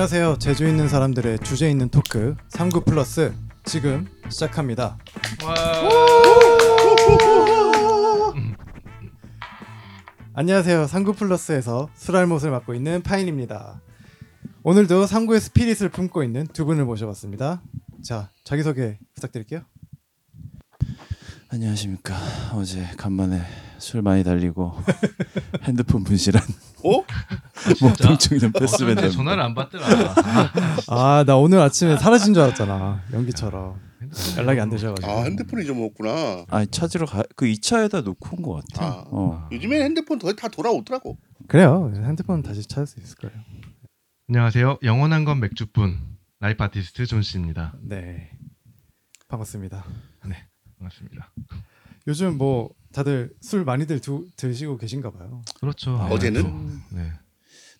안녕하세요. 0.00 0.38
제주 0.38 0.66
있는 0.66 0.88
사람들의 0.88 1.40
주제 1.40 1.70
있는 1.70 1.90
토크 1.90 2.34
39 2.48 2.84
플러스 2.84 3.34
지금 3.66 4.06
시작합니다. 4.30 4.96
안녕하세요. 10.32 10.86
39 10.86 11.12
플러스에서 11.12 11.90
술알못을 11.96 12.50
맡고 12.50 12.72
있는 12.72 13.02
파인입니다. 13.02 13.82
오늘도 14.62 15.04
39의 15.04 15.38
스피릿을 15.38 15.90
품고 15.90 16.24
있는 16.24 16.46
두 16.46 16.64
분을 16.64 16.86
모셔봤습니다. 16.86 17.60
자, 18.02 18.30
자기소개 18.44 18.98
부탁드릴게요. 19.12 19.60
안녕하십니까. 21.50 22.16
어제 22.54 22.86
간만에 22.96 23.42
술 23.80 24.02
많이 24.02 24.22
달리고 24.22 24.74
핸드폰 25.64 26.04
분실한 26.04 26.42
어? 26.84 27.02
목통증 27.80 28.38
좀 28.38 28.52
근데 28.52 28.60
뺐으면 28.60 29.10
전화를 29.10 29.42
안 29.42 29.54
받더라. 29.54 29.86
아, 29.86 30.52
아, 30.88 31.24
나 31.26 31.36
오늘 31.36 31.60
아침에 31.60 31.96
사라진 31.96 32.32
줄 32.34 32.42
알았잖아. 32.42 33.02
연기처럼. 33.12 33.78
연락이 34.38 34.60
안 34.60 34.70
되셔가지고. 34.70 35.10
아 35.10 35.22
핸드폰 35.24 35.60
잊어먹었구나. 35.62 36.46
아니 36.48 36.66
찾으러 36.68 37.04
가. 37.06 37.22
그 37.36 37.44
2차에다 37.46 38.02
놓고 38.02 38.36
온 38.36 38.42
것 38.42 38.54
같아. 38.66 38.84
아. 38.86 39.04
어. 39.10 39.48
요즘엔 39.52 39.82
핸드폰 39.82 40.18
거의 40.18 40.34
다 40.36 40.48
돌아오더라고. 40.48 41.18
그래요. 41.48 41.92
핸드폰 41.94 42.42
다시 42.42 42.66
찾을 42.66 42.86
수 42.86 42.98
있을 43.00 43.16
거예요. 43.16 43.34
안녕하세요. 44.28 44.78
영원한 44.84 45.24
건 45.24 45.40
맥주뿐 45.40 45.98
life 46.38 46.62
artist 46.64 47.04
존 47.06 47.20
씨입니다. 47.22 47.74
네. 47.82 48.30
반갑습니다. 49.28 49.84
반갑습니다. 50.78 51.32
요즘 52.06 52.38
뭐 52.38 52.70
다들 52.92 53.32
술 53.40 53.64
많이들 53.64 54.00
두, 54.00 54.26
드시고 54.36 54.76
계신가 54.78 55.10
봐요. 55.12 55.42
그렇죠. 55.60 55.92
아, 55.92 56.08
어제는? 56.08 56.42
또, 56.42 56.96
네. 56.96 57.12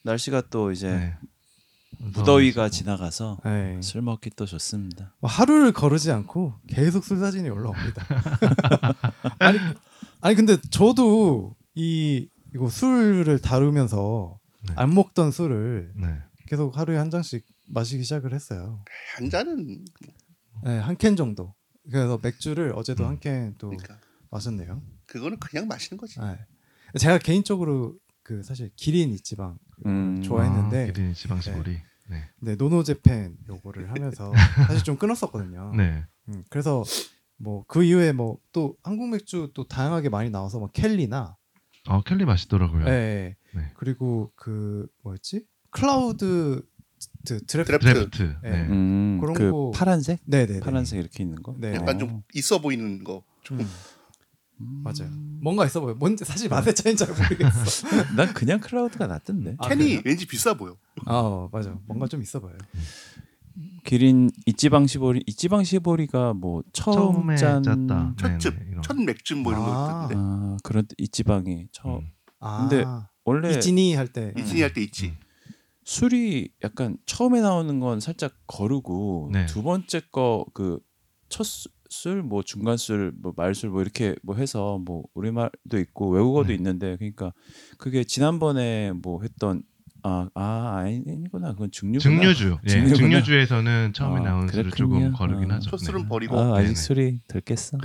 날씨가 0.05 0.43
또 0.51 0.71
이제 0.73 0.89
네. 0.91 1.15
무더위가 1.99 2.69
지나가서 2.71 3.39
네. 3.45 3.81
술 3.83 4.03
먹기 4.03 4.31
또 4.37 4.47
좋습니다. 4.47 5.15
뭐 5.21 5.29
하루를 5.31 5.73
거르지 5.73 6.11
않고 6.13 6.55
계속 6.69 7.05
술 7.05 7.19
사진이 7.19 7.49
올라옵니다. 7.51 8.07
아니, 9.39 9.59
아니 10.21 10.35
근데 10.37 10.57
저도 10.71 11.57
이 11.75 12.29
이거 12.55 12.69
술을 12.69 13.41
다루면서 13.41 14.39
네. 14.69 14.75
안 14.77 14.95
먹던 14.95 15.31
술을 15.33 15.93
네. 15.97 16.19
계속 16.47 16.77
하루에 16.79 16.97
한 16.97 17.11
잔씩 17.11 17.45
마시기 17.69 18.03
시작을 18.05 18.33
했어요. 18.33 18.83
한 19.17 19.29
잔은 19.31 19.85
네, 20.65 20.79
한 20.79 20.97
캔 20.97 21.17
정도. 21.17 21.55
그래서 21.91 22.19
맥주를 22.23 22.73
어제도 22.75 23.05
음. 23.05 23.11
한캔또 23.11 23.69
그러니까 23.71 23.99
마셨네요. 24.31 24.83
그거는 25.11 25.39
그냥 25.41 25.67
마시는 25.67 25.99
거지. 26.01 26.21
네. 26.21 26.39
제가 26.99 27.19
개인적으로 27.19 27.97
그 28.23 28.43
사실 28.45 28.71
기린 28.77 29.11
이치방 29.13 29.59
음. 29.87 30.23
좋아했는데 30.23 30.89
아, 30.89 30.93
기린 30.93 31.13
지방시보리. 31.15 31.79
네. 32.09 32.29
네, 32.41 32.55
노노제팬 32.57 33.37
요거를 33.49 33.91
하면서 33.91 34.33
사실 34.69 34.85
좀 34.85 34.97
끊었었거든요. 34.97 35.73
네. 35.77 36.05
음, 36.29 36.45
그래서 36.49 36.85
뭐 37.39 37.65
그 37.67 37.83
이후에 37.83 38.13
뭐 38.13 38.39
또 38.53 38.77
한국 38.85 39.09
맥주 39.11 39.51
또 39.55 39.67
다양하게 39.67 40.09
많이 40.11 40.31
나와서 40.31 40.59
뭐 40.61 40.69
켈리나 40.73 41.37
어 41.89 42.03
켈리 42.03 42.25
맛있더라고요. 42.25 42.85
예, 42.87 42.91
예. 42.91 43.37
네. 43.59 43.71
그리고 43.75 44.31
그 44.37 44.87
뭐였지? 45.03 45.45
클라우드 45.71 46.63
드, 47.25 47.45
draf 47.47 47.79
draft. 47.79 47.93
draft. 48.11 48.37
네. 48.43 48.51
네. 48.51 48.69
음, 48.69 49.19
그런 49.21 49.35
그 49.35 49.51
거- 49.51 49.71
파란색? 49.75 50.21
네네 50.27 50.61
파란색 50.61 50.99
이렇게 51.01 51.23
있는 51.25 51.43
거? 51.43 51.57
네. 51.59 51.75
약간 51.75 51.97
어. 51.97 51.99
좀 51.99 52.23
있어 52.35 52.61
보이는 52.61 53.03
거. 53.03 53.25
음, 53.53 53.61
음. 53.61 53.67
맞아요. 54.61 55.11
뭔가 55.43 55.65
있어 55.67 55.81
보여. 55.81 55.95
뭔지 55.95 56.25
사실 56.25 56.49
맛의 56.51 56.75
차이는 56.75 56.97
잘 56.97 57.09
모르겠어. 57.09 57.89
난 58.17 58.33
그냥 58.35 58.61
클라우드가 58.61 59.07
낫던데. 59.07 59.57
아, 59.59 59.69
캔이 59.69 59.85
그래요? 59.85 60.01
왠지 60.05 60.27
비싸 60.27 60.55
보여. 60.55 60.77
아 61.07 61.15
어, 61.15 61.49
맞아. 61.53 61.75
뭔가 61.87 62.07
좀 62.07 62.21
있어 62.23 62.41
보여요. 62.41 62.59
기린 63.85 64.31
이지방 64.47 64.87
시보리 64.87 65.23
이지방 65.27 65.65
시보리가 65.65 66.35
뭐 66.35 66.63
처음 66.73 67.35
짠 67.37 67.63
짰다. 67.63 68.15
첫즙, 68.19 68.55
네네, 68.55 68.71
이런. 68.71 68.83
첫 68.83 68.97
맥주 68.99 69.37
뭐 69.37 69.53
이런 69.53 69.65
아. 69.65 69.67
거 69.67 70.05
있던데. 70.07 70.15
아, 70.19 70.57
그런 70.63 70.87
이지방이 70.99 71.69
처음 71.73 71.97
음. 72.01 72.11
아, 72.41 72.69
근데 72.69 72.85
원래 73.25 73.51
이진이 73.57 73.95
할 73.95 74.09
때. 74.09 74.33
이진이 74.39 74.61
할 74.63 74.73
때 74.73 74.83
있지. 74.83 75.15
술이 75.85 76.53
약간 76.63 76.99
처음에 77.07 77.41
나오는 77.41 77.81
건 77.81 78.01
살짝 78.01 78.33
거르고 78.47 79.31
네. 79.33 79.47
두 79.47 79.63
번째 79.63 80.01
거 80.13 80.45
그첫 80.55 81.47
술 81.91 82.23
뭐 82.23 82.43
중간 82.43 82.77
술 82.77 83.13
뭐 83.21 83.33
말술 83.37 83.71
뭐 83.71 83.83
이렇게 83.83 84.15
뭐 84.23 84.37
해서 84.37 84.79
뭐 84.85 85.05
우리말도 85.15 85.79
있고 85.81 86.11
외국어도 86.11 86.49
네. 86.49 86.55
있는데 86.55 86.97
그러니까 86.97 87.33
그게 87.79 88.05
지난번에 88.05 88.93
뭐 88.93 89.21
했던 89.23 89.63
아, 90.03 90.29
아 90.35 90.77
아니구나 90.79 91.53
그건 91.53 91.71
증류구나. 91.71 92.01
증류주. 92.01 92.57
예. 92.65 92.95
증류주에서는 92.95 93.93
처음에 93.93 94.21
아, 94.21 94.23
나오는 94.31 94.49
술을 94.49 94.71
그렇군요. 94.71 95.01
조금 95.01 95.13
거르긴 95.13 95.51
아. 95.51 95.57
하죠. 95.57 95.69
첫 95.71 95.77
술은 95.79 96.03
네. 96.03 96.09
버리고 96.09 96.39
아 96.39 96.55
아직 96.57 96.63
네네. 96.69 96.75
술이 96.75 97.21
덜 97.29 97.41
깼어. 97.43 97.79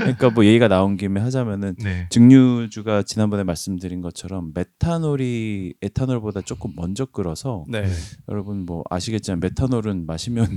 그러니까 0.00 0.30
뭐 0.30 0.44
얘기가 0.44 0.66
나온 0.68 0.96
김에 0.96 1.20
하자면은 1.20 1.76
네. 1.76 2.08
증류주가 2.10 3.02
지난번에 3.04 3.44
말씀드린 3.44 4.00
것처럼 4.00 4.52
메탄올이 4.54 5.74
에탄올보다 5.82 6.40
조금 6.42 6.72
먼저 6.74 7.04
끓어서 7.06 7.64
네. 7.68 7.86
여러분 8.28 8.64
뭐 8.66 8.82
아시겠지만 8.90 9.38
메탄올은 9.40 10.06
마시면 10.06 10.48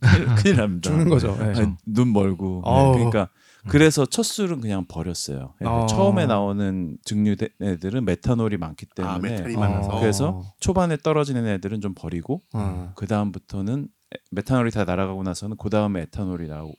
큰일, 0.00 0.26
큰일 0.36 0.56
납니다. 0.56 0.90
죽는 0.90 1.08
거죠. 1.08 1.36
네. 1.38 1.58
아니, 1.58 1.74
눈 1.86 2.12
멀고. 2.12 2.62
네. 2.64 2.92
그러니까 2.94 3.28
그래서 3.66 4.06
첫 4.06 4.22
술은 4.22 4.60
그냥 4.60 4.86
버렸어요. 4.88 5.54
아. 5.64 5.86
처음에 5.86 6.26
나오는 6.26 6.96
증류 7.04 7.36
애들은 7.60 8.04
메탄올이 8.04 8.56
많기 8.56 8.86
때문에 8.86 9.14
아 9.14 9.18
메탄이 9.18 9.56
어. 9.56 9.60
많아서. 9.60 10.00
그래서 10.00 10.42
초반에 10.60 10.96
떨어지는 10.96 11.46
애들은 11.46 11.80
좀 11.80 11.94
버리고 11.94 12.42
어. 12.54 12.92
그 12.94 13.06
다음부터는 13.06 13.88
메탄올이 14.30 14.70
다 14.70 14.84
날아가고 14.84 15.22
나서는 15.22 15.56
그 15.58 15.68
다음에 15.68 16.02
에탄올이 16.02 16.48
나오, 16.48 16.72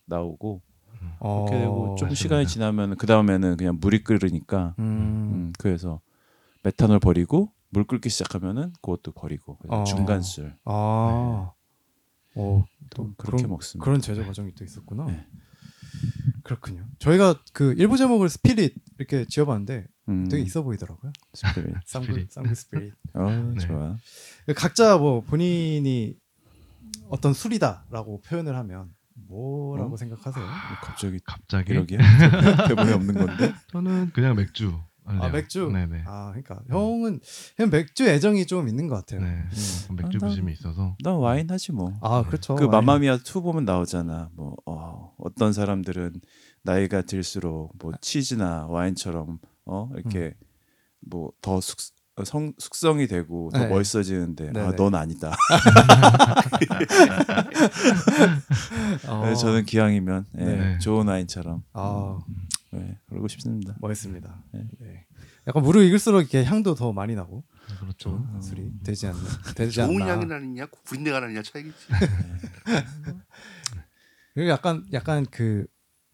어. 1.19 1.45
그렇게 1.45 1.63
되고 1.63 1.95
좀. 1.95 2.13
시간이 2.13 2.47
지나면 2.47 2.95
그 2.95 3.05
다음에는 3.05 3.57
그냥 3.57 3.77
물이 3.79 4.03
끓으니까 4.03 4.75
음. 4.79 4.83
음, 4.83 5.53
그래서 5.59 6.01
메탄올 6.63 6.99
버리고 6.99 7.51
물 7.69 7.83
끓기 7.85 8.09
시작하면은 8.09 8.73
그것도 8.81 9.11
버리고 9.11 9.57
어. 9.67 9.83
중간 9.83 10.21
술 10.21 10.55
아. 10.65 11.51
어, 12.39 12.65
또좀 12.89 13.13
그렇게 13.17 13.37
그런, 13.37 13.49
먹습니다. 13.49 13.83
그런 13.83 14.01
제조 14.01 14.25
과정이 14.25 14.53
또 14.55 14.63
있었구나. 14.63 15.05
네. 15.05 15.25
그렇군요. 16.43 16.85
저희가 16.99 17.41
그 17.53 17.73
일부 17.77 17.97
제목을 17.97 18.29
spirit 18.29 18.75
이렇게 18.97 19.25
지어봤는데 19.25 19.85
음, 20.09 20.27
되게 20.29 20.43
있어 20.43 20.63
보이더라고요. 20.63 21.11
spirit. 21.33 21.75
쌍구. 21.85 22.25
쌍구 22.29 22.55
spirit. 22.55 22.93
어, 23.13 23.29
네. 23.29 23.59
좋아. 23.59 23.97
각자 24.55 24.97
뭐 24.97 25.21
본인이 25.21 26.15
어떤 27.09 27.33
술이다라고 27.33 28.21
표현을 28.21 28.55
하면 28.55 28.93
뭐라고 29.27 29.93
어? 29.93 29.97
생각하세요? 29.97 30.45
갑자기 30.81 31.19
갑자기 31.23 31.73
이러기야 31.73 31.99
대본에 32.67 32.93
없는 32.93 33.13
건데. 33.15 33.53
저는 33.71 34.11
그냥 34.11 34.35
맥주. 34.35 34.79
아 35.19 35.29
맥주. 35.29 35.69
네네. 35.71 36.03
아 36.05 36.29
그러니까 36.31 36.59
형은 36.69 37.19
그냥 37.55 37.69
맥주 37.71 38.07
애정이 38.07 38.45
좀 38.45 38.67
있는 38.67 38.87
것 38.87 38.95
같아요. 38.95 39.21
네. 39.21 39.27
음. 39.27 39.95
맥주 39.95 40.17
아, 40.17 40.19
난- 40.21 40.29
부심이 40.29 40.51
있어서. 40.53 40.95
나 41.03 41.13
와인 41.15 41.49
하지 41.49 41.71
뭐. 41.71 41.93
아 42.01 42.23
그렇죠. 42.23 42.55
그 42.55 42.65
와인. 42.65 42.71
마마미아 42.71 43.17
2 43.23 43.41
보면 43.41 43.65
나오잖아. 43.65 44.29
뭐 44.35 44.55
어, 44.65 45.13
어떤 45.17 45.53
사람들은 45.53 46.21
나이가 46.63 47.01
들수록 47.01 47.73
뭐 47.81 47.91
치즈나 48.01 48.67
와인처럼 48.67 49.39
어 49.65 49.89
이렇게 49.95 50.33
뭐더성 51.09 52.53
숙성이 52.57 53.07
되고 53.07 53.49
더 53.53 53.59
네. 53.59 53.67
멋있어지는데 53.69 54.51
네네. 54.51 54.59
아, 54.67 54.71
넌 54.75 54.93
아니다. 54.95 55.33
어, 59.07 59.33
저는 59.39 59.65
기왕이면 59.65 60.25
예, 60.39 60.43
네. 60.45 60.77
좋은 60.79 61.07
와인처럼 61.07 61.63
아 61.73 62.19
예, 62.73 62.97
그러고 63.07 63.27
싶습니다. 63.27 63.75
멋있습니다. 63.79 64.43
네. 64.53 64.67
네. 64.79 65.05
약간 65.47 65.63
물을 65.63 65.83
익을수록 65.85 66.21
이렇게 66.21 66.43
향도 66.43 66.75
더 66.75 66.93
많이 66.93 67.15
나고 67.15 67.43
그렇죠. 67.79 68.09
좋은 68.27 68.41
술이 68.41 68.71
되지 68.83 69.07
않나 69.07 69.19
되지 69.55 69.75
좋은 69.75 70.01
않나. 70.01 70.13
향이 70.13 70.25
나느냐 70.25 70.65
구린내가 70.67 71.19
나느냐 71.19 71.41
차이겠지. 71.41 71.87
그리고 74.33 74.49
약간 74.49 74.85
약간 74.93 75.25
그 75.31 75.65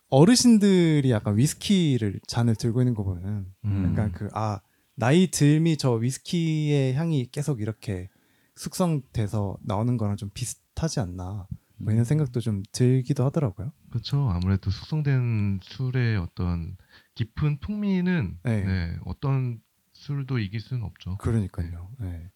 어르신들이 0.09 1.09
약간 1.11 1.37
위스키를 1.37 2.19
잔을 2.27 2.55
들고 2.55 2.81
있는 2.81 2.93
거 2.93 3.03
보면 3.03 3.47
음. 3.65 3.89
약간 3.91 4.11
그 4.11 4.29
아 4.33 4.61
나이 4.95 5.29
들미 5.29 5.77
저 5.77 5.91
위스키의 5.93 6.93
향이 6.93 7.29
계속 7.31 7.59
이렇게 7.59 8.09
숙성돼서 8.55 9.57
나오는 9.61 9.97
거랑 9.97 10.15
좀 10.15 10.29
비슷하지 10.33 11.01
않나 11.01 11.47
뭐 11.77 11.93
이런 11.93 12.05
생각도 12.05 12.39
좀 12.39 12.63
들기도 12.71 13.25
하더라고요. 13.25 13.71
그렇죠. 13.89 14.29
아무래도 14.29 14.71
숙성된 14.71 15.59
술의 15.61 16.17
어떤 16.17 16.77
깊은 17.15 17.59
풍미는 17.59 18.39
네. 18.43 18.63
네, 18.63 18.97
어떤 19.05 19.59
술도 19.93 20.39
이길 20.39 20.59
수는 20.59 20.83
없죠. 20.83 21.17
그러니까요. 21.17 21.91
네. 21.99 22.29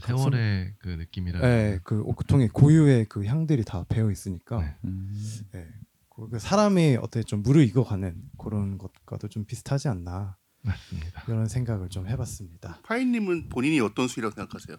세월의 0.00 0.74
그 0.78 0.88
느낌이라. 0.88 1.40
네, 1.40 1.78
그 1.82 2.00
오크통에 2.02 2.48
고유의 2.48 3.06
그 3.06 3.24
향들이 3.24 3.64
다 3.64 3.84
배어 3.88 4.10
있으니까 4.10 4.60
네. 4.60 4.76
음, 4.84 5.12
네. 5.52 5.66
그 6.08 6.38
사람이 6.38 6.98
어떻게 7.00 7.22
좀 7.22 7.42
무르익어가는 7.42 8.14
그런 8.38 8.78
것과도 8.78 9.28
좀 9.28 9.44
비슷하지 9.44 9.88
않나 9.88 10.36
맞습니다. 10.62 11.24
이런 11.26 11.46
생각을 11.46 11.88
좀 11.88 12.06
해봤습니다. 12.08 12.80
파인님은 12.82 13.48
본인이 13.48 13.80
어떤 13.80 14.06
술이라고 14.06 14.34
생각하세요? 14.34 14.76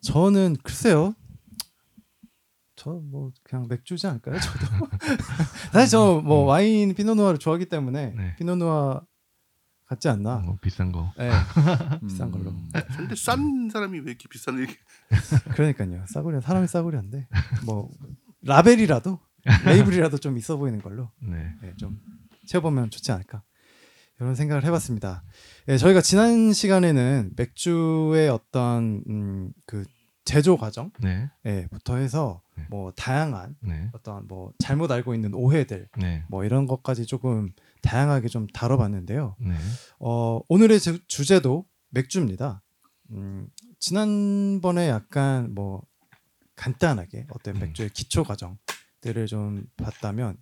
저는 0.00 0.56
글쎄요. 0.62 1.14
저 2.78 3.00
뭐 3.10 3.30
그냥 3.42 3.66
맥주지 3.68 4.06
않을까요? 4.06 4.38
저도 4.40 4.66
사실 5.72 5.88
저 5.90 6.20
뭐 6.22 6.44
와인 6.44 6.94
피노누아를 6.94 7.38
좋아하기 7.38 7.66
때문에 7.66 8.14
네. 8.16 8.36
피노누아 8.36 9.02
같지 9.86 10.08
않나? 10.08 10.36
뭐 10.40 10.56
비싼 10.60 10.92
거. 10.92 11.12
네, 11.16 11.30
비싼 12.06 12.30
걸로. 12.30 12.50
음. 12.50 12.70
근데 12.96 13.14
싼 13.16 13.68
사람이 13.72 13.98
왜 14.00 14.04
이렇게 14.10 14.28
비싼 14.28 14.58
이렇게 14.58 14.74
그러니까요. 15.56 16.04
싸구려 16.08 16.40
사람이 16.40 16.66
싸구려인데 16.68 17.26
뭐 17.64 17.90
라벨이라도 18.42 19.18
레이블이라도 19.64 20.18
좀 20.18 20.36
있어 20.36 20.56
보이는 20.58 20.80
걸로 20.82 21.10
네. 21.22 21.54
네, 21.62 21.72
좀 21.78 21.98
채워보면 22.46 22.90
좋지 22.90 23.10
않을까 23.12 23.42
이런 24.20 24.34
생각을 24.34 24.64
해봤습니다. 24.64 25.22
예, 25.68 25.78
저희가 25.78 26.00
지난 26.02 26.52
시간에는 26.52 27.32
맥주의 27.36 28.28
어떤 28.28 29.02
음, 29.08 29.52
그 29.64 29.84
제조 30.28 30.58
과정부터 30.58 31.08
네. 31.08 32.02
해서 32.02 32.42
네. 32.54 32.66
뭐 32.68 32.92
다양한 32.92 33.56
네. 33.62 33.88
어떤 33.94 34.28
뭐 34.28 34.52
잘못 34.58 34.90
알고 34.92 35.14
있는 35.14 35.32
오해들 35.32 35.88
네. 35.96 36.22
뭐 36.28 36.44
이런 36.44 36.66
것까지 36.66 37.06
조금 37.06 37.50
다양하게 37.80 38.28
좀 38.28 38.46
다뤄봤는데요. 38.48 39.36
네. 39.40 39.54
어, 40.00 40.40
오늘의 40.50 40.80
주- 40.80 41.06
주제도 41.06 41.64
맥주입니다. 41.90 42.62
음, 43.12 43.48
지난번에 43.78 44.88
약간 44.90 45.54
뭐 45.54 45.82
간단하게 46.56 47.26
어떤 47.30 47.56
음. 47.56 47.60
맥주의 47.60 47.88
기초 47.88 48.22
과정들을 48.22 49.26
좀 49.28 49.64
봤다면 49.78 50.36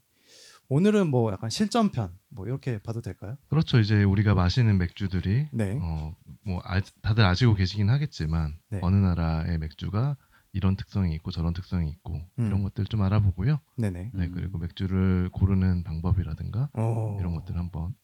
오늘은 0.69 1.09
뭐 1.09 1.33
약간 1.33 1.51
실전편 1.51 2.17
뭐 2.29 2.47
이렇게 2.47 2.79
봐도 2.79 3.01
될까요? 3.01 3.37
그렇죠. 3.49 3.79
이제 3.79 4.03
우리가 4.03 4.35
마시는 4.35 4.79
맥주들이 4.79 5.49
네. 5.53 5.79
어뭐 5.81 6.63
다들 7.03 7.25
아시고 7.25 7.55
계시긴 7.55 7.91
하겠지만 7.91 8.59
네. 8.71 8.81
어느 8.83 8.97
나라의 8.97 9.59
맥주가 9.59 10.17
이런 10.53 10.77
특성이 10.77 11.15
있고 11.15 11.31
저런 11.31 11.53
특성이 11.53 11.91
있고 11.91 12.15
음. 12.39 12.47
이런 12.47 12.63
것들 12.63 12.87
좀 12.87 13.03
알아보고요. 13.03 13.61
네네. 13.77 14.11
네 14.15 14.29
그리고 14.31 14.59
맥주를 14.59 15.29
고르는 15.33 15.85
방법이라든가 15.85 16.71
어, 16.73 17.17
이런 17.21 17.35
것들 17.35 17.57
한번 17.57 17.95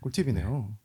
꿀팁이네요. 0.00 0.76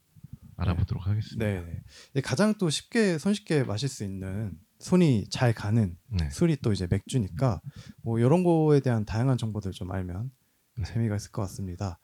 알아보도록 0.57 1.07
하겠습니다. 1.07 1.45
네. 1.45 1.81
네. 2.13 2.21
가장 2.21 2.53
또 2.55 2.69
쉽게 2.69 3.17
손쉽게 3.17 3.63
마실 3.63 3.89
수 3.89 4.03
있는 4.03 4.57
손이 4.79 5.29
잘 5.29 5.53
가는 5.53 5.97
네. 6.09 6.29
술이 6.29 6.57
또 6.61 6.73
이제 6.73 6.87
맥주니까 6.89 7.61
뭐 8.01 8.19
이런 8.19 8.43
거에 8.43 8.81
대한 8.81 9.05
다양한 9.05 9.37
정보들 9.37 9.71
좀 9.71 9.91
알면 9.91 10.23
네. 10.25 10.42
재미가 10.85 11.15
있을 11.15 11.31
것 11.31 11.41
같습니다. 11.43 11.99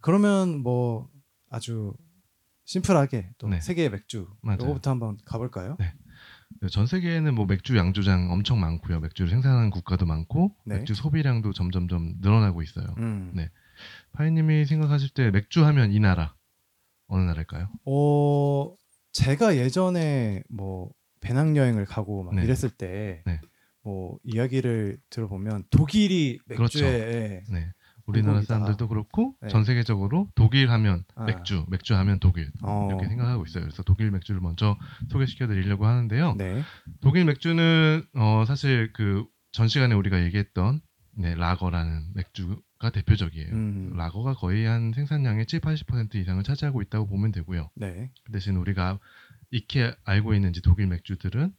그러면 0.00 0.62
뭐 0.62 1.08
아주 1.50 1.94
심플하게 2.64 3.30
또 3.38 3.48
네. 3.48 3.60
세계의 3.60 3.90
맥주 3.90 4.28
맞아요. 4.40 4.58
이거부터 4.62 4.90
한번 4.90 5.18
가볼까요? 5.24 5.76
네. 5.78 5.92
전 6.70 6.86
세계에는 6.86 7.34
뭐 7.34 7.46
맥주 7.46 7.76
양조장 7.76 8.30
엄청 8.30 8.60
많고요. 8.60 9.00
맥주를 9.00 9.30
생산하는 9.30 9.70
국가도 9.70 10.06
많고 10.06 10.54
네. 10.64 10.78
맥주 10.78 10.94
소비량도 10.94 11.52
점점점 11.52 12.14
늘어나고 12.20 12.62
있어요. 12.62 12.86
음. 12.98 13.32
네. 13.34 13.50
파이님이 14.12 14.64
생각하실 14.66 15.10
때 15.10 15.30
맥주 15.30 15.64
하면 15.64 15.92
이 15.92 15.98
나라 16.00 16.34
어느 17.06 17.22
나라일까요? 17.22 17.68
어 17.84 18.74
제가 19.12 19.56
예전에 19.56 20.42
뭐 20.48 20.92
배낭여행을 21.20 21.84
가고 21.86 22.22
막 22.22 22.34
네. 22.34 22.44
이랬을 22.44 22.70
때 22.70 23.22
네. 23.26 23.40
뭐 23.82 24.18
이야기를 24.22 24.98
들어보면 25.10 25.64
독일이 25.70 26.38
그렇죠. 26.48 26.80
맥주에 26.80 27.44
네. 27.50 27.72
우리나라. 28.06 28.42
사람들도 28.42 28.88
그렇고 28.88 29.34
네. 29.40 29.48
전 29.48 29.64
세계적으로 29.64 30.28
독일 30.34 30.70
하면 30.70 31.04
아. 31.14 31.24
맥주, 31.24 31.64
맥주 31.68 31.94
하면 31.94 32.18
독일 32.20 32.50
어, 32.62 32.88
이렇게 32.90 33.08
생각하고 33.08 33.44
있어요. 33.46 33.64
그래서 33.64 33.82
독일 33.82 34.10
맥주를 34.10 34.40
먼저 34.40 34.76
소개시켜 35.10 35.46
드리려고 35.46 35.86
하는데요. 35.86 36.34
네. 36.36 36.62
독일 37.00 37.24
맥주는 37.24 38.04
어 38.14 38.44
사실 38.46 38.92
그 38.92 39.24
전 39.54 39.68
시간에 39.68 39.94
우리가 39.94 40.20
얘기했던 40.24 40.80
네, 41.16 41.36
라거라는 41.36 42.10
맥주가 42.14 42.90
대표적이에요. 42.92 43.52
음. 43.52 43.92
라거가 43.96 44.34
거의 44.34 44.64
한 44.64 44.92
생산량의 44.92 45.46
7, 45.46 45.60
80% 45.60 46.16
이상을 46.16 46.42
차지하고 46.42 46.82
있다고 46.82 47.06
보면 47.06 47.30
되고요. 47.30 47.70
네. 47.76 48.10
그 48.24 48.32
대신 48.32 48.56
우리가 48.56 48.98
익히 49.52 49.92
알고 50.02 50.34
있는지 50.34 50.60
독일 50.60 50.88
맥주들은 50.88 51.52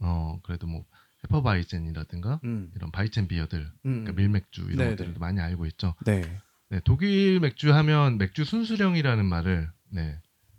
어 0.00 0.40
그래도 0.42 0.66
뭐 0.66 0.84
페퍼바이젠이라든가 1.22 2.40
음. 2.44 2.70
이런 2.74 2.90
바이첸 2.90 3.28
비어들, 3.28 3.60
음. 3.60 4.04
그러니까 4.04 4.12
밀맥주 4.12 4.62
이런 4.62 4.76
네네. 4.76 4.90
것들도 4.96 5.20
많이 5.20 5.40
알고 5.40 5.66
있죠. 5.66 5.94
네. 6.04 6.22
네, 6.70 6.80
독일 6.84 7.40
맥주 7.40 7.72
하면 7.72 8.18
맥주 8.18 8.44
순수령이라는 8.44 9.24
말을 9.24 9.70
네, 9.90 10.18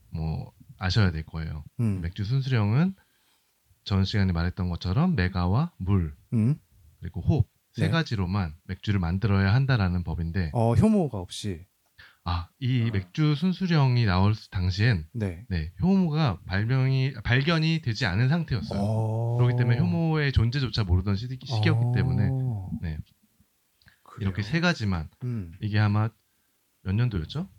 뭐 0.09 0.51
아셔야 0.77 1.11
될 1.11 1.23
거예요. 1.25 1.63
음. 1.79 2.01
맥주 2.01 2.23
순수령은 2.23 2.95
전 3.83 4.05
시간에 4.05 4.31
말했던 4.31 4.69
것처럼 4.69 5.15
메가와 5.15 5.73
물 5.77 6.15
음. 6.33 6.55
그리고 6.99 7.21
호흡 7.21 7.47
세 7.73 7.85
네. 7.85 7.89
가지로만 7.89 8.55
맥주를 8.65 8.99
만들어야 8.99 9.53
한다라는 9.53 10.03
법인데 10.03 10.51
어 10.53 10.75
효모가 10.75 11.17
없이 11.17 11.65
아, 12.25 12.47
이 12.59 12.87
아. 12.87 12.91
맥주 12.91 13.35
순수령이 13.35 14.05
나올 14.05 14.33
당시엔 14.51 15.07
네. 15.13 15.45
네, 15.49 15.73
효모가 15.81 16.39
발명이 16.45 17.15
발견이 17.23 17.81
되지 17.81 18.05
않은 18.05 18.29
상태였어요. 18.29 18.79
어... 18.79 19.37
그렇기 19.37 19.57
때문에 19.57 19.79
효모의 19.79 20.31
존재조차 20.31 20.83
모르던 20.85 21.17
시, 21.17 21.27
시기였기 21.27 21.85
어. 21.85 21.91
때문에 21.93 22.29
네, 22.81 22.97
그래요? 24.03 24.29
이렇게 24.29 24.41
세 24.41 24.61
가지만 24.61 25.09
음. 25.23 25.51
이게 25.61 25.79
아마 25.79 26.09
몇 26.83 26.95
년도였죠? 26.95 27.49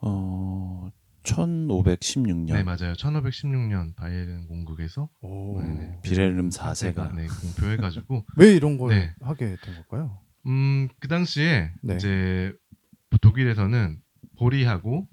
어 0.00 0.90
1516년 1.22 2.54
네 2.54 2.62
맞아요. 2.62 2.94
1516년 2.94 3.94
바이에른 3.94 4.48
공국에서 4.48 5.08
오. 5.20 5.60
네네. 5.60 6.00
비렐름 6.02 6.50
사세가 6.50 7.10
4세가 7.10 7.14
네, 7.14 7.26
공표해가지고 7.26 8.26
왜 8.36 8.54
이런 8.54 8.78
걸 8.78 8.90
네. 8.90 9.14
하게 9.20 9.56
된 9.62 9.74
걸까요? 9.74 10.18
음, 10.46 10.88
그 10.98 11.08
당시에 11.08 11.70
네. 11.82 11.96
이제 11.96 12.54
독일에서는 13.16 13.98
보리하고 14.38 15.08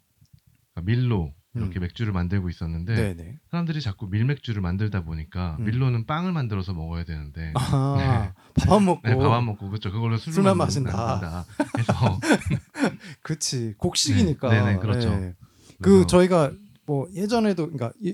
그러니까 0.74 0.82
밀로 0.92 1.34
이렇게 1.56 1.80
음. 1.80 1.82
맥주를 1.82 2.12
만들고 2.12 2.50
있었는데 2.50 2.94
네, 2.96 3.14
네. 3.16 3.40
사람들이 3.50 3.80
자꾸 3.80 4.08
밀맥주를 4.08 4.62
만들다 4.62 5.06
보니까 5.06 5.56
음. 5.60 5.66
밀로는 5.66 6.06
빵을 6.06 6.34
만들어서 6.34 6.74
먹어야 6.74 7.06
되는데 7.06 7.54
아, 7.56 8.34
밥안 8.56 8.84
먹고. 8.84 9.08
네, 9.08 9.16
밥안 9.16 9.46
먹고 9.46 9.70
그렇죠. 9.70 9.90
그걸로 9.92 10.18
술만 10.18 10.44
만- 10.44 10.58
마신다. 10.58 11.46
그래서 11.72 12.20
그치. 13.24 13.74
곡식이니까. 13.78 14.50
네, 14.50 14.74
네, 14.74 14.80
그렇죠. 14.80 15.34
그 15.82 16.06
저희가 16.08 16.52
뭐 16.86 17.08
예전에도 17.14 17.70
그러니까 17.72 17.94
이, 18.02 18.14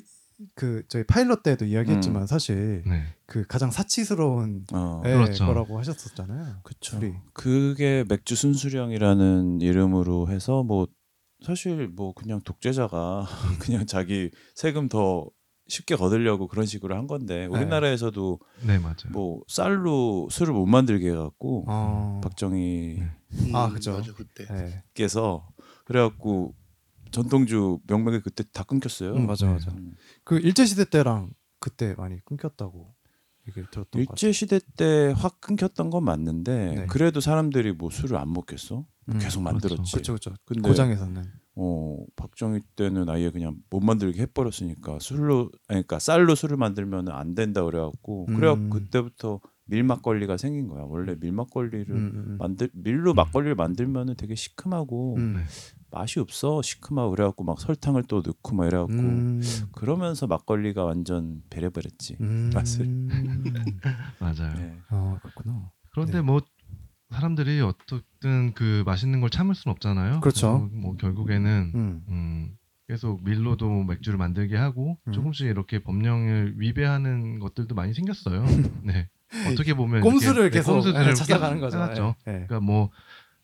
그 0.55 0.83
저희 0.88 1.03
파일럿 1.03 1.43
때도 1.43 1.65
이야기했지만 1.65 2.27
사실 2.27 2.83
네. 2.86 3.03
그 3.25 3.45
가장 3.48 3.71
사치스러운 3.71 4.65
어 4.74 5.01
예, 5.05 5.13
그렇죠. 5.13 5.45
거라고 5.45 5.77
하셨었잖아요. 5.79 6.57
그쵸 6.63 6.98
술이. 7.00 7.13
그게 7.33 8.03
맥주 8.07 8.36
순수령이라는 8.36 9.62
이름으로 9.62 10.29
해서 10.29 10.63
뭐 10.63 10.88
사실 11.43 11.88
뭐 11.88 12.13
그냥 12.13 12.41
독재자가 12.41 13.25
그냥 13.60 13.86
자기 13.86 14.29
세금 14.55 14.89
더 14.89 15.29
쉽게 15.67 15.95
거두려고 15.95 16.48
그런 16.48 16.65
식으로 16.65 16.95
한 16.95 17.07
건데 17.07 17.45
우리나라에서도 17.45 18.39
네 18.67 18.77
맞아요. 18.77 18.95
뭐 19.12 19.41
쌀로 19.48 20.27
술을 20.29 20.53
못 20.53 20.65
만들게 20.65 21.10
해갖고 21.10 21.65
어. 21.67 22.21
박정희 22.24 22.98
네. 23.00 23.12
음, 23.48 23.55
아, 23.55 23.69
그죠. 23.69 23.93
맞아 23.93 24.13
그때. 24.13 24.45
네. 24.48 24.83
께서 24.93 25.48
그래갖고 25.86 26.53
전통주 27.12 27.80
명맥이 27.88 28.22
그때 28.22 28.44
다 28.53 28.63
끊겼어요. 28.63 29.13
음, 29.13 29.27
맞아 29.27 29.46
네. 29.48 29.53
맞아. 29.53 29.72
음. 29.72 29.94
그 30.24 30.38
일제 30.39 30.65
시대 30.65 30.86
때랑 30.86 31.32
그때 31.60 31.94
많이 31.98 32.20
끊겼다고 32.25 32.94
얘기를 33.48 33.68
들었던 33.72 34.06
것. 34.06 34.12
일제 34.13 34.32
시대 34.32 34.60
때 34.77 35.13
확 35.15 35.41
끊겼던 35.41 35.89
건 35.89 36.03
맞는데 36.06 36.75
네. 36.75 36.86
그래도 36.88 37.20
사람들이 37.22 37.74
뭐 37.74 37.89
술을 37.89 38.18
안 38.18 38.32
먹겠어? 38.34 38.86
음, 39.10 39.20
계속 39.20 39.41
만들었지. 39.41 39.91
그렇죠 39.91 40.13
그렇죠. 40.13 40.34
근데 40.46 40.68
고장에서는 40.70 41.24
어 41.56 41.98
박정희 42.15 42.62
때는 42.75 43.10
아예 43.10 43.30
그냥 43.30 43.58
못 43.70 43.82
만들게 43.82 44.22
해버렸으니까 44.22 45.00
술로 45.01 45.51
아니, 45.68 45.86
그러니까 45.86 46.00
쌀로 46.00 46.34
술을 46.36 46.56
만들면 46.56 47.10
안 47.10 47.36
된다 47.36 47.63
그래갖고 47.63 48.27
음. 48.30 48.36
그래갖고 48.36 48.70
그때부터 48.70 49.39
밀 49.65 49.84
막걸리가 49.84 50.38
생긴 50.38 50.68
거야. 50.68 50.84
원래 50.84 51.15
밀 51.20 51.32
막걸리를 51.34 51.89
음, 51.89 51.96
음, 51.98 52.13
음. 52.27 52.38
만들 52.39 52.70
밀로 52.74 53.13
막걸리를 53.13 53.56
만들면은 53.56 54.15
되게 54.18 54.36
시큼하고 54.36 55.15
음. 55.18 55.44
네. 55.91 55.98
맛이 55.98 56.19
없어 56.19 56.62
시큼하고 56.62 57.12
그래갖고 57.12 57.43
막 57.43 57.60
설탕을 57.60 58.03
또 58.03 58.21
넣고 58.25 58.55
막 58.55 58.67
이래갖고 58.67 58.93
음. 58.93 59.41
그러면서 59.74 60.27
막걸리가 60.27 60.83
완전 60.83 61.41
베려버렸지. 61.50 62.17
음. 62.21 62.50
맛을. 62.53 62.88
맞아요. 64.19 64.53
네. 64.55 64.77
아 64.89 65.19
그렇구나. 65.21 65.71
그런데 65.91 66.13
네. 66.13 66.21
뭐 66.21 66.41
사람들이 67.12 67.60
어떻든 67.62 68.53
그 68.53 68.83
맛있는 68.86 69.19
걸 69.19 69.29
참을 69.29 69.53
수는 69.53 69.74
없잖아요. 69.74 70.21
그렇죠. 70.21 70.69
그래서 70.69 70.69
뭐 70.74 70.95
결국에는 70.95 71.71
음. 71.75 72.01
음, 72.07 72.57
계속 72.88 73.24
밀로도 73.24 73.83
맥주를 73.83 74.17
만들게 74.17 74.55
하고 74.55 74.98
음. 75.07 75.12
조금씩 75.12 75.48
이렇게 75.48 75.79
법령을 75.79 76.55
위배하는 76.57 77.39
것들도 77.39 77.75
많이 77.75 77.93
생겼어요. 77.93 78.43
네. 78.83 79.10
어떻게 79.50 79.74
보면 79.74 80.01
꼼수를 80.01 80.43
이렇게, 80.43 80.55
네, 80.55 80.60
계속 80.60 80.74
꼼수들을 80.74 81.07
예, 81.07 81.13
찾아가는 81.13 81.60
거죠. 81.60 82.15
예, 82.27 82.31
예. 82.31 82.33
그러니까 82.33 82.60
뭐 82.60 82.89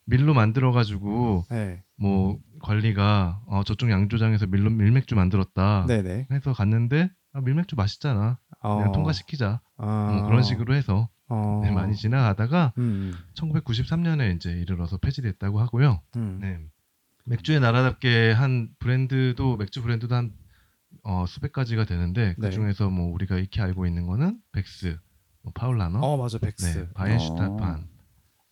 밀로 0.06 0.34
만들어 0.34 0.72
가지고 0.72 1.46
네. 1.50 1.84
뭐 2.00 2.40
관리가 2.62 3.42
어, 3.48 3.64
저쪽 3.64 3.90
양조장에서 3.90 4.48
밀로 4.48 4.70
밀맥주 4.70 5.16
만들었다 5.16 5.86
네네. 5.88 6.28
해서 6.32 6.54
갔는데 6.54 7.10
아, 7.34 7.42
밀맥주 7.42 7.76
맛있잖아. 7.76 8.40
그냥 8.62 8.90
어. 8.90 8.92
통과시키자 8.92 9.62
아. 9.78 10.12
뭐 10.14 10.28
그런 10.28 10.44
식으로 10.44 10.74
해서 10.74 11.10
어. 11.30 11.62
네, 11.64 11.72
많이 11.72 11.96
지나가다가 11.96 12.74
음. 12.78 13.14
1993년에 13.36 14.36
이제 14.36 14.52
이르러서 14.52 14.98
폐지됐다고 14.98 15.60
하고요. 15.60 16.02
음. 16.16 16.40
네. 16.42 16.60
맥주의 17.26 17.60
나라답게 17.60 18.32
한 18.32 18.70
브랜드도 18.80 19.58
맥주 19.58 19.82
브랜드도 19.82 20.16
한 20.16 20.32
어, 21.04 21.26
수백 21.28 21.52
가지가 21.52 21.86
되는데 21.86 22.34
그 22.36 22.46
네. 22.46 22.50
중에서 22.52 22.90
뭐 22.90 23.14
우리가 23.14 23.38
익히 23.38 23.62
알고 23.62 23.86
있는 23.86 24.08
거는 24.08 24.40
백스, 24.52 24.98
뭐 25.42 25.52
파울라너, 25.54 26.00
어 26.00 26.18
맞아 26.18 26.38
벡스. 26.38 26.80
네, 26.80 26.94
바이엔슈테판, 26.94 27.88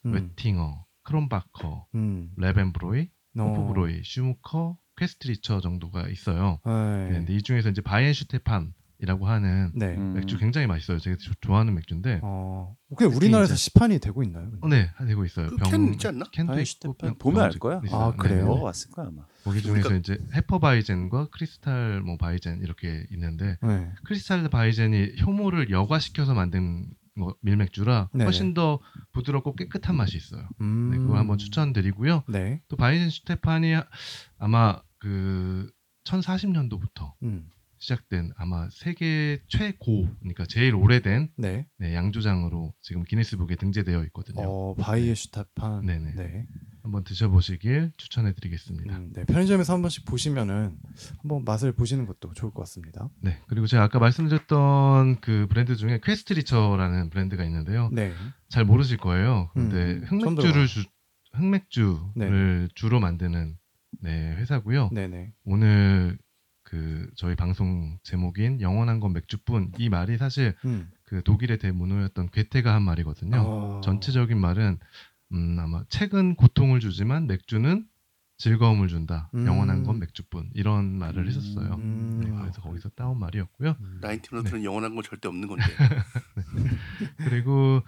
음. 0.06 0.14
외팅어, 0.14 0.86
크롬바커, 1.04 1.88
음. 1.96 2.32
뢰벤브로이, 2.38 3.02
어. 3.02 3.15
호프브로이, 3.44 4.02
슈무커, 4.04 4.78
쾨스트리처 4.98 5.60
정도가 5.62 6.08
있어요. 6.08 6.60
네. 6.66 6.72
네, 7.08 7.14
근데 7.14 7.34
이 7.36 7.42
중에서 7.42 7.70
이제 7.70 7.82
바이엔슈테판이라고 7.82 9.28
하는 9.28 9.72
네. 9.76 9.96
음. 9.98 10.14
맥주 10.14 10.38
굉장히 10.38 10.68
맛있어요. 10.68 11.00
제가 11.00 11.18
조- 11.18 11.34
좋아하는 11.42 11.76
맥주인데, 11.76 12.22
어. 12.24 12.76
그게 12.90 13.06
특히 13.06 13.16
우리나라에서 13.18 13.56
시판이 13.56 14.00
되고 14.00 14.24
있나요? 14.24 14.50
근데? 14.52 14.60
어, 14.62 14.70
네, 14.70 15.06
되고 15.08 15.26
있어요. 15.26 15.48
그 15.50 15.69
캔 15.69 15.94
있지 15.94 16.08
않나? 16.08 16.26
캔도 16.32 16.54
바이엔슈테판 16.54 16.96
병- 16.98 17.18
보면 17.18 17.42
알 17.44 17.50
병도 17.50 17.60
거야. 17.60 17.82
있어요. 17.86 18.02
아, 18.02 18.16
그래요? 18.16 18.46
먹어봤을 18.46 18.92
거야 18.92 19.08
아마. 19.08 19.24
거기 19.44 19.62
중에서 19.62 19.90
그러니까- 19.90 20.14
이제 20.14 20.24
Hefeweizen과 20.34 21.28
Kristall 21.32 22.02
뭐 22.02 22.16
Weizen 22.18 22.62
이렇게 22.62 23.06
있는데 23.12 23.58
네. 23.62 23.92
Kristallweizen이 24.06 25.16
효모를 25.22 25.70
여과시켜서 25.72 26.34
만든 26.34 26.88
뭐 27.16 27.36
밀맥주라 27.42 28.10
네네. 28.12 28.24
훨씬 28.26 28.54
더 28.54 28.80
부드럽고 29.14 29.56
깨끗한 29.56 29.96
맛이 29.96 30.18
있어요. 30.18 30.48
음. 30.62 30.92
네, 30.92 30.98
그걸 30.98 31.18
한번 31.18 31.38
추천드리고요. 31.38 32.24
네. 32.28 32.62
또 32.68 32.76
바이엔슈테판이 32.76 33.76
아마 34.38 34.82
그 35.00 35.72
1040년도부터 36.04 37.14
음. 37.24 37.50
시작된 37.78 38.32
아마 38.38 38.70
세계 38.72 39.42
최고 39.48 40.08
그러니까 40.20 40.46
제일 40.46 40.76
오래된 40.76 41.30
네. 41.38 41.68
네, 41.78 41.94
양조장으로 41.96 42.74
지금 42.82 43.04
기네스북에 43.04 43.56
등재되어 43.56 44.04
있거든요. 44.06 44.48
어 44.48 44.76
바이엔슈테판. 44.76 45.86
네네. 45.86 46.48
네. 46.86 46.92
한번 46.96 47.04
드셔보시길 47.04 47.92
추천해드리겠습니다. 47.98 48.98
음, 48.98 49.12
네. 49.14 49.26
편의점에서 49.26 49.74
한 49.74 49.82
번씩 49.82 50.06
보시면은 50.06 50.78
한번 51.20 51.44
맛을 51.44 51.72
보시는 51.72 52.06
것도 52.06 52.34
좋을 52.34 52.52
것 52.52 52.62
같습니다. 52.62 53.10
네 53.22 53.40
그리고 53.48 53.66
제가 53.66 53.84
아까 53.84 54.00
말씀드렸던 54.00 55.20
그 55.20 55.48
브랜드 55.50 55.76
중에 55.76 56.00
쾨스트리처라는 56.04 57.10
브랜드가 57.10 57.44
있는데요. 57.44 57.90
네. 57.92 58.14
잘 58.50 58.66
모르실 58.66 58.98
거예요. 58.98 59.50
근데 59.54 59.94
음. 59.94 60.04
흑맥주를 60.06 60.68
주, 60.68 60.84
흑맥주를 61.34 62.70
주로 62.76 63.00
만드는 63.00 63.58
네, 64.02 64.36
회사고요. 64.36 64.90
네네. 64.94 65.34
오늘 65.46 66.18
그 66.64 67.10
저희 67.16 67.36
방송 67.36 67.98
제목인 68.04 68.62
영원한 68.62 69.00
건 69.00 69.14
맥주뿐 69.14 69.72
이 69.78 69.90
말이 69.90 70.18
사실 70.18 70.56
음. 70.66 70.90
그 71.04 71.24
독일의 71.24 71.60
대문호였던 71.60 72.30
괴테가 72.32 72.74
한 72.74 72.84
말이거든요. 72.84 73.38
어. 73.38 73.82
전체적인 73.84 74.38
말은 74.40 74.80
음, 75.34 75.58
아마 75.60 75.84
책은 75.90 76.36
고통을 76.36 76.80
주지만 76.80 77.28
맥주는 77.28 77.88
즐거움을 78.38 78.90
준다. 78.90 79.30
음. 79.34 79.46
영원한 79.48 79.84
건 79.84 80.00
맥주뿐 80.00 80.50
이런 80.54 80.98
말을 80.98 81.28
했었어요. 81.28 81.76
음. 81.76 82.22
네, 82.24 82.32
그래서 82.42 82.62
거기서 82.62 82.90
따온 82.90 83.18
말이었고요. 83.20 83.76
음. 83.80 84.00
나인틴 84.02 84.38
로트는 84.38 84.64
영원한 84.64 84.94
건 84.94 85.04
절대 85.04 85.28
없는 85.28 85.48
건데. 85.48 85.64
그리고 87.18 87.82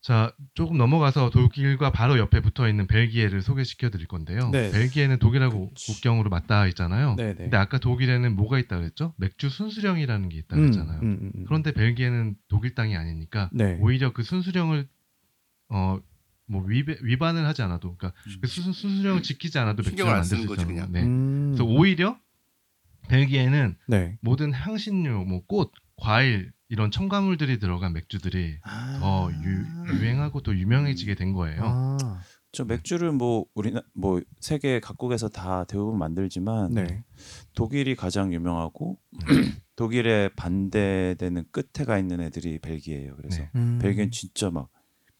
자 0.00 0.32
조금 0.54 0.78
넘어가서 0.78 1.30
독일과 1.30 1.90
바로 1.90 2.18
옆에 2.18 2.40
붙어 2.40 2.68
있는 2.68 2.86
벨기에를 2.86 3.40
소개시켜 3.40 3.90
드릴 3.90 4.06
건데요. 4.06 4.50
네. 4.50 4.70
벨기에는 4.70 5.18
독일하고 5.18 5.70
그치. 5.70 5.92
국경으로 5.92 6.30
맞닿아 6.30 6.66
있잖아요. 6.68 7.14
네네. 7.16 7.34
근데 7.34 7.56
아까 7.56 7.78
독일에는 7.78 8.34
뭐가 8.34 8.58
있다 8.58 8.78
그랬죠? 8.78 9.14
맥주 9.16 9.48
순수령이라는 9.48 10.28
게 10.28 10.38
있다 10.38 10.56
음, 10.56 10.60
그랬잖아요. 10.60 11.00
음, 11.02 11.18
음, 11.20 11.32
음. 11.34 11.44
그런데 11.46 11.72
벨기에는 11.72 12.36
독일 12.48 12.74
땅이 12.74 12.96
아니니까 12.96 13.50
네. 13.52 13.78
오히려 13.80 14.12
그 14.12 14.22
순수령을 14.22 14.88
어 15.68 16.00
뭐 16.52 16.62
위반을 16.66 17.46
하지 17.46 17.62
않아도 17.62 17.96
그러니까 17.96 18.20
그 18.42 18.46
순, 18.46 18.72
순수령을 18.72 19.22
지키지 19.22 19.58
않아도 19.58 19.78
맥주를 19.78 19.96
신경을 19.96 20.12
안 20.12 20.18
만들 20.18 20.28
쓰는 20.28 20.42
수 20.42 20.48
거지, 20.48 20.62
있잖아요. 20.62 20.86
그냥. 20.86 20.92
네. 20.92 21.02
음. 21.02 21.54
그래서 21.54 21.64
오히려 21.64 22.18
벨기에는 23.08 23.76
네. 23.88 24.18
모든 24.20 24.52
향신료, 24.52 25.24
뭐 25.24 25.42
꽃, 25.46 25.72
과일 25.96 26.52
이런 26.68 26.90
첨가물들이 26.90 27.58
들어간 27.58 27.94
맥주들이 27.94 28.58
아. 28.62 28.98
더 29.00 29.30
유, 29.32 29.96
유행하고 29.98 30.42
또 30.42 30.56
유명해지게 30.56 31.14
된 31.14 31.32
거예요. 31.32 31.62
아. 31.64 32.20
저 32.52 32.64
맥주를 32.66 33.12
뭐 33.12 33.46
우리나 33.54 33.80
뭐 33.94 34.20
세계 34.40 34.78
각국에서 34.78 35.30
다 35.30 35.64
대부분 35.64 35.98
만들지만 35.98 36.74
네. 36.74 37.02
독일이 37.54 37.96
가장 37.96 38.34
유명하고 38.34 38.98
독일에 39.74 40.28
반대되는 40.36 41.44
끝에 41.50 41.86
가 41.86 41.98
있는 41.98 42.20
애들이 42.20 42.58
벨기에예요. 42.58 43.16
그래서 43.16 43.38
네. 43.38 43.50
음. 43.54 43.78
벨기에는 43.80 44.10
진짜 44.10 44.50
막 44.50 44.68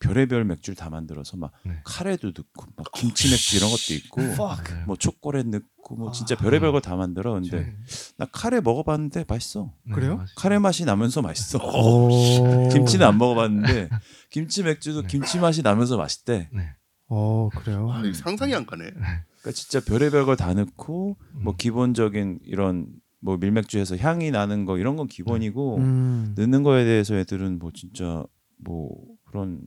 별의별 0.02 0.44
맥주를 0.44 0.74
다 0.76 0.90
만들어서 0.90 1.36
막 1.36 1.52
네. 1.64 1.80
카레도 1.84 2.28
넣고 2.28 2.66
막 2.76 2.90
김치 2.92 3.30
맥주 3.30 3.56
이런 3.56 3.70
것도 3.70 3.94
있고 3.94 4.20
맞아요. 4.42 4.84
뭐 4.86 4.96
초콜릿 4.96 5.46
넣고 5.48 5.96
뭐 5.96 6.12
진짜 6.12 6.34
아. 6.38 6.42
별의별 6.42 6.72
걸 6.72 6.80
다 6.80 6.96
만들어. 6.96 7.32
근데 7.34 7.60
네. 7.64 7.76
나 8.18 8.26
카레 8.32 8.60
먹어봤는데 8.60 9.24
맛있어. 9.28 9.72
네, 9.84 9.94
그래요? 9.94 10.24
카레 10.36 10.58
맛이 10.58 10.84
나면서 10.84 11.22
맛있어. 11.22 11.58
오. 11.58 12.68
김치는 12.72 13.06
안 13.06 13.18
먹어봤는데 13.18 13.88
김치 14.30 14.62
맥주도 14.62 15.02
네. 15.02 15.08
김치 15.08 15.38
맛이 15.38 15.62
나면서 15.62 15.96
맛있대. 15.96 16.48
네. 16.52 16.70
어 17.08 17.48
그래요. 17.54 17.90
아, 17.92 18.00
이거 18.04 18.12
상상이 18.14 18.54
안 18.54 18.64
가네. 18.66 18.90
그러니까 18.90 19.50
진짜 19.54 19.80
별의별 19.80 20.24
걸 20.26 20.36
다 20.36 20.52
넣고 20.54 21.16
뭐 21.42 21.52
음. 21.52 21.56
기본적인 21.56 22.40
이런 22.44 22.86
뭐 23.20 23.36
밀맥주에서 23.36 23.96
향이 23.96 24.30
나는 24.32 24.64
거 24.64 24.78
이런 24.78 24.96
건 24.96 25.06
기본이고 25.06 25.76
음. 25.76 26.34
넣는 26.36 26.62
거에 26.64 26.84
대해서 26.84 27.14
애들은 27.14 27.58
뭐 27.60 27.70
진짜 27.72 28.24
뭐 28.58 28.90
그런 29.26 29.60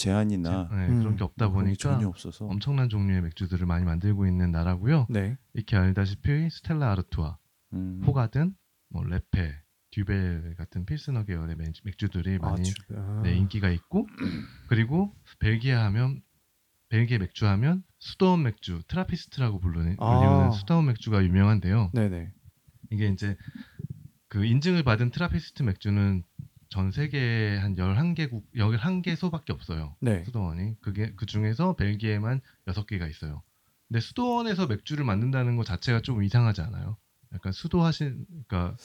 제한이나 0.00 0.68
네, 0.70 0.86
음. 0.88 0.98
그런 1.00 1.16
게 1.16 1.24
없다 1.24 1.48
그런 1.48 1.64
게 1.64 1.64
보니까 1.68 1.78
전혀 1.78 2.08
없어서 2.08 2.46
엄청난 2.46 2.88
종류의 2.88 3.20
맥주들을 3.22 3.66
많이 3.66 3.84
만들고 3.84 4.26
있는 4.26 4.50
나라고요. 4.50 5.06
네. 5.10 5.36
이렇게 5.52 5.76
알다시피 5.76 6.48
스텔라 6.50 6.90
아르투아, 6.92 7.36
음. 7.74 8.00
호가든, 8.04 8.54
뭐 8.88 9.04
레페, 9.04 9.54
듀벨 9.92 10.54
같은 10.56 10.86
필스너 10.86 11.24
계열의 11.24 11.56
맥- 11.56 11.72
맥주들이 11.84 12.38
많이 12.38 12.62
주- 12.64 12.74
아. 12.96 13.20
네, 13.24 13.34
인기가 13.34 13.68
있고 13.70 14.06
그리고 14.68 15.14
벨기에 15.40 15.74
하면 15.74 16.22
벨기에 16.88 17.18
맥주 17.18 17.46
하면 17.46 17.82
수도원 17.98 18.42
맥주 18.42 18.82
트라피스트라고 18.88 19.60
부르는 19.60 19.96
아. 20.00 20.18
불리는 20.18 20.50
수도원 20.52 20.86
맥주가 20.86 21.22
유명한데요. 21.22 21.90
네네. 21.92 22.32
이게 22.90 23.08
이제 23.08 23.36
그 24.28 24.44
인증을 24.44 24.82
받은 24.84 25.10
트라피스트 25.10 25.62
맥주는 25.64 26.22
전 26.70 26.92
세계에 26.92 27.56
한 27.58 27.74
11개국 27.76 28.42
11개소밖에 28.56 29.50
없어요. 29.50 29.96
네. 30.00 30.24
수도원이 30.24 30.80
그게 30.80 31.12
그 31.16 31.26
중에서 31.26 31.74
벨기에만 31.74 32.40
6개가 32.66 33.10
있어요. 33.10 33.42
근데 33.88 34.00
수도원에서 34.00 34.66
맥주를 34.68 35.04
만든다는 35.04 35.56
것 35.56 35.64
자체가 35.66 36.00
좀 36.00 36.22
이상하지 36.22 36.60
않아요? 36.62 36.96
약간 37.34 37.52
수도하신 37.52 38.24
그러니까 38.46 38.76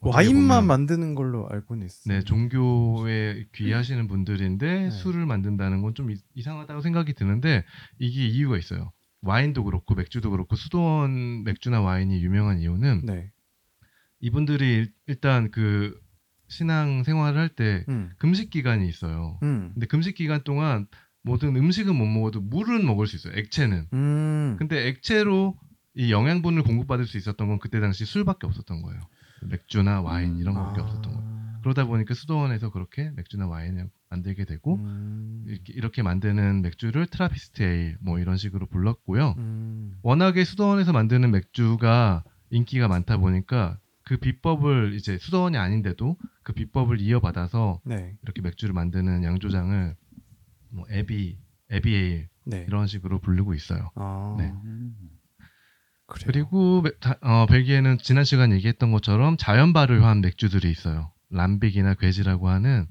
와인만 0.00 0.42
보면 0.48 0.66
만드는 0.66 1.14
걸로 1.14 1.48
알고는 1.48 1.86
있어요. 1.86 2.14
네, 2.18 2.22
종교에 2.22 3.46
귀하시는 3.54 4.06
분들인데 4.08 4.82
네. 4.84 4.90
술을 4.90 5.24
만든다는 5.24 5.80
건 5.80 5.94
좀 5.94 6.10
이상하다고 6.34 6.82
생각이 6.82 7.14
드는데 7.14 7.64
이게 7.98 8.26
이유가 8.26 8.58
있어요. 8.58 8.92
와인도 9.22 9.64
그렇고 9.64 9.94
맥주도 9.94 10.30
그렇고 10.30 10.54
수도원 10.54 11.44
맥주나 11.44 11.80
와인이 11.80 12.22
유명한 12.22 12.58
이유는 12.60 13.06
네. 13.06 13.32
이분들이 14.20 14.64
일- 14.74 14.92
일단 15.06 15.50
그 15.50 15.98
신앙 16.48 17.02
생활을 17.04 17.40
할 17.40 17.48
때 17.48 17.84
음. 17.88 18.10
금식 18.18 18.50
기간이 18.50 18.88
있어요. 18.88 19.38
음. 19.42 19.70
근데 19.74 19.86
금식 19.86 20.14
기간 20.14 20.42
동안 20.44 20.86
모든 21.22 21.56
음식은 21.56 21.94
못 21.94 22.06
먹어도 22.06 22.40
물은 22.40 22.86
먹을 22.86 23.06
수 23.06 23.16
있어요. 23.16 23.32
액체는. 23.36 23.86
음. 23.92 24.56
근데 24.58 24.86
액체로 24.88 25.56
이 25.94 26.12
영양분을 26.12 26.62
공급받을 26.62 27.06
수 27.06 27.16
있었던 27.16 27.48
건 27.48 27.58
그때 27.58 27.80
당시 27.80 28.04
술밖에 28.04 28.46
없었던 28.46 28.82
거예요. 28.82 29.00
맥주나 29.42 30.00
와인 30.02 30.36
이런 30.38 30.54
거밖에 30.54 30.80
없었던 30.80 31.02
거예요. 31.12 31.26
아. 31.28 31.58
그러다 31.62 31.84
보니까 31.86 32.14
수도원에서 32.14 32.70
그렇게 32.70 33.10
맥주나 33.16 33.48
와인을 33.48 33.88
만들게 34.08 34.44
되고 34.44 34.76
음. 34.76 35.44
이렇게, 35.48 35.72
이렇게 35.72 36.02
만드는 36.02 36.62
맥주를 36.62 37.06
트라피스트 37.06 37.62
에일 37.62 37.96
뭐 38.00 38.18
이런 38.20 38.36
식으로 38.36 38.66
불렀고요. 38.66 39.34
음. 39.38 39.96
워낙에 40.02 40.44
수도원에서 40.44 40.92
만드는 40.92 41.30
맥주가 41.32 42.22
인기가 42.50 42.86
많다 42.86 43.16
보니까 43.16 43.78
그 44.06 44.16
비법을 44.18 44.94
이제 44.94 45.18
수도원이 45.18 45.56
아닌데도 45.58 46.16
그 46.44 46.52
비법을 46.52 47.00
이어받아서 47.00 47.80
네. 47.84 48.14
이렇게 48.22 48.40
맥주를 48.40 48.72
만드는 48.72 49.24
양조장을 49.24 49.96
뭐 50.70 50.84
에비 50.90 51.36
에비에일 51.70 52.28
네. 52.44 52.64
이런 52.68 52.86
식으로 52.86 53.18
부르고 53.20 53.52
있어요. 53.54 53.90
아. 53.96 54.36
네. 54.38 54.52
음. 54.64 54.94
그래요. 56.06 56.26
그리고 56.28 56.84
다- 57.00 57.18
어, 57.20 57.46
벨기에는 57.46 57.98
지난 57.98 58.22
시간 58.22 58.52
얘기했던 58.52 58.92
것처럼 58.92 59.36
자연 59.36 59.72
발효한 59.72 60.20
맥주들이 60.20 60.70
있어요. 60.70 61.12
람빅이나 61.30 61.94
괴지라고 61.94 62.48
하는 62.48 62.86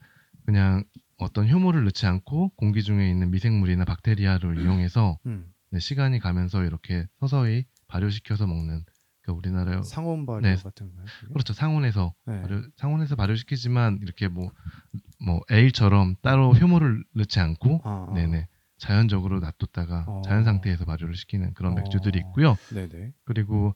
그냥 0.46 0.84
어떤 1.18 1.50
효모를 1.50 1.86
넣지 1.86 2.06
않고 2.08 2.50
공기 2.58 2.84
중에 2.84 3.10
있는 3.10 3.32
미생물이나 3.32 3.86
박테리아를 3.86 4.62
이용해서 4.62 5.18
음. 5.28 5.46
네, 5.72 5.80
시간이 5.80 6.20
가면서 6.20 6.66
이렇게 6.66 7.08
서서히 7.22 7.64
발효시켜서 7.88 8.48
먹는 8.48 8.84
그러니까 9.26 9.34
우리나라 9.34 9.84
상온 9.84 10.26
발효 10.26 10.42
네. 10.42 10.56
같은 10.56 10.94
거요? 10.94 11.06
그렇죠 11.34 11.54
상온에서 11.54 12.14
네. 12.28 12.42
발효, 12.42 12.62
상온에서 12.78 13.16
발효시키지만 13.16 14.00
이렇게 14.02 14.28
뭐뭐 14.28 15.42
에일처럼 15.50 16.16
따로 16.22 16.54
효모를 16.54 17.04
넣지 17.14 17.40
않고 17.40 17.82
아, 17.84 18.08
아. 18.10 18.14
네네 18.14 18.48
자연적으로 18.78 19.40
놔뒀다가 19.40 20.06
어. 20.08 20.22
자연 20.26 20.44
상태에서 20.44 20.86
발효를 20.86 21.16
시키는 21.16 21.54
그런 21.54 21.74
어. 21.74 21.76
맥주들이 21.76 22.20
있고요. 22.20 22.56
네네. 22.74 23.14
그리고 23.24 23.74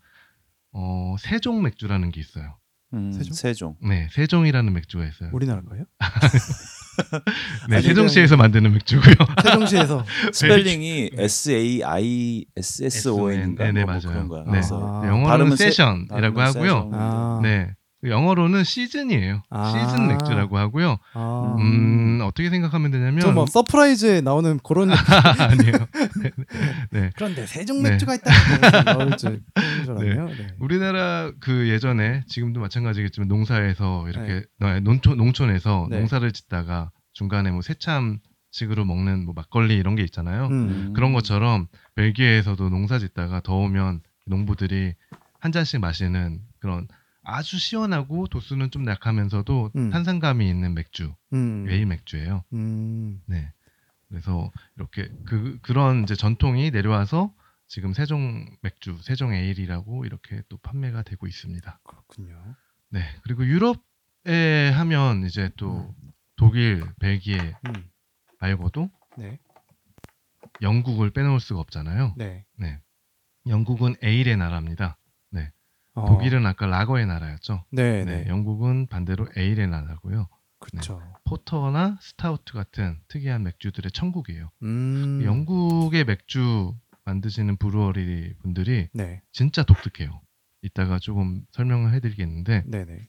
어 0.72 1.16
saison 1.18 1.64
맥주라는 1.64 2.12
게 2.12 2.20
있어요. 2.20 2.58
음, 2.94 3.12
saison? 3.12 3.34
saison. 3.34 3.76
네, 3.82 4.08
saison이라는 4.12 4.74
맥주가 4.74 5.06
있어요. 5.06 5.30
우리나라 5.34 5.62
거예요? 5.62 5.86
네, 7.70 7.82
세종시에서 7.82 8.38
만드는 8.38 8.72
맥주고요. 8.74 9.16
세종시에서 9.44 10.06
스펠링이 10.34 11.12
S 11.18 11.52
A 11.52 11.84
I 11.84 12.46
S 12.58 12.84
S 12.84 13.08
O 13.10 13.32
N인가 13.32 13.66
네, 13.66 13.72
네, 13.72 13.86
뭐, 13.86 13.94
뭐 13.94 14.02
맞아요. 14.02 14.14
그런 14.14 14.28
거야. 14.28 14.44
네. 14.52 14.60
아. 14.72 15.02
영어로는 15.06 15.24
발음은 15.26 15.56
세- 15.58 15.66
세션이라고 15.66 16.42
하고요. 16.42 17.40
네, 17.44 17.72
영어로는 18.04 18.64
시즌이에요. 18.64 19.44
아. 19.50 19.70
시즌 19.72 20.08
맥주라고 20.08 20.58
하고요. 20.58 20.98
아. 21.14 21.56
음, 21.60 22.22
어떻게 22.24 22.50
생각하면 22.50 22.92
되냐면 22.92 23.20
저 23.22 23.32
뭐 23.34 23.46
서프라이즈에 23.46 24.22
나오는 24.22 24.58
그런 24.64 24.90
아니에요. 25.40 25.88
네. 26.92 27.10
그런데 27.16 27.46
saison 27.46 27.84
네. 27.84 27.92
맥주가 27.92 28.16
있다. 28.16 28.84
나올 28.84 29.18
줄, 29.18 29.42
줄 29.84 29.92
알았네요. 29.92 30.26
네. 30.28 30.48
우리나라 30.60 31.32
그 31.40 31.68
예전에 31.70 32.24
지금도 32.28 32.60
마찬가지겠지만 32.62 33.28
농사에서 33.28 34.08
이렇게 34.08 34.46
네. 34.60 34.68
아, 34.68 34.80
농촌 34.80 35.18
농촌에서 35.18 35.88
네. 35.90 35.98
농사를 36.00 36.32
짓다가 36.32 36.92
중간에 37.14 37.52
뭐 37.52 37.62
새참 37.62 38.20
식으로 38.52 38.86
먹는 38.86 39.26
뭐 39.26 39.34
막걸리 39.36 39.76
이런 39.76 39.96
게 39.96 40.04
있잖아요. 40.04 40.48
음. 40.48 40.94
그런 40.96 41.14
것처럼 41.14 41.68
벨기에에서도 41.96 42.70
농사 42.70 42.98
짓다가 42.98 43.42
더우면 43.42 44.02
농부들이 44.26 44.94
한 45.40 45.52
잔씩 45.52 45.80
마시는 45.82 46.40
그런 46.60 46.88
아주 47.36 47.58
시원하고 47.58 48.28
도수는 48.28 48.72
좀 48.72 48.88
약하면서도 48.88 49.72
음. 49.76 49.90
탄산감이 49.92 50.48
있는 50.50 50.74
맥주, 50.74 51.14
음. 51.34 51.66
웨이 51.66 51.86
맥주예요. 51.86 52.44
음. 52.54 53.22
네. 53.26 53.52
그래서 54.08 54.52
이렇게 54.76 55.10
그 55.26 55.60
그런 55.62 56.04
이제 56.04 56.16
전통이 56.16 56.72
내려와서 56.72 57.34
지금 57.68 57.94
saison 57.94 58.46
맥주, 58.62 58.98
saison 59.02 59.34
에일이라고 59.34 60.06
이렇게 60.06 60.42
또 60.50 60.58
판매가 60.58 61.04
되고 61.04 61.28
있습니다. 61.28 61.80
그렇군요. 61.84 62.56
네. 62.90 63.04
그리고 63.24 63.46
유럽에 63.46 64.72
하면 64.74 65.26
이제 65.26 65.52
또 65.58 65.94
독일, 66.36 66.84
벨기에 67.00 67.56
음. 67.68 67.90
말고도 68.40 68.90
네. 69.18 69.40
영국을 70.62 71.12
빼놓을 71.12 71.40
수가 71.40 71.60
없잖아요. 71.60 72.16
네. 72.18 72.46
네. 72.58 72.80
영국은 73.48 73.96
에일의 74.02 74.38
나라입니다. 74.38 74.98
어. 75.96 76.06
독일은 76.06 76.46
아까 76.46 76.66
라거의 76.66 77.06
나라였죠. 77.06 77.64
네, 77.72 78.04
네. 78.06 78.24
네. 78.24 78.30
영국은 78.30 78.88
반대로 78.88 79.28
에일의 79.36 79.68
나라고요. 79.68 80.28
그렇죠. 80.60 81.02
포터나 81.26 81.98
스타우트 82.02 82.54
같은 82.54 83.00
특이한 83.08 83.44
맥주들의 83.44 83.92
천국이에요. 83.92 84.52
음. 84.64 85.22
영국의 85.24 86.04
맥주 86.06 86.76
만드시는 87.06 87.58
brewery 87.58 88.36
분들이 88.42 88.90
네. 88.94 89.22
진짜 89.32 89.64
독특해요. 89.64 90.22
이따가 90.62 91.00
조금 91.00 91.42
설명을 91.52 91.94
해드리겠는데 91.94 92.64
네, 92.68 92.86
네. 92.86 93.08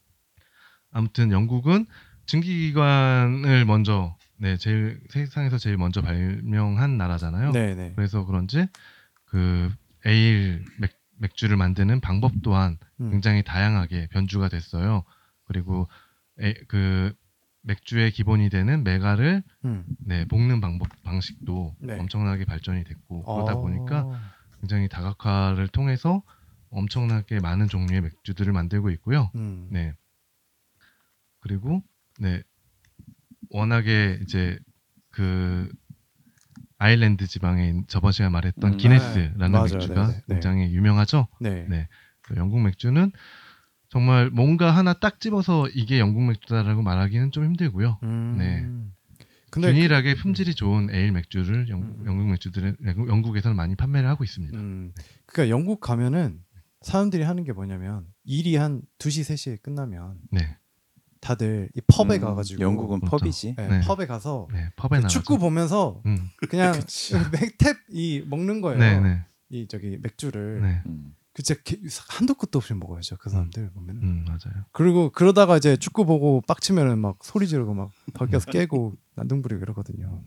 아무튼 0.93 1.33
영국은 1.33 1.87
증기기관을 2.27 3.65
먼저 3.65 4.17
네 4.37 4.57
제일 4.57 5.01
세상에서 5.11 5.59
제일 5.59 5.77
먼저 5.77 6.01
발명한 6.01 6.97
나라잖아요. 6.97 7.51
네, 7.51 7.75
네. 7.75 7.93
그래서 7.97 8.25
그런지 8.25 8.67
그 9.25 9.71
에일 10.05 10.65
맥, 10.79 10.93
맥주를 11.21 11.57
만드는 11.57 12.01
방법 12.01 12.33
또한 12.43 12.79
음. 13.01 13.11
굉장히 13.11 13.43
다양하게 13.45 14.09
변주가 14.09 14.49
됐어요. 14.49 15.05
그리고 15.45 15.87
에, 16.41 16.55
그 16.67 17.13
맥주의 17.63 18.11
기본이 18.11 18.49
되는 18.49 18.83
메가를 18.83 19.43
음. 19.67 19.85
네, 19.99 20.25
볶는 20.25 20.61
방법 20.61 20.89
방식도 21.03 21.77
네. 21.81 21.99
엄청나게 21.99 22.47
발전이 22.47 22.85
됐고 22.85 23.23
그러다 23.23 23.55
어. 23.55 23.61
보니까 23.61 24.09
굉장히 24.61 24.89
다각화를 24.89 25.69
통해서 25.69 26.23
엄청나게 26.71 27.41
많은 27.41 27.69
종류의 27.69 28.01
맥주들을 28.01 28.53
만들고 28.53 28.91
있고요. 28.91 29.31
음. 29.35 29.69
네. 29.71 29.93
그리고 31.41 31.83
네. 32.19 32.43
워낙에 33.51 34.21
이제 34.23 34.59
그 35.11 35.71
아일랜드 36.85 37.27
지방에 37.27 37.83
저번 37.89 38.11
시간에 38.11 38.31
말했던 38.33 38.73
음. 38.73 38.77
기네스라는 38.79 39.37
네, 39.39 39.49
맞아요. 39.51 39.69
맥주가 39.75 40.07
네, 40.09 40.13
네, 40.15 40.23
네. 40.27 40.35
굉장히 40.35 40.75
유명하죠. 40.75 41.29
네. 41.39 41.67
네. 41.69 41.89
그 42.23 42.35
영국 42.37 42.61
맥주는 42.63 43.13
정말 43.91 44.31
뭔가 44.31 44.75
하나 44.75 44.95
딱 44.95 45.21
집어서 45.21 45.69
이게 45.69 45.99
영국 45.99 46.23
맥주다라고 46.25 46.81
말하기는 46.83 47.33
좀 47.33 47.45
힘들고요. 47.45 47.99
음. 48.03 48.35
네. 48.39 48.67
근데 49.51 49.73
균일하게 49.73 50.15
품질이 50.15 50.55
좋은 50.55 50.89
에일 50.91 51.13
맥주를 51.13 51.69
영, 51.69 51.83
음. 51.83 52.03
영국 52.07 52.29
맥주들은 52.31 52.77
영국- 52.87 53.09
영국에서는 53.09 53.55
많이 53.57 53.75
판매를 53.75 54.09
하고 54.09 54.25
있습니다. 54.25 54.57
음. 54.57 54.93
그러니까 55.27 55.51
영국 55.55 55.81
가면은 55.81 56.39
사람들이 56.81 57.25
하는 57.25 57.45
게 57.45 57.53
뭐냐면 57.53 58.07
일이 58.25 58.57
한 58.57 58.81
2시 58.99 59.21
3시에 59.35 59.61
끝나면 59.61 60.17
네, 60.31 60.57
다들 61.21 61.69
이 61.75 61.81
펍에 61.87 62.17
음, 62.17 62.21
가가지고 62.21 62.63
영국은 62.63 63.01
그렇죠. 63.01 63.19
펍이지. 63.25 63.55
네, 63.57 63.69
네. 63.69 63.81
펍에 63.81 64.07
가서 64.07 64.49
네, 64.53 64.71
펍에 64.77 64.89
나가서 65.01 65.09
축구 65.09 65.39
보면서 65.39 66.01
음, 66.07 66.31
그냥 66.49 66.73
맥탭 67.33 67.77
이 67.91 68.25
먹는 68.27 68.61
거예요. 68.61 68.79
네, 68.79 69.01
네, 69.01 69.25
이 69.51 69.69
저기 69.69 69.99
맥주를 70.01 70.63
네, 70.63 70.83
음. 70.87 71.15
그 71.33 71.43
진짜 71.45 71.61
개- 71.63 71.79
한도 72.09 72.35
끝도 72.35 72.59
없이 72.59 72.75
먹어야죠 72.75 73.17
그 73.19 73.31
사람들 73.31 73.71
보면은. 73.71 74.03
음, 74.03 74.25
맞아요. 74.27 74.65
그리고 74.73 75.11
그러다가 75.11 75.57
이제 75.57 75.77
축구 75.77 76.05
보고 76.05 76.41
빡치면은 76.49 76.99
막 76.99 77.19
소리 77.23 77.47
지르고 77.47 77.73
막 77.75 77.91
밖에서 78.15 78.51
깨고 78.51 78.95
난동 79.15 79.43
부리고 79.43 79.63
이러거든요. 79.63 80.25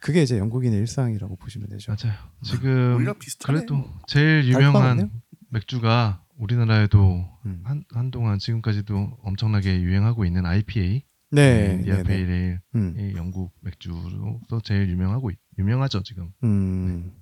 그게 0.00 0.22
이제 0.22 0.38
영국인의 0.38 0.78
일상이라고 0.78 1.36
보시면 1.36 1.68
되죠. 1.70 1.92
맞아요. 2.00 2.16
지금. 2.44 3.04
그래도 3.44 3.84
제일 4.06 4.46
유명한. 4.46 5.10
맥주가 5.50 6.22
우리나라에도 6.38 7.24
음. 7.46 7.60
한 7.64 7.84
한동안 7.92 8.38
지금까지도 8.38 9.18
엄청나게 9.22 9.80
유행하고 9.82 10.24
있는 10.24 10.46
IPA, 10.46 11.02
네, 11.32 11.74
인디아 11.74 11.96
네, 11.96 12.02
네. 12.02 12.08
페일의 12.08 12.58
음. 12.76 13.12
영국 13.16 13.52
맥주로서 13.60 14.60
제일 14.62 14.88
유명하고 14.88 15.30
있- 15.30 15.38
유명하죠 15.58 16.02
지금. 16.02 16.30
음. 16.44 17.12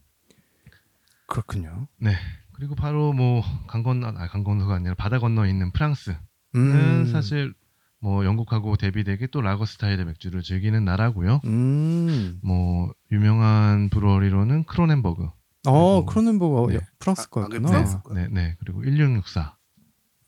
그렇군요. 1.27 1.89
네. 1.99 2.13
그리고 2.53 2.75
바로 2.75 3.13
뭐 3.13 3.43
강 3.67 3.83
건너 3.83 4.07
아, 4.09 4.29
강 4.29 4.45
건너가 4.45 4.75
아니라 4.77 4.95
바다 4.95 5.19
건너 5.19 5.47
있는 5.47 5.73
프랑스는 5.73 6.17
음. 6.55 7.07
사실 7.13 7.53
뭐 8.01 8.25
영국하고 8.25 8.77
대비되게 8.77 9.27
또 9.29 9.41
라거 9.41 9.67
스타일의 9.67 10.05
맥주를 10.05 10.43
즐기는 10.43 10.83
나라고요. 10.85 11.41
음. 11.45 12.39
뭐 12.43 12.93
유명한 13.11 13.89
브루어리로는 13.91 14.65
크로넨버그, 14.65 15.29
어, 15.71 16.05
그리고- 16.05 16.07
크로넨버그 16.21 16.73
네. 16.73 16.77
어, 16.79 16.81
프랑스 16.99 17.21
아, 17.23 17.25
아, 17.25 17.31
거였구나. 17.31 17.69
프랑스 17.69 18.03
거야? 18.03 18.15
네, 18.23 18.29
네. 18.31 18.57
그리고 18.61 18.83
1664, 18.85 19.57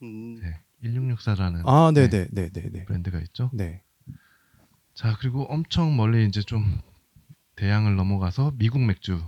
음. 0.02 0.36
네, 0.40 0.60
1664라는 0.84 1.62
아, 1.66 1.90
네, 1.94 2.08
네, 2.08 2.28
네, 2.30 2.50
네, 2.50 2.62
네. 2.70 2.84
브랜드가 2.84 3.18
있죠. 3.20 3.50
네. 3.52 3.82
자, 4.94 5.16
그리고 5.20 5.44
엄청 5.44 5.96
멀리 5.96 6.26
이제 6.26 6.42
좀 6.42 6.80
대양을 7.56 7.94
넘어가서 7.96 8.52
미국 8.56 8.80
맥주 8.80 9.20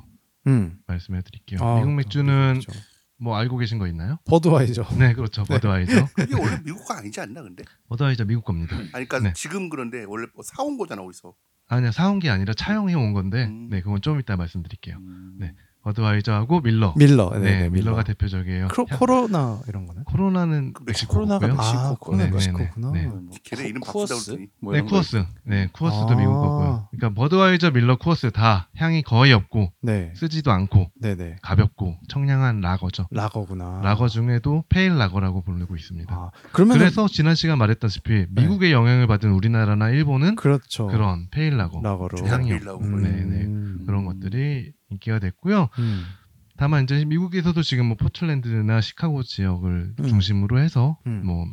음. 0.46 0.78
말씀해 0.86 1.22
드릴게요. 1.22 1.60
아, 1.62 1.76
미국 1.78 1.92
맥주는 1.94 2.60
그렇죠. 2.60 2.72
뭐 3.18 3.36
알고 3.36 3.58
계신 3.58 3.78
거 3.78 3.86
있나요? 3.86 4.18
버드와이저. 4.26 4.86
네, 4.98 5.12
그렇죠. 5.12 5.44
버드와이저. 5.44 6.06
그게 6.14 6.34
원래 6.40 6.60
미국 6.64 6.84
거 6.86 6.94
아니지 6.94 7.20
않나 7.20 7.42
근데? 7.42 7.62
버드와이저 7.88 8.24
미국 8.24 8.44
겁니다. 8.44 8.76
아니 8.76 8.88
그러니까 9.06 9.20
네. 9.20 9.32
지금 9.34 9.68
그런데 9.68 10.04
원래 10.04 10.26
뭐 10.34 10.42
사온 10.42 10.78
거잖아 10.78 11.02
어디서. 11.02 11.34
아니야, 11.68 11.92
사온 11.92 12.18
게 12.18 12.30
아니라 12.30 12.52
차용해 12.52 12.94
온 12.94 13.12
건데, 13.12 13.44
음. 13.44 13.68
네, 13.68 13.80
그건 13.80 14.00
좀 14.02 14.18
이따 14.18 14.36
말씀드릴게요. 14.36 14.96
음. 14.96 15.36
네. 15.38 15.54
버드와이저하고 15.82 16.60
밀러. 16.60 16.94
밀러. 16.96 17.30
네, 17.34 17.38
네, 17.38 17.58
네, 17.62 17.70
밀러 17.70 17.94
가 17.94 18.02
대표적이에요. 18.04 18.68
크로, 18.68 18.86
향- 18.88 18.98
코로나 18.98 19.60
이런 19.68 19.86
거는? 19.86 20.04
코로나는 20.04 20.72
그 20.72 20.82
멕시코 20.86 21.14
코로나가 21.14 21.40
거고요. 21.48 21.56
멕시코 21.56 21.78
아, 21.80 21.96
코로나 21.98 22.24
네, 22.24 22.30
멕시코구나. 22.30 22.90
네, 22.92 23.00
네. 23.02 23.06
뭐 23.08 23.30
걔네 23.44 23.62
쿠- 23.62 23.68
이름 23.68 23.80
쿠어스? 23.80 24.46
뭐 24.60 24.72
네, 24.74 24.80
쿠어스. 24.82 25.24
네, 25.44 25.68
쿠어스도 25.72 26.08
아. 26.10 26.16
미국 26.16 26.32
거고요. 26.34 26.88
그러니까 26.90 27.20
버드와이저, 27.20 27.70
밀러, 27.70 27.96
쿠어스 27.96 28.30
다 28.32 28.68
향이 28.76 29.02
거의 29.02 29.32
없고 29.32 29.72
네. 29.82 30.12
쓰지도 30.16 30.50
않고 30.52 30.90
네, 31.00 31.14
네. 31.16 31.36
가볍고 31.42 31.96
청량한 32.08 32.60
라거죠. 32.60 33.06
라거구나. 33.10 33.80
라거 33.82 34.08
중에도 34.08 34.64
pale 34.68 34.96
lager라고 34.98 35.42
부르고 35.42 35.76
있습니다. 35.76 36.14
아, 36.14 36.30
그러면 36.52 36.78
그래서 36.78 37.08
지난 37.08 37.34
시간 37.34 37.58
말했다시피 37.58 38.26
미국의 38.30 38.72
영향을 38.72 39.06
받은 39.06 39.30
우리나라나 39.32 39.90
일본은 39.90 40.36
그렇죠. 40.36 40.86
그런 40.88 41.28
pale 41.30 41.56
lager 41.56 41.80
lager로. 41.82 42.26
향이 42.26 42.50
pale 42.50 42.64
lager. 42.66 42.84
네, 42.84 43.08
네. 43.24 43.44
음. 43.46 43.84
그런 43.86 44.04
것들이 44.04 44.72
인기가 44.90 45.18
됐고요. 45.18 45.68
음. 45.78 46.04
다만 46.56 46.84
이제 46.84 47.04
미국에서도 47.04 47.62
지금 47.62 47.86
뭐 47.86 47.96
포틀랜드나 47.96 48.80
시카고 48.80 49.22
지역을 49.22 49.94
음. 49.98 50.06
중심으로 50.06 50.58
해서 50.60 50.98
음. 51.06 51.22
뭐 51.24 51.46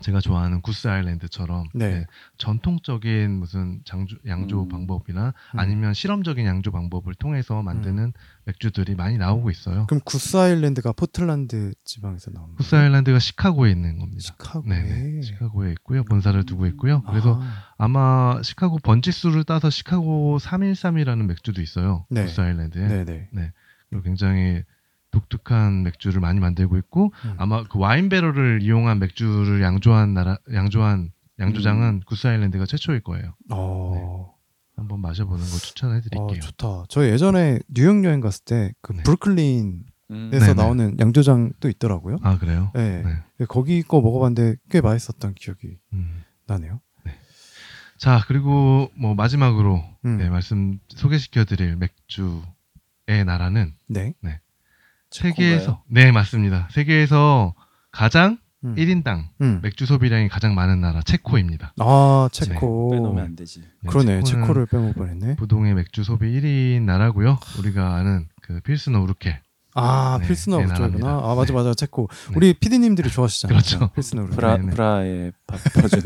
제가 0.00 0.20
좋아하는 0.20 0.60
구스 0.62 0.88
아일랜드처럼 0.88 1.68
네. 1.74 1.90
네, 1.90 2.06
전통적인 2.38 3.30
무슨 3.30 3.80
장조, 3.84 4.16
양조 4.26 4.62
음. 4.62 4.68
방법이나 4.68 5.34
음. 5.54 5.58
아니면 5.58 5.94
실험적인 5.94 6.46
양조 6.46 6.70
방법을 6.70 7.14
통해서 7.14 7.62
만드는 7.62 8.12
맥주들이 8.44 8.94
많이 8.94 9.18
나오고 9.18 9.50
있어요. 9.50 9.86
그럼 9.86 10.00
구스 10.04 10.36
아일랜드가 10.36 10.92
포틀란드 10.92 11.74
지방에서 11.84 12.30
나온 12.30 12.54
구스 12.56 12.74
아일랜드가 12.74 13.18
시카고에 13.18 13.70
있는 13.70 13.98
겁니다. 13.98 14.20
시카고에. 14.20 14.82
네네. 14.82 15.22
시카고에 15.22 15.72
있고요. 15.72 16.04
본사를 16.04 16.42
두고 16.44 16.66
있고요. 16.66 17.02
그래서 17.02 17.40
아, 17.42 17.74
아마 17.78 18.40
시카고 18.42 18.78
번지수를 18.78 19.44
따서 19.44 19.70
시카고 19.70 20.38
313이라는 20.38 21.26
맥주도 21.26 21.60
있어요. 21.60 22.06
네. 22.10 22.24
구스 22.24 22.40
아일랜드에. 22.40 23.04
네네. 23.04 23.52
그리고 23.88 24.02
굉장히 24.02 24.62
독특한 25.10 25.82
맥주를 25.82 26.20
많이 26.20 26.40
만들고 26.40 26.76
있고 26.78 27.12
음. 27.24 27.34
아마 27.38 27.64
그 27.64 27.78
와인 27.78 28.08
배럴을 28.08 28.62
이용한 28.62 28.98
맥주를 28.98 29.62
양조한 29.62 30.14
나라 30.14 30.38
양조한 30.52 31.12
양조장은 31.38 31.88
음. 31.88 32.00
구스 32.06 32.26
아일랜드가 32.26 32.66
최초일 32.66 33.00
거예요. 33.00 33.34
어. 33.50 34.34
한번 34.76 35.00
마셔보는 35.00 35.40
걸 35.44 35.58
추천해 35.58 35.98
어, 35.98 36.00
드릴게요. 36.00 36.40
좋다. 36.40 36.84
저 36.88 37.06
예전에 37.06 37.58
뉴욕 37.68 38.02
여행 38.04 38.20
갔을 38.20 38.44
때 38.44 38.72
그 38.80 38.92
네. 38.92 39.02
브루클린에서 39.02 39.82
음. 40.10 40.56
나오는 40.56 40.96
양조장도 40.98 41.68
있더라고요. 41.68 42.18
아 42.22 42.38
그래요? 42.38 42.70
네. 42.74 43.02
네. 43.02 43.46
거기 43.46 43.82
거 43.82 44.00
먹어봤는데 44.00 44.56
꽤 44.70 44.80
맛있었던 44.80 45.34
기억이 45.34 45.78
음. 45.92 46.22
나네요. 46.46 46.80
자 47.98 48.24
그리고 48.28 48.90
뭐 48.96 49.14
마지막으로 49.14 49.82
음. 50.06 50.16
네, 50.16 50.30
말씀 50.30 50.78
소개시켜드릴 50.88 51.76
맥주의 51.76 53.24
나라는 53.26 53.74
네. 53.88 54.14
세계에서 55.10 55.82
네 55.88 56.12
맞습니다. 56.12 56.68
세계에서 56.70 57.54
가장 57.92 58.38
음. 58.64 58.74
1인당 58.76 59.24
음. 59.40 59.60
맥주 59.62 59.86
소비량이 59.86 60.28
가장 60.28 60.54
많은 60.54 60.80
나라 60.80 61.00
체코입니다. 61.02 61.72
아 61.78 62.28
네, 62.32 62.44
체코. 62.46 62.90
빼놓으면 62.90 63.24
안 63.24 63.36
되지. 63.36 63.60
네, 63.60 63.88
그러네. 63.88 64.22
체코를 64.22 64.66
빼먹을 64.66 64.92
뻔했네. 64.94 65.36
부동의 65.36 65.74
맥주 65.74 66.04
소비 66.04 66.26
1위인 66.40 66.82
나라고요. 66.82 67.38
우리가 67.58 67.94
아는 67.94 68.28
그 68.42 68.60
필스너 68.60 69.00
우르케. 69.00 69.40
아 69.74 70.18
네, 70.20 70.26
필스너 70.26 70.58
네, 70.58 70.64
그쪽이구나. 70.66 71.20
아 71.22 71.34
맞아 71.34 71.46
네. 71.46 71.52
맞아 71.52 71.74
체코. 71.74 72.08
네. 72.28 72.34
우리 72.36 72.54
피디님들이 72.54 73.08
좋아하시잖아요. 73.10 73.56
그렇죠. 73.58 73.90
필스너 73.94 74.22
네, 74.22 74.58
네. 74.58 74.70
프라에 74.70 75.32
밥 75.46 75.58
퍼주는 75.74 76.04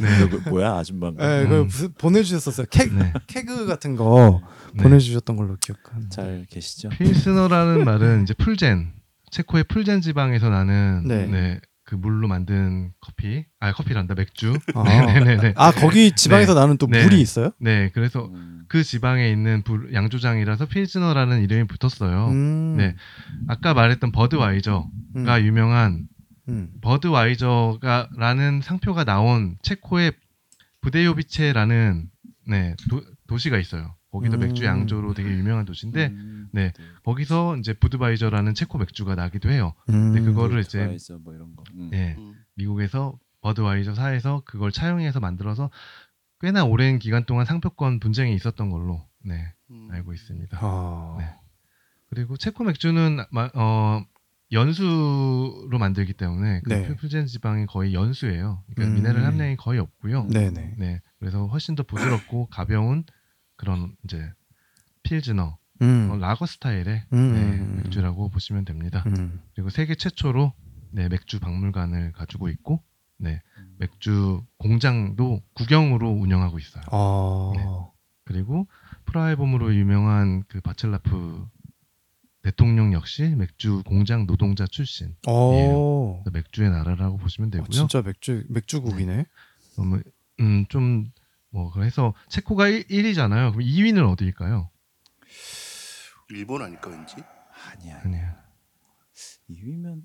네. 0.00 0.18
누구 0.18 0.50
뭐야 0.50 0.74
아줌마인가? 0.74 1.26
네, 1.26 1.46
그 1.46 1.60
음. 1.60 1.66
무슨 1.66 1.92
보내주셨었어요. 1.94 2.66
케 2.70 2.86
네. 2.86 3.12
케그 3.26 3.66
같은 3.66 3.96
거 3.96 4.40
네. 4.74 4.82
보내주셨던 4.82 5.36
걸로 5.36 5.56
기억하는. 5.60 6.10
잘 6.10 6.46
계시죠? 6.50 6.88
필스너라는 6.90 7.84
말은 7.84 8.24
이제 8.24 8.34
풀젠, 8.34 8.92
체코의 9.30 9.64
풀젠 9.64 10.00
지방에서 10.00 10.48
나는 10.50 11.04
네. 11.06 11.26
네. 11.26 11.60
그 11.84 11.94
물로 11.94 12.28
만든 12.28 12.92
커피, 13.00 13.46
아 13.60 13.72
커피란다 13.72 14.14
맥주. 14.14 14.58
아. 14.74 14.82
네네네. 14.82 15.54
아 15.56 15.70
거기 15.70 16.12
지방에서 16.12 16.52
나는 16.52 16.76
또 16.76 16.86
네. 16.86 17.02
물이 17.02 17.18
있어요? 17.20 17.52
네, 17.58 17.90
그래서 17.94 18.26
음. 18.26 18.57
그 18.68 18.82
지방에 18.84 19.30
있는 19.30 19.62
불- 19.62 19.92
양조장이라서 19.94 20.66
필스너라는 20.66 21.42
이름이 21.42 21.64
붙었어요. 21.68 22.28
음. 22.28 22.76
네. 22.76 22.94
아까 23.46 23.74
말했던 23.74 24.12
버드와이저가 24.12 24.88
음. 25.16 25.26
유명한 25.44 26.06
음. 26.48 26.70
버드와이저가라는 26.82 28.60
상표가 28.62 29.04
나온 29.04 29.56
체코의 29.62 30.12
부데요비체라는 30.80 32.08
네, 32.46 32.74
도, 32.88 33.02
도시가 33.26 33.58
있어요. 33.58 33.94
거기도 34.10 34.38
음. 34.38 34.40
맥주 34.40 34.64
양조로 34.64 35.12
되게 35.12 35.28
유명한 35.30 35.66
도시인데 35.66 36.06
음, 36.06 36.48
네. 36.52 36.72
거기서 37.04 37.56
이제 37.58 37.74
부드바이저라는 37.74 38.54
체코 38.54 38.78
맥주가 38.78 39.14
나기도 39.14 39.50
해요. 39.50 39.74
음. 39.90 40.12
근데 40.14 40.20
그거를 40.22 40.60
이제 40.60 40.96
뭐 41.22 41.34
이런 41.34 41.54
거. 41.54 41.62
음. 41.74 42.34
미국에서 42.54 43.18
버드와이저 43.42 43.94
사에서 43.94 44.42
그걸 44.46 44.72
차용해서 44.72 45.20
만들어서 45.20 45.70
꽤나 46.40 46.64
오랜 46.64 46.98
기간 46.98 47.24
동안 47.24 47.44
상표권 47.44 48.00
분쟁이 48.00 48.34
있었던 48.34 48.70
걸로 48.70 49.06
네, 49.24 49.52
음. 49.70 49.88
알고 49.90 50.12
있습니다. 50.12 50.58
아. 50.60 51.16
네. 51.18 51.34
그리고 52.10 52.36
체코 52.36 52.64
맥주는 52.64 53.18
마- 53.30 53.50
어, 53.54 54.04
연수로 54.50 55.78
만들기 55.78 56.14
때문에 56.14 56.62
그 56.62 56.68
네. 56.72 56.94
퓨전 56.96 57.26
지방이 57.26 57.66
거의 57.66 57.92
연수예요. 57.92 58.64
그러니까 58.74 58.84
음. 58.92 58.94
미네랄 58.94 59.24
함량이 59.24 59.56
거의 59.56 59.78
없고요. 59.78 60.24
네네. 60.28 60.74
네, 60.78 61.00
그래서 61.18 61.46
훨씬 61.48 61.74
더 61.74 61.82
부드럽고 61.82 62.46
가벼운 62.50 63.04
그런 63.56 63.94
이제 64.04 64.30
필즈너 65.02 65.58
음. 65.82 66.10
어, 66.10 66.16
라거 66.16 66.46
스타일의 66.46 67.04
음. 67.12 67.32
네, 67.34 67.82
맥주라고 67.82 68.30
보시면 68.30 68.64
됩니다. 68.64 69.04
음. 69.06 69.40
그리고 69.54 69.68
세계 69.70 69.94
최초로 69.94 70.52
네, 70.92 71.08
맥주 71.08 71.40
박물관을 71.40 72.12
가지고 72.12 72.48
있고 72.48 72.82
네, 73.18 73.42
음. 73.58 73.76
맥주 73.78 74.44
공장도 74.58 75.42
국영으로 75.54 76.10
운영하고 76.10 76.58
있어요. 76.58 76.84
아. 76.90 77.52
네. 77.56 77.64
그리고 78.24 78.66
프라이봄으로 79.06 79.74
유명한 79.74 80.44
그 80.48 80.60
바첼라프 80.60 81.46
대통령 82.42 82.92
역시 82.92 83.34
맥주 83.36 83.82
공장 83.84 84.26
노동자 84.26 84.66
출신 84.66 85.14
어. 85.26 86.22
그래서 86.22 86.30
맥주의 86.32 86.70
나라라고 86.70 87.16
보시면 87.16 87.48
어, 87.48 87.50
되고요. 87.52 87.70
진짜 87.70 88.02
맥주 88.02 88.44
맥주국이네. 88.48 89.24
그러면 89.74 90.02
음, 90.40 90.66
좀뭐 90.68 91.72
그래서 91.72 92.14
체코가 92.28 92.68
1, 92.68 92.86
1위잖아요. 92.86 93.52
그럼 93.52 93.66
2위는 93.66 94.10
어디일까요? 94.12 94.70
일본 96.30 96.62
아닐까 96.62 96.90
왠지. 96.90 97.16
아니야. 97.72 98.00
아니에요. 98.04 98.34
2위면 99.50 100.02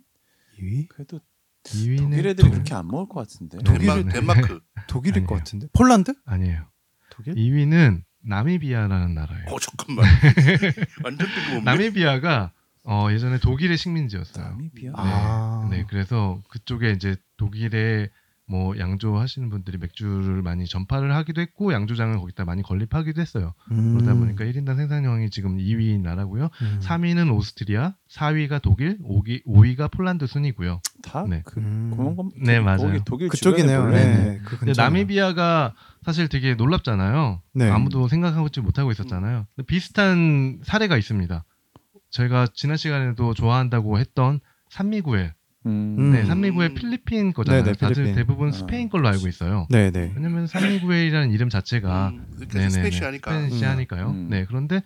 2위? 0.57 0.87
그래도 0.87 1.19
2위는 1.63 1.97
독일 2.09 2.27
애들이 2.27 2.49
그렇게 2.49 2.73
안 2.73 2.87
먹을 2.87 3.07
것 3.07 3.21
같은데. 3.27 3.57
독일 3.63 3.87
덴마크. 3.87 4.03
네. 4.05 4.13
덴마크. 4.13 4.59
독일일 4.87 5.23
것 5.25 5.35
아니에요. 5.35 5.37
같은데. 5.39 5.67
폴란드? 5.73 6.13
아니에요. 6.25 6.65
독일? 7.09 7.35
2위는 7.35 8.03
나미비아라는 8.25 9.13
나라예요. 9.13 9.45
어 9.49 9.59
잠깐만. 9.59 10.05
완전 11.03 11.27
뜬금없네. 11.27 11.61
나미비아가 11.63 12.51
어, 12.85 13.07
예전에 13.11 13.39
독일의 13.39 13.77
식민지였어요. 13.77 14.45
나미비아. 14.45 14.91
네. 14.91 14.95
아. 14.97 15.67
네, 15.71 15.85
그래서 15.87 16.41
그쪽에 16.49 16.91
이제 16.91 17.15
독일에 17.37 18.09
뭐 18.45 18.77
양조 18.77 19.17
하시는 19.17 19.49
분들이 19.49 19.77
맥주를 19.77 20.41
많이 20.41 20.65
전파를 20.65 21.15
하기도 21.15 21.39
했고 21.41 21.71
양조장을 21.71 22.17
거기다 22.17 22.43
많이 22.43 22.61
건립하기도 22.61 23.21
했어요. 23.21 23.53
음. 23.71 23.95
그러다 23.95 24.15
보니까 24.15 24.43
1인당 24.43 24.75
생산량이 24.75 25.29
지금 25.29 25.57
2위인 25.57 26.01
나라고요. 26.01 26.49
음. 26.61 26.79
3위는 26.81 27.33
오스트리아, 27.33 27.93
4위가 28.11 28.61
독일, 28.61 28.97
5위, 28.99 29.45
5위가 29.45 29.91
폴란드 29.91 30.27
순이고요. 30.27 30.81
다 31.03 31.25
네. 31.27 31.41
그, 31.45 31.59
음. 31.61 31.93
그런 31.95 32.15
건 32.17 32.31
네, 32.35 32.59
맞아요. 32.59 32.99
독일 33.05 33.29
그쪽이네요. 33.29 33.89
네. 33.89 34.41
그. 34.43 34.73
나미비아가 34.75 35.73
사실 36.03 36.27
되게 36.27 36.55
놀랍잖아요. 36.55 37.41
네. 37.53 37.69
아무도 37.69 38.09
생각하지 38.09 38.59
못하고 38.59 38.91
있었잖아요. 38.91 39.47
근데 39.55 39.65
비슷한 39.65 40.59
사례가 40.63 40.97
있습니다. 40.97 41.45
저희가 42.09 42.47
지난 42.53 42.75
시간에도 42.77 43.33
좋아한다고 43.33 43.99
했던 43.99 44.41
산미구엘. 44.69 45.33
음. 45.65 45.95
음. 45.97 46.11
네, 46.11 46.25
산미구엘 46.25 46.73
필리핀 46.73 47.33
거잖아요. 47.33 47.63
네네, 47.63 47.77
다들 47.77 47.95
필리핀. 47.95 48.15
대부분 48.15 48.49
아. 48.49 48.51
스페인 48.51 48.89
걸로 48.89 49.07
알고 49.07 49.27
있어요. 49.27 49.67
네, 49.69 49.91
네. 49.91 50.11
왜냐면 50.15 50.47
산미구엘이라는 50.47 51.31
이름 51.31 51.49
자체가 51.49 52.09
음, 52.09 52.25
네네네, 52.39 52.69
Spanish하니까. 52.69 53.31
Spanish하니까요. 53.31 54.09
음. 54.09 54.27
네, 54.29 54.45
그런데 54.45 54.81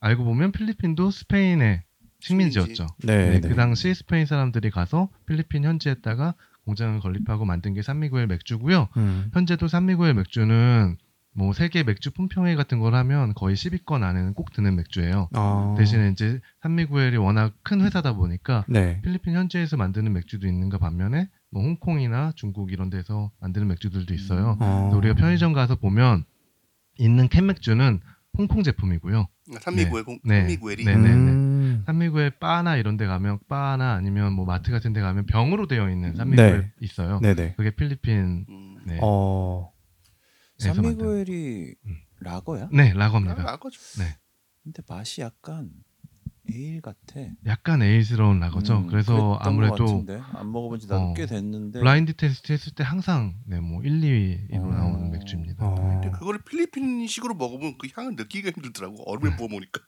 알고 0.00 0.24
보면 0.24 0.52
필리핀도 0.52 1.10
스페인의 1.10 1.82
식민지였죠. 2.20 2.86
네, 3.04 3.30
네, 3.30 3.40
네. 3.40 3.48
그 3.48 3.54
당시 3.54 3.94
스페인 3.94 4.26
사람들이 4.26 4.70
가서 4.70 5.08
필리핀 5.26 5.64
현지에다가 5.64 6.34
공장을 6.64 7.00
건립하고 7.00 7.44
만든 7.44 7.72
게 7.74 7.82
산미구엘 7.82 8.26
맥주고요. 8.26 8.88
음. 8.96 9.30
현재도 9.32 9.68
산미구엘 9.68 10.14
맥주는 10.14 10.96
뭐 11.32 11.52
세계 11.52 11.82
맥주 11.84 12.10
품평회 12.10 12.56
같은 12.56 12.80
걸 12.80 12.94
하면 12.94 13.34
거의 13.34 13.54
10위권 13.54 14.02
안에는 14.02 14.34
꼭 14.34 14.52
드는 14.52 14.76
맥주예요. 14.76 15.28
아. 15.32 15.74
대신에 15.78 16.10
이제 16.10 16.40
산미구엘이 16.62 17.16
워낙 17.18 17.54
큰 17.62 17.80
회사다 17.80 18.14
보니까 18.14 18.64
네. 18.68 19.00
필리핀 19.02 19.34
현지에서 19.34 19.76
만드는 19.76 20.12
맥주도 20.12 20.48
있는가 20.48 20.78
반면에 20.78 21.28
뭐 21.50 21.62
홍콩이나 21.62 22.32
중국 22.34 22.72
이런 22.72 22.90
데서 22.90 23.30
만드는 23.40 23.68
맥주들도 23.68 24.12
있어요. 24.12 24.56
어. 24.60 24.80
그래서 24.82 24.96
우리가 24.96 25.14
편의점 25.14 25.52
가서 25.52 25.76
보면 25.76 26.24
있는 26.98 27.28
캔 27.28 27.46
맥주는 27.46 28.00
홍콩 28.36 28.62
제품이고요. 28.62 29.28
산미구엘 29.60 30.04
공 30.04 30.18
네. 30.24 30.40
산미구엘이 30.40 30.84
네. 30.84 30.96
네네네. 30.96 31.30
음. 31.32 31.82
산미구엘 31.86 32.30
바나 32.38 32.76
이런 32.76 32.96
데 32.96 33.06
가면 33.06 33.38
바나 33.48 33.94
아니면 33.94 34.32
뭐 34.32 34.44
마트 34.44 34.70
같은 34.70 34.92
데 34.92 35.00
가면 35.00 35.26
병으로 35.26 35.66
되어 35.66 35.90
있는 35.90 36.14
산미구엘 36.16 36.60
네. 36.60 36.72
있어요. 36.80 37.20
네, 37.22 37.34
네. 37.34 37.54
그게 37.56 37.70
필리핀 37.70 38.46
음. 38.48 38.76
네. 38.84 38.98
어. 39.00 39.72
산미구엘이 40.60 41.74
음. 41.86 41.96
라거야? 42.20 42.68
네, 42.72 42.90
아, 42.90 42.94
라거입니다. 42.94 43.42
라거죠. 43.42 43.80
근데 44.62 44.82
맛이 44.88 45.22
약간 45.22 45.70
에일 46.52 46.80
같아. 46.80 47.20
약간 47.46 47.80
에일스러운 47.82 48.40
라거죠. 48.40 48.78
음, 48.78 48.86
그래서 48.88 49.38
아무래도. 49.40 50.04
안 50.34 50.50
먹어본 50.52 50.80
지 50.80 50.86
나도 50.88 51.02
어, 51.02 51.14
꽤 51.14 51.26
됐는데. 51.26 51.78
blind 51.78 52.14
test 52.14 52.52
했을 52.52 52.72
때 52.74 52.82
항상 52.82 53.34
네, 53.46 53.60
뭐 53.60 53.82
1, 53.82 54.00
2위로 54.00 54.64
어. 54.64 54.66
나오는 54.74 55.10
맥주입니다. 55.12 55.64
어. 55.64 55.74
근데 55.74 56.10
그거를 56.10 56.40
필리핀식으로 56.42 57.34
먹으면 57.34 57.78
그 57.78 57.88
향을 57.94 58.16
느끼기가 58.16 58.50
힘들더라고. 58.54 59.10
얼음에 59.10 59.36
부어 59.36 59.48
먹으니까. 59.48 59.80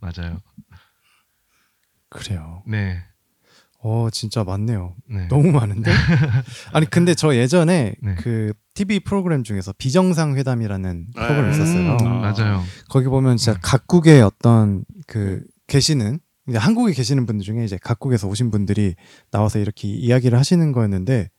맞아요. 0.00 0.40
그래요. 2.08 2.62
네. 2.66 3.02
어 3.78 4.08
진짜 4.10 4.42
많네요. 4.44 4.96
네. 5.08 5.28
너무 5.28 5.52
많은데? 5.52 5.90
아니 6.72 6.86
근데 6.86 7.14
저 7.14 7.34
예전에 7.36 7.94
네. 8.02 8.14
그 8.16 8.52
TV 8.76 9.00
프로그램 9.00 9.42
중에서 9.42 9.72
비정상 9.76 10.36
회담이라는 10.36 11.06
아, 11.16 11.26
프로그램 11.26 11.50
있었어요. 11.50 11.96
음, 12.00 12.06
아. 12.06 12.32
맞아요. 12.32 12.62
거기 12.90 13.08
보면 13.08 13.38
진짜 13.38 13.54
네. 13.54 13.58
각국의 13.62 14.22
어떤 14.22 14.84
그 15.06 15.42
계시는 15.66 16.20
이제 16.48 16.58
한국에 16.58 16.92
계시는 16.92 17.26
분들 17.26 17.44
중에 17.44 17.64
이제 17.64 17.78
각국에서 17.82 18.28
오신 18.28 18.50
분들이 18.50 18.94
나와서 19.32 19.58
이렇게 19.58 19.88
이야기를 19.88 20.38
하시는 20.38 20.70
거였는데 20.72 21.30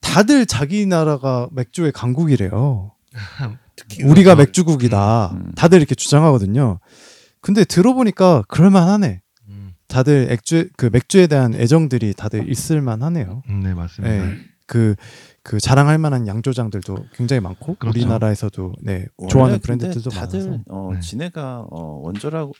다들 0.00 0.46
자기 0.46 0.86
나라가 0.86 1.48
맥주의 1.52 1.90
강국이래요. 1.90 2.92
특히 3.74 4.04
우리가 4.04 4.34
맥주국이다. 4.36 5.32
음. 5.32 5.52
다들 5.56 5.78
이렇게 5.78 5.94
주장하거든요. 5.94 6.80
근데 7.40 7.64
들어보니까 7.64 8.42
그럴만하네. 8.48 9.22
음, 9.48 9.72
다들 9.86 10.26
맥주 10.26 10.68
그 10.76 10.90
맥주에 10.92 11.28
대한 11.28 11.54
애정들이 11.54 12.12
다들 12.14 12.50
있을만하네요. 12.50 13.42
음, 13.48 13.60
네 13.60 13.72
맞습니다. 13.74 14.26
네. 14.26 14.36
그, 14.66 14.94
그 15.48 15.58
자랑할 15.58 15.96
만한 15.96 16.26
양조장들도 16.26 17.06
굉장히 17.14 17.40
많고 17.40 17.76
그렇죠. 17.76 17.98
우리나라에서도 17.98 18.74
네 18.82 19.06
좋아하는 19.30 19.60
브랜드들도 19.60 20.10
다들 20.10 20.40
많아서 20.44 20.62
어, 20.68 20.90
네. 20.92 21.00
지네가 21.00 21.66
어, 21.70 22.00
원조라고 22.04 22.52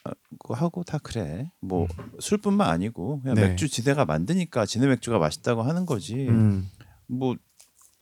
하고 0.49 0.83
다 0.85 0.97
그래. 1.03 1.51
뭐 1.61 1.87
술뿐만 2.19 2.67
아니고 2.67 3.21
그냥 3.21 3.35
네. 3.35 3.49
맥주 3.49 3.69
지네가 3.69 4.07
만드니까 4.07 4.65
지네 4.65 4.87
맥주가 4.87 5.19
맛있다고 5.19 5.61
하는 5.63 5.85
거지. 5.85 6.15
음, 6.29 6.67
뭐 7.07 7.37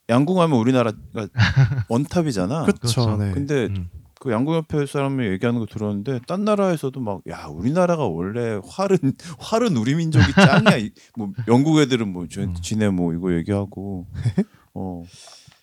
양궁하면 0.09 0.57
우리나라가 0.57 0.97
원탑이잖아. 1.89 2.65
그렇죠. 2.67 3.17
네. 3.17 3.33
근데 3.33 3.67
음, 3.67 3.89
그 4.21 4.31
양궁협회 4.31 4.87
사람이 4.87 5.27
얘기하는 5.27 5.59
거 5.59 5.67
들었는데 5.67 6.21
딴 6.29 6.45
나라에서도 6.45 7.01
막 7.01 7.23
야 7.29 7.47
우리나라가 7.47 8.07
원래 8.07 8.61
활은 8.65 8.99
활은 9.41 9.77
우리 9.77 9.97
민족이 9.97 10.33
짱이야. 10.33 10.77
이- 10.79 10.93
뭐 11.19 11.33
영국 11.49 11.81
애들은 11.81 12.07
뭐 12.13 12.27
저- 12.31 12.43
음. 12.43 12.55
지네 12.63 12.91
뭐 12.91 13.13
이거 13.15 13.35
얘기하고 13.35 14.07
어 14.77 15.03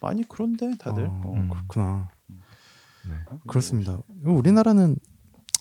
많이 0.02 0.24
그런데 0.28 0.72
다들. 0.78 1.06
어, 1.06 1.22
어. 1.26 1.34
음. 1.36 1.50
그렇구나. 1.50 2.10
네. 3.08 3.16
그렇습니다. 3.48 4.00
우리나라는 4.24 4.96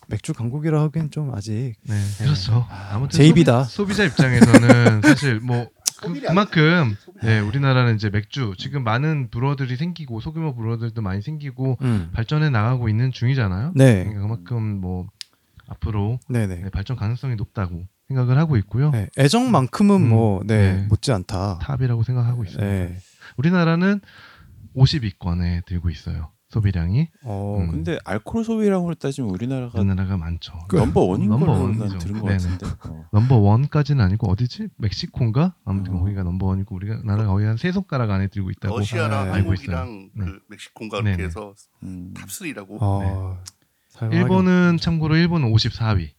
맥주 0.09 0.33
강국이라 0.33 0.81
하기엔 0.83 1.11
좀 1.11 1.35
아직 1.35 1.75
네, 1.83 1.95
그렇죠. 2.19 2.67
아무튼 2.91 3.19
제입이다. 3.19 3.65
소비, 3.65 3.95
자 3.95 4.05
입장에서는 4.05 5.03
사실 5.03 5.41
뭐 5.41 5.69
그, 6.01 6.21
그만큼 6.21 6.97
네, 7.23 7.38
우리나라는 7.41 7.95
이제 7.95 8.11
맥주 8.11 8.55
지금 8.59 8.83
많은 8.85 9.29
brewery들이 9.31 9.77
생기고 9.77 10.21
소규모 10.21 10.55
brewery들도 10.55 11.01
많이 11.03 11.23
생기고 11.23 11.79
음. 11.83 12.11
발전해 12.12 12.51
나가고 12.51 12.88
있는 12.88 13.12
중이잖아요. 13.12 13.73
네. 13.77 14.05
그러니까 14.05 14.23
그만큼 14.23 14.81
뭐 14.81 15.07
앞으로 15.69 16.19
네네. 16.29 16.57
네, 16.57 16.71
발전 16.71 16.97
가능성이 16.97 17.37
높다고 17.37 17.85
생각을 18.09 18.38
하고 18.38 18.57
있고요. 18.57 18.91
네. 18.91 19.09
애정만큼은 19.17 19.97
음, 19.97 20.09
뭐 20.09 20.43
네, 20.45 20.75
네. 20.75 20.87
못지 20.88 21.12
않다. 21.12 21.59
top이라고 21.61 22.03
생각하고 22.03 22.45
있습니다. 22.45 22.65
네. 23.33 23.35
우리나라는 23.38 24.01
50위권에 24.77 25.64
들고 25.66 25.90
있어요. 25.90 26.31
소비량이 26.49 27.09
어, 27.25 27.57
음. 27.61 27.71
근데 27.71 27.99
알코올 28.05 28.45
소비량으로 28.45 28.95
따지면 28.97 29.31
우리나라가 29.31 29.79
우리나라가 29.81 30.18
많죠. 30.18 30.53
그- 30.68 30.77
number 30.77 31.01
one인 31.01 31.31
number 31.31 31.47
걸로 31.47 31.73
들은 31.99 32.21
것 32.21 32.27
네네. 32.29 32.37
같은데. 32.37 32.66
어. 32.90 33.07
number 33.12 33.37
one까지는 33.37 34.05
아니고 34.05 34.31
어디지? 34.31 34.68
멕시코인가? 34.77 35.57
아무튼 35.64 35.95
어. 35.97 36.01
거기가 36.01 36.23
number 36.23 36.45
one이고 36.47 36.75
우리나라가 36.75 37.27
거의 37.29 37.47
한 37.47 37.57
세 37.57 37.73
손가락 37.73 38.11
안에 38.11 38.29
들고 38.29 38.51
있다고. 38.51 38.79
러시아랑 38.81 39.25
네, 39.29 39.31
알고 39.33 39.49
한국이랑 39.51 40.11
있어요. 40.14 40.27
그 40.27 40.40
멕시코인가 40.51 40.99
네네. 40.99 41.16
그렇게 41.16 41.25
해서 41.25 41.55
음. 41.85 42.12
top 42.15 42.35
3라고. 42.35 42.77
어, 42.83 43.38
살만하긴- 43.95 44.12
일본은 44.12 44.77
참고로 44.79 45.16
일본은 45.16 45.51
54위. 45.53 46.11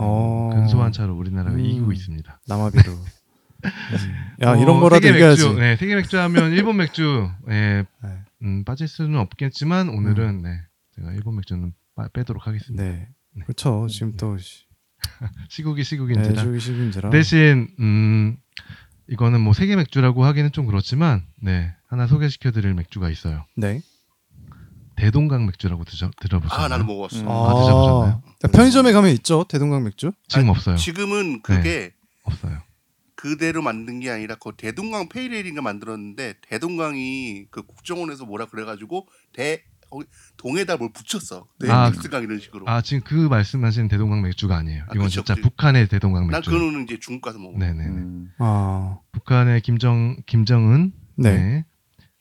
어. 0.00 0.50
근소한 0.52 0.92
차로 0.92 1.16
우리나라가 1.16 1.56
음. 1.56 1.60
이기고 1.64 1.92
있습니다. 1.92 2.40
남아비로. 2.46 2.92
음. 3.64 4.30
야 4.42 4.52
어, 4.52 4.56
이런 4.56 4.80
거라도 4.80 5.02
세계 5.06 5.16
이겨야지. 5.18 5.44
맥주, 5.44 5.58
네, 5.60 5.76
세계 5.76 5.94
맥주 5.96 6.18
하면 6.18 6.52
일본 6.52 6.76
맥주 6.76 7.28
예, 7.50 7.84
네. 8.04 8.10
음, 8.42 8.64
빠질 8.64 8.86
수는 8.88 9.18
없겠지만 9.18 9.88
오늘은 9.88 10.42
네, 10.42 10.60
제가 10.96 11.12
일본 11.12 11.36
맥주는 11.36 11.72
빠- 11.96 12.08
빼도록 12.08 12.46
하겠습니다. 12.46 12.82
네. 12.82 13.08
네. 13.34 13.42
그렇죠. 13.44 13.86
지금 13.90 14.16
또 14.16 14.38
시- 14.38 14.64
시국이 15.50 15.82
네, 15.82 15.84
시국인지라 15.84 16.42
주기 16.42 16.60
시기인지라. 16.60 17.10
대신 17.10 17.68
음, 17.80 18.36
이거는 19.08 19.40
뭐 19.40 19.52
세계 19.52 19.74
맥주라고 19.76 20.24
하기는 20.24 20.52
좀 20.52 20.66
그렇지만 20.66 21.24
네, 21.42 21.72
하나 21.88 22.06
소개시켜드릴 22.06 22.74
맥주가 22.74 23.10
있어요. 23.10 23.44
네. 23.56 23.80
대동강 24.96 25.46
맥주라고 25.46 25.84
드셔, 25.84 26.10
들어보셨나요? 26.20 26.64
아 26.64 26.68
나는 26.68 26.84
먹었어. 26.86 27.20
음. 27.20 27.28
아, 27.28 27.54
드셔보셨나요? 27.54 28.22
편의점에 28.52 28.92
가면 28.92 29.10
있죠. 29.12 29.44
대동강 29.48 29.84
맥주. 29.84 30.10
지금 30.26 30.48
아, 30.48 30.50
없어요. 30.52 30.76
지금은 30.76 31.42
그게 31.42 31.92
없어요. 32.24 32.58
그대로 33.18 33.62
만든 33.62 33.98
게 33.98 34.10
아니라 34.10 34.36
그 34.36 34.52
대동강 34.56 35.08
페이레일인가 35.08 35.60
만들었는데 35.60 36.34
대동강이 36.40 37.46
그 37.50 37.64
국정원에서 37.66 38.24
뭐라 38.24 38.46
그래가지고 38.46 39.08
대 39.32 39.64
동에다 40.36 40.76
뭘 40.76 40.92
붙였어. 40.92 41.48
아, 41.68 41.90
넥스강 41.90 42.22
이런 42.22 42.38
식으로. 42.38 42.68
아 42.68 42.80
지금 42.80 43.02
그 43.02 43.14
말씀하시는 43.14 43.88
대동강 43.88 44.22
맥주가 44.22 44.56
아니에요. 44.56 44.84
아, 44.84 44.92
이건 44.94 45.06
그쵸, 45.06 45.22
진짜 45.22 45.34
그쵸. 45.34 45.48
북한의 45.48 45.88
대동강 45.88 46.28
난 46.28 46.38
맥주. 46.38 46.50
그거는 46.50 46.84
이제 46.84 46.96
중국 47.00 47.22
가서 47.22 47.40
먹어. 47.40 47.58
네네네. 47.58 47.88
음. 47.88 48.32
아. 48.38 49.00
북한의 49.10 49.62
김정 49.62 50.16
김정은 50.26 50.92
네. 51.16 51.38
네, 51.38 51.64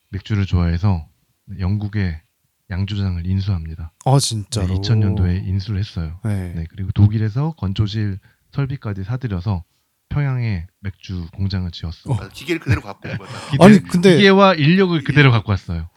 맥주를 0.10 0.47
좋아해서 0.47 1.07
영국의 1.60 2.19
양조장을 2.71 3.23
인수합니다. 3.23 3.93
아 4.03 4.13
네, 4.13 4.19
진짜로. 4.19 4.67
2000년도에 4.73 5.45
인수를 5.45 5.79
했어요. 5.79 6.19
네. 6.25 6.53
네, 6.55 6.65
그리고 6.71 6.91
독일에서 6.93 7.51
건조실 7.51 8.17
설비까지 8.51 9.03
사들여서 9.03 9.63
평양에 10.10 10.65
맥주 10.80 11.28
공장을 11.34 11.70
지었어. 11.72 12.13
아, 12.13 12.30
기계를 12.30 12.60
그대로 12.60 12.82
갖고 12.82 13.10
온 13.10 13.17
거야. 13.17 13.30
기대, 13.52 13.63
아니 13.63 13.80
근데 13.84 14.15
기계와 14.15 14.56
인력을 14.56 15.04
그대로 15.04 15.32
갖고 15.32 15.52
왔어요. 15.52 15.89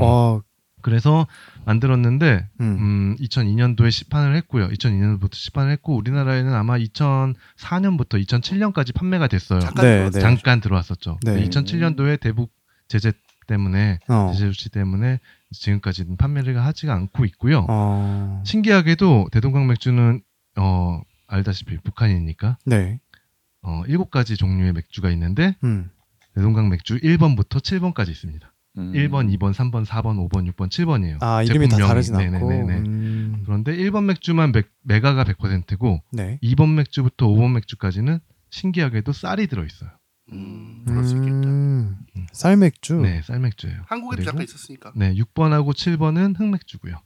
아, 0.00 0.40
그래서 0.82 1.26
만들었는데 1.64 2.46
음. 2.60 2.66
음, 2.66 3.16
2002년도에 3.20 3.90
시판을 3.90 4.36
했고요. 4.36 4.68
2002년부터 4.68 5.34
시판을 5.34 5.72
했고 5.72 5.96
우리나라에는 5.96 6.52
아마 6.52 6.76
2004년부터 6.76 8.22
2007년까지 8.24 8.94
판매가 8.94 9.28
됐어요. 9.28 9.60
잠깐 9.60 9.84
네. 9.84 10.10
네. 10.10 10.20
잠깐 10.20 10.60
들어왔었죠. 10.60 11.18
네. 11.22 11.42
2007년도에 11.48 12.20
대북 12.20 12.52
제재 12.88 13.12
때문에 13.46 13.98
어. 14.08 14.30
제재 14.34 14.46
조치 14.46 14.68
때문에 14.70 15.20
지금까지는 15.52 16.16
판매를 16.16 16.62
하지가 16.62 16.92
않고 16.94 17.24
있고요. 17.26 17.66
어. 17.68 18.42
신기하게도 18.44 19.28
대동강 19.32 19.66
맥주는 19.66 20.20
어 20.56 21.00
알다시피 21.26 21.78
북한이니까 21.78 22.58
네. 22.66 23.00
어 23.64 23.82
일곱 23.86 24.10
가지 24.10 24.36
종류의 24.36 24.72
맥주가 24.72 25.10
있는데 25.10 25.56
음. 25.64 25.90
대동강 26.34 26.68
맥주 26.68 26.98
1번부터 26.98 27.60
7번까지 27.60 28.10
있습니다. 28.10 28.52
음. 28.76 28.92
1번, 28.92 29.32
2번, 29.38 29.52
3번, 29.54 29.84
4번, 29.86 30.28
5번, 30.28 30.50
6번, 30.52 30.68
7번이에요. 30.68 31.18
아 31.22 31.42
이름이 31.42 31.68
다 31.68 31.76
다르진 31.78 32.16
않고. 32.16 32.50
네네네. 32.50 32.78
음. 32.88 33.42
그런데 33.44 33.76
1번 33.76 34.04
맥주만 34.04 34.50
맥- 34.52 34.70
메가가 34.82 35.24
100%고 35.24 36.02
네. 36.12 36.38
2번 36.42 36.74
맥주부터 36.74 37.26
5번 37.28 37.52
맥주까지는 37.52 38.18
신기하게도 38.50 39.12
쌀이 39.12 39.46
들어 39.46 39.64
있어요. 39.64 39.90
음, 40.32 40.82
그럴 40.86 41.04
수 41.04 41.14
있겠다. 41.16 41.48
음. 41.48 41.96
쌀 42.32 42.56
맥주. 42.56 42.94
네, 42.96 43.20
쌀 43.22 43.38
맥주예요. 43.40 43.82
한국에도 43.86 44.16
그리고- 44.22 44.30
잠깐 44.30 44.44
있었으니까. 44.44 44.92
네, 44.96 45.14
6번하고 45.14 45.72
7번은 45.72 46.38
흑맥주고요. 46.38 46.96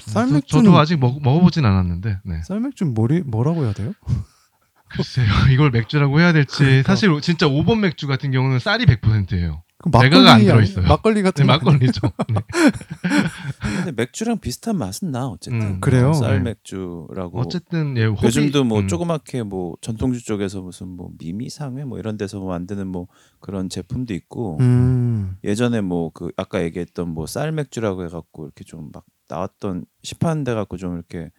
쌀 0.00 0.26
맥주는 0.30 0.64
저도 0.64 0.76
아직 0.76 0.98
먹, 0.98 1.22
먹어보진 1.22 1.64
않았는데, 1.64 2.18
네. 2.24 2.42
쌀 2.42 2.60
맥주 2.60 2.84
뭐리 2.84 3.22
뭐라고 3.22 3.64
해야 3.64 3.72
돼요? 3.72 3.92
글쎄요, 4.94 5.26
이걸 5.52 5.70
맥주라고 5.70 6.20
해야 6.20 6.32
될지 6.32 6.58
그러니까. 6.58 6.92
사실 6.92 7.10
진짜 7.20 7.46
5번 7.48 7.80
맥주 7.80 8.06
같은 8.06 8.30
경우는 8.30 8.58
쌀이 8.58 8.86
100%예요. 8.86 9.62
그 9.78 9.90
메가가 9.92 10.32
안 10.34 10.40
들어있어요. 10.40 10.86
막걸리 10.86 11.16
네, 11.16 11.22
같은 11.22 11.46
거 11.46 11.52
막걸리죠. 11.52 12.00
네. 12.32 12.40
근데 13.60 13.92
맥주랑 13.92 14.38
비슷한 14.38 14.78
맛은 14.78 15.10
나 15.10 15.26
어쨌든. 15.28 15.60
음, 15.60 15.80
그래요? 15.80 16.12
쌀 16.14 16.38
네. 16.38 16.50
맥주라고. 16.50 17.38
어쨌든 17.40 17.94
예, 17.98 18.06
호비- 18.06 18.24
요즘도 18.24 18.64
뭐 18.64 18.80
음, 18.80 18.88
조그맣게 18.88 19.42
뭐 19.42 19.74
전통주 19.82 20.24
쪽에서 20.24 20.62
무슨 20.62 20.88
뭐 20.88 21.10
미미상회 21.18 21.84
뭐 21.84 21.98
이런 21.98 22.16
데서 22.16 22.40
만드는 22.40 22.86
뭐 22.86 23.08
그런 23.40 23.68
제품도 23.68 24.14
있고 24.14 24.56
음. 24.60 25.36
예전에 25.44 25.80
뭐 25.82 26.10
그 26.14 26.30
아까 26.36 26.62
얘기했던 26.62 27.08
뭐 27.10 27.26
쌀 27.26 27.52
맥주라고 27.52 28.04
해갖고 28.04 28.44
이렇게 28.44 28.64
좀 28.64 28.90
막 28.92 29.04
나왔던 29.28 29.84
시판 30.02 30.44
데 30.44 30.54
갖고 30.54 30.76
좀 30.76 30.94
이렇게 30.94 31.30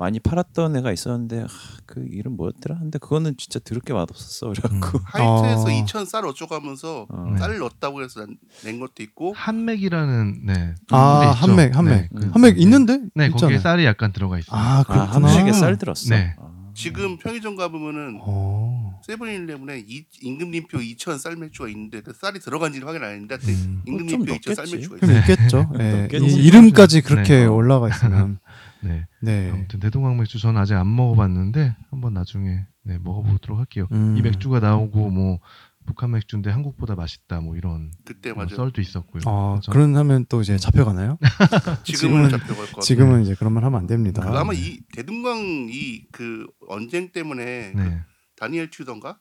많이 0.00 0.20
팔았던 0.20 0.76
애가 0.76 0.92
있었는데 0.92 1.42
아, 1.42 1.46
그 1.84 2.06
이름 2.08 2.36
뭐였더라? 2.36 2.78
근데 2.78 2.98
그거는 3.00 3.34
진짜 3.36 3.58
드럽게 3.58 3.92
맛없었어. 3.92 4.52
그래갖고 4.52 5.00
하이트에서 5.04 5.62
어. 5.62 5.66
2천 5.66 6.06
쌀 6.06 6.24
어쩌고 6.24 6.54
하면서 6.54 7.06
어. 7.08 7.30
네. 7.32 7.38
쌀을 7.38 7.58
넣었다고 7.58 8.02
해서 8.04 8.20
난- 8.20 8.36
낸 8.64 8.78
것도 8.78 9.02
있고 9.02 9.32
한맥이라는 9.36 10.46
네. 10.46 10.74
아게 10.90 11.26
있죠. 11.32 11.36
한맥 11.46 11.76
한맥 11.76 12.08
네, 12.12 12.20
그- 12.20 12.30
한맥 12.32 12.54
네. 12.54 12.60
있는데 12.62 12.98
네, 13.16 13.28
거기에 13.28 13.56
있잖아요. 13.56 13.60
쌀이 13.60 13.84
약간 13.84 14.12
들어가 14.12 14.38
있어요. 14.38 14.56
아 14.56 14.78
아, 14.78 14.82
그렇구나. 14.84 15.26
한식에 15.28 15.52
쌀 15.52 15.76
들었어. 15.76 16.10
네. 16.14 16.36
아. 16.38 16.46
지금 16.74 17.18
편의점 17.18 17.56
가보면은 17.56 18.20
어. 18.22 19.00
세븐일레븐에 19.04 19.82
이- 19.88 20.04
임금님표 20.22 20.78
2천 20.78 21.18
쌀 21.18 21.34
맥주가 21.34 21.68
있는데 21.70 22.02
그 22.02 22.12
쌀이 22.12 22.38
들어간지는 22.38 22.86
확인 22.86 23.02
안 23.02 23.10
했는데 23.14 23.34
음. 23.34 23.82
좀 23.84 23.94
임금님표 23.94 24.32
2천 24.34 24.54
쌀 24.54 24.64
넣겠지. 24.66 24.76
맥주가 24.76 24.96
그럼 24.98 25.10
있어요. 25.10 25.32
있겠죠. 25.32 25.72
예. 25.80 26.08
이 26.20 26.46
이름까지 26.46 27.02
네. 27.02 27.08
그렇게 27.08 27.44
올라가 27.46 27.88
있으면 27.88 28.38
네. 28.82 29.06
네. 29.22 29.50
아무튼 29.50 29.80
대동강 29.80 30.16
맥주 30.18 30.38
저는 30.38 30.60
아직 30.60 30.74
안 30.74 30.94
먹어봤는데 30.94 31.76
한번 31.90 32.14
나중에 32.14 32.66
네, 32.84 32.98
먹어보도록 33.02 33.58
할게요. 33.58 33.86
음. 33.92 34.16
이 34.16 34.22
맥주가 34.22 34.60
나오고 34.60 35.10
뭐 35.10 35.40
북한 35.86 36.10
맥주인데 36.10 36.50
한국보다 36.50 36.94
맛있다 36.96 37.40
뭐 37.40 37.56
이런 37.56 37.90
그때 38.04 38.32
뭐 38.32 38.44
맞아. 38.44 38.56
썰도 38.56 38.80
있었고요. 38.80 39.22
아, 39.26 39.58
그런 39.70 39.96
하면 39.96 40.26
또 40.28 40.40
이제 40.42 40.56
잡혀가나요? 40.58 41.18
지금은 41.84 42.28
잡혀갈 42.28 42.56
것 42.56 42.66
같아요. 42.66 42.80
지금은 42.82 43.22
이제 43.22 43.34
그런 43.34 43.52
말 43.54 43.64
하면 43.64 43.80
안 43.80 43.86
됩니다. 43.86 44.22
그 44.22 44.28
아마 44.36 44.52
이 44.52 44.80
대동강 44.94 45.68
이 45.70 46.06
그 46.12 46.46
언쟁 46.68 47.10
때문에 47.12 47.72
그 47.72 47.78
네. 47.80 48.02
다니엘 48.36 48.70
튜던가 48.70 49.18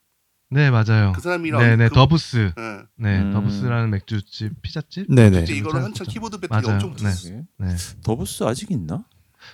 네 0.50 0.70
맞아요. 0.72 1.12
그 1.14 1.22
사람이랑 1.22 1.62
네네 1.62 1.90
그, 1.90 1.96
더부스. 1.96 2.52
예. 2.58 2.82
네 2.98 3.22
음. 3.22 3.34
더부스라는 3.34 3.90
맥주집 3.90 4.62
피자집. 4.62 5.14
네네. 5.14 5.42
그때 5.42 5.54
이거를 5.56 5.84
한참? 5.84 6.06
키보드 6.08 6.40
배틀이 6.40 6.62
맞아요. 6.62 6.74
엄청 6.76 6.90
네. 6.92 6.96
붙었어요. 6.98 7.44
네 7.60 7.68
더부스 8.04 8.44
아직 8.44 8.72
있나? 8.72 9.04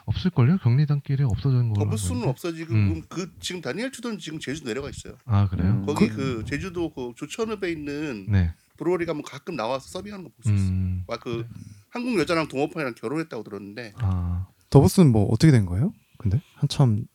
없을걸요? 0.06 0.58
경리단길에 0.60 1.24
없어진 1.24 1.74
걸로. 1.74 1.86
더부스는 1.86 2.12
알고 2.16 2.20
있는데. 2.22 2.30
없어지고 2.30 2.74
음. 2.74 3.02
그 3.10 3.32
지금 3.40 3.62
다니엘 3.62 3.92
튜던 3.92 4.20
지금 4.20 4.40
제주 4.40 4.64
내려가 4.64 4.90
있어요. 4.90 5.16
아 5.26 5.48
그래요? 5.48 5.72
음. 5.72 5.86
거기 5.86 6.08
그, 6.10 6.44
제주도 6.48 6.94
그 6.94 7.14
조천읍에 7.16 7.72
있는 7.72 8.26
네. 8.30 8.54
brewery 8.78 9.06
가면 9.06 9.22
가끔 9.24 9.56
나와서 9.56 9.88
서빙하는 9.90 10.24
거 10.26 10.30
볼 10.32 10.44
수 10.44 10.54
있어요. 10.54 10.70
음. 10.70 11.04
막그 11.08 11.48
한국 11.90 12.18
여자랑 12.20 12.48
동업형이랑 12.48 12.96
결혼했다고 12.96 13.44
들었는데 13.44 13.94
아 13.98 14.48
더부스는 14.70 15.12
뭐 15.12 15.26
어떻게 15.32 15.52
된 15.52 15.66
거예요? 15.66 15.94
근데 16.18 16.42
한참 16.56 17.06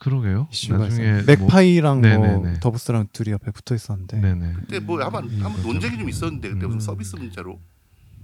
그러게요. 0.00 0.48
나중에 0.70 1.22
맥파이랑 1.26 2.00
뭐 2.02 2.08
네네네. 2.10 2.60
더부스랑 2.60 3.08
둘이 3.12 3.30
옆에 3.32 3.50
붙어 3.52 3.74
있었는데 3.74 4.18
뭐, 4.20 4.28
네네. 4.34 4.52
그때 4.54 4.78
뭐 4.80 5.00
아마 5.02 5.20
음, 5.20 5.28
한번 5.42 5.52
그렇죠. 5.54 5.72
논쟁이 5.72 5.98
좀 5.98 6.08
있었는데 6.08 6.48
그때 6.50 6.66
무슨 6.66 6.76
음. 6.76 6.80
서비스 6.80 7.16
문제로 7.16 7.58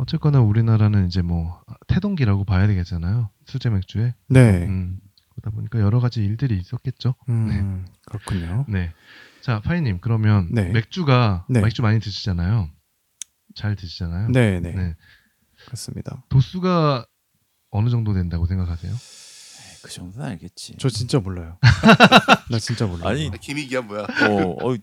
어쨌거나 0.00 0.40
우리나라는 0.40 1.06
이제 1.06 1.20
뭐 1.20 1.62
태동기라고 1.86 2.44
봐야 2.44 2.66
되겠잖아요. 2.66 3.28
수제 3.44 3.68
맥주에. 3.68 4.14
네. 4.28 4.64
음. 4.64 4.98
그러다 5.34 5.50
보니까 5.54 5.78
여러 5.80 6.00
가지 6.00 6.24
일들이 6.24 6.58
있었겠죠. 6.58 7.14
음, 7.28 7.86
그렇군요. 8.06 8.64
네. 8.66 8.94
자, 9.42 9.60
파이님 9.60 9.98
그러면 10.00 10.48
네. 10.52 10.70
맥주가 10.70 11.44
네. 11.50 11.60
맥주 11.60 11.82
많이 11.82 12.00
드시잖아요. 12.00 12.70
잘 13.54 13.76
드시잖아요. 13.76 14.28
네, 14.30 14.60
네. 14.60 14.72
네. 14.72 14.96
그렇습니다. 15.66 16.24
도수가 16.30 17.06
어느 17.70 17.90
정도 17.90 18.14
된다고 18.14 18.46
생각하세요? 18.46 18.92
그 19.82 19.90
정도는 19.90 20.30
알겠지. 20.30 20.76
저 20.78 20.88
진짜 20.88 21.20
몰라요. 21.20 21.58
나 22.50 22.58
진짜 22.58 22.86
몰라요. 22.86 23.06
아니, 23.06 23.30
김희기야 23.30 23.82
뭐야? 23.82 24.04
어, 24.04 24.66
어 24.66 24.76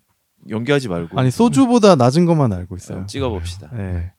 연기하지 0.47 0.89
말고 0.89 1.19
아니 1.19 1.31
소주보다 1.31 1.95
낮은 1.95 2.25
것만 2.25 2.53
알고 2.53 2.75
있어요. 2.75 2.99
어, 2.99 3.05
찍어봅시다. 3.07 3.71
네. 3.75 4.13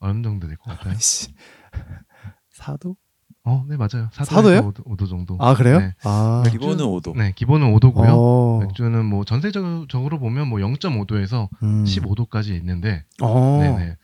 어느 0.00 0.22
정도 0.22 0.46
될 0.46 0.56
것 0.56 0.70
같아요? 0.76 0.92
아이씨. 0.94 1.34
사도? 2.50 2.96
어, 3.44 3.64
네 3.68 3.76
맞아요. 3.76 4.10
사도요? 4.12 4.72
4도, 4.72 4.84
5도, 4.84 5.08
정도. 5.08 5.36
아 5.40 5.54
그래요? 5.54 5.78
네. 5.78 5.94
아. 6.04 6.42
기본은 6.50 6.84
5도. 6.84 7.16
네, 7.16 7.32
기본은 7.34 7.72
5도고요. 7.74 8.08
어. 8.10 8.58
맥주는 8.60 9.04
뭐 9.04 9.24
전세적으로 9.24 10.18
보면 10.18 10.48
뭐 10.48 10.58
0.5도에서 10.58 11.48
음. 11.62 11.84
15도까지 11.84 12.48
있는데, 12.58 13.04
어. 13.22 13.58
네네. 13.60 13.96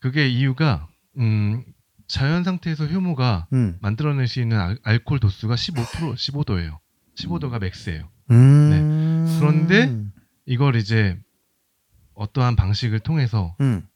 그게 0.00 0.28
이유가 0.28 0.88
음, 1.18 1.62
자연 2.08 2.42
상태에서 2.42 2.86
효모가 2.86 3.46
음. 3.52 3.78
만들어낼 3.80 4.26
수 4.26 4.40
있는 4.40 4.58
알, 4.58 4.78
알코올 4.82 5.20
도수가 5.20 5.54
15% 5.54 6.14
15도예요. 6.14 6.78
15도가 7.16 7.60
맥스예요. 7.60 8.08
음. 8.32 9.34
그런데 9.38 9.94
이걸 10.46 10.74
이제 10.76 11.16
어떠한 12.14 12.56
방식을 12.56 13.00
통해서 13.00 13.54
음. 13.60 13.86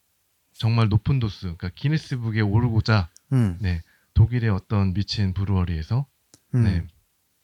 정말 0.59 0.89
높은 0.89 1.21
도수, 1.21 1.43
그러니까 1.43 1.71
기네스북에 1.75 2.41
오르고자 2.41 3.09
음. 3.33 3.57
네, 3.61 3.83
독일의 4.15 4.51
어떤 4.51 4.93
미친 4.93 5.33
브루어리에서 5.33 6.07
음. 6.55 6.65
네, 6.65 6.85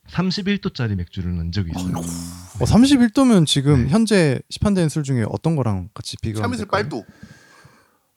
31도짜리 0.08 0.96
맥주를 0.96 1.34
넣은 1.36 1.52
적이 1.52 1.70
있어요. 1.76 1.96
어, 1.96 2.64
31도면 2.64 3.46
지금 3.46 3.84
네. 3.84 3.88
현재 3.90 4.40
시판되는 4.50 4.88
술 4.88 5.04
중에 5.04 5.24
어떤 5.28 5.56
거랑 5.56 5.88
같이 5.94 6.16
비교하면 6.20 6.48
참이슬 6.58 6.64
될까요? 6.66 6.82
빨도 6.82 7.04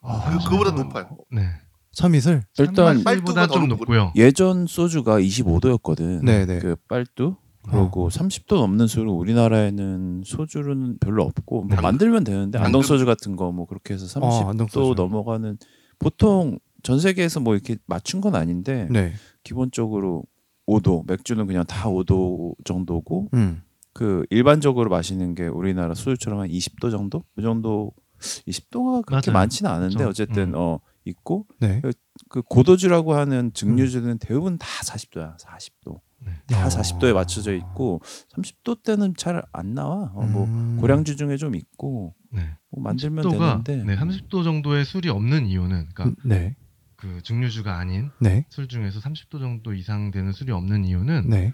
아, 0.02 0.30
그- 0.32 0.44
그거보다 0.44 0.72
높아요. 0.72 1.18
네. 1.32 1.48
참이슬? 1.92 2.44
일단 2.60 3.04
빨보다 3.04 3.04
빨두가 3.04 3.48
좀더 3.48 3.76
높고요. 3.76 4.14
예전 4.16 4.68
소주가 4.68 5.20
25도였거든. 5.20 6.24
네 6.24 6.46
네. 6.46 6.60
그 6.60 6.76
빨두. 6.88 7.36
그리고 7.70 8.10
30도 8.10 8.56
넘는 8.56 8.88
술은 8.88 9.10
우리나라에는 9.10 10.24
소주는 10.26 10.98
별로 11.00 11.24
없고 11.24 11.64
뭐? 11.64 11.82
만들면 11.82 12.24
되는데 12.24 12.58
안동? 12.60 12.82
소주 12.82 13.06
같은 13.06 13.36
거 13.36 13.52
뭐 13.52 13.66
그렇게 13.66 13.94
해서 13.94 14.06
30도 14.20 14.24
어, 14.46 14.50
안동 14.50 14.68
소주. 14.68 14.94
넘어가는 15.02 15.58
보통 16.00 16.60
전 16.84 17.00
세계에서 17.00 17.40
뭐 17.40 17.56
이렇게 17.56 17.78
맞춘 17.86 18.22
건 18.22 18.36
아닌데 18.36 18.88
네. 18.92 19.14
기본적으로 19.44 20.24
5도 20.68 21.08
맥주는 21.08 21.46
그냥 21.48 21.64
다 21.66 21.90
5도 21.90 22.54
정도고 22.66 23.30
음. 23.34 23.62
그 23.94 24.26
일반적으로 24.30 24.90
마시는 24.90 25.34
게 25.34 25.48
우리나라 25.48 25.94
소주처럼 25.96 26.40
한 26.42 26.50
20도 26.50 26.92
정도 26.92 27.24
그 27.36 27.42
정도 27.42 27.92
20도가 28.20 29.06
그렇게 29.06 29.32
맞아요. 29.32 29.40
많지는 29.42 29.72
않은데 29.72 29.96
그렇죠. 29.98 30.10
어쨌든 30.24 30.50
음. 30.50 30.54
어 30.56 30.80
있고 31.06 31.46
네. 31.60 31.82
그 32.30 32.42
고도주라고 32.42 33.14
하는 33.16 33.52
증류주는 33.54 34.18
대부분 34.20 34.58
다 34.58 34.68
40도야 34.84 35.38
40도 35.40 35.94
네. 35.94 36.00
다 36.48 36.66
어. 36.66 36.70
40도에 36.70 37.14
맞춰져 37.14 37.54
있고 37.54 38.02
30도 38.36 38.82
때는 38.84 39.14
잘 39.16 39.44
안 39.54 39.74
나와 39.74 40.12
어, 40.16 40.26
뭐 40.26 40.46
음. 40.46 40.78
고량주 40.80 41.16
중에 41.16 41.38
좀 41.38 41.56
있고 41.56 42.16
네. 42.32 42.42
뭐 42.72 42.84
만들면 42.84 43.24
30도가 43.26 43.64
되는데 43.64 43.96
네, 43.96 44.02
30도 44.02 44.44
정도의 44.44 44.84
술이 44.86 45.10
없는 45.10 45.46
이유는 45.46 45.90
그러니까 45.94 46.06
음, 46.06 46.16
네. 46.28 46.56
그 46.96 47.22
증류주가 47.22 47.78
아닌 47.78 48.10
네. 48.20 48.46
술 48.50 48.68
중에서 48.68 49.00
30도 49.00 49.40
정도 49.40 49.74
이상 49.74 50.10
되는 50.12 50.32
술이 50.32 50.52
없는 50.52 50.86
이유는 50.86 51.30
네. 51.30 51.54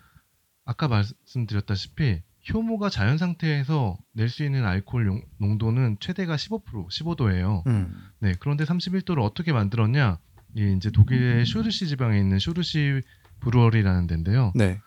아까 0.65 0.87
말씀드렸다시피 0.87 2.21
효모가 2.53 2.89
자연 2.89 3.17
상태에서 3.17 3.97
낼 4.13 4.29
수 4.29 4.43
있는 4.43 4.65
알코올 4.65 5.07
용- 5.07 5.21
농도는 5.39 5.97
최대가 5.99 6.35
15% 6.35 6.87
15도예요. 6.89 7.65
음. 7.67 7.93
네, 8.19 8.33
그런데 8.39 8.63
31도를 8.65 9.21
어떻게 9.21 9.51
만들었냐? 9.53 10.19
이게 10.55 10.71
이제 10.73 10.91
독일의 10.91 11.45
쇼르시 11.45 11.87
지방에 11.87 12.19
있는 12.19 12.39
쇼르시 12.39 13.01
brewery라는 13.43 14.07
데인데요. 14.07 14.51
네. 14.55 14.79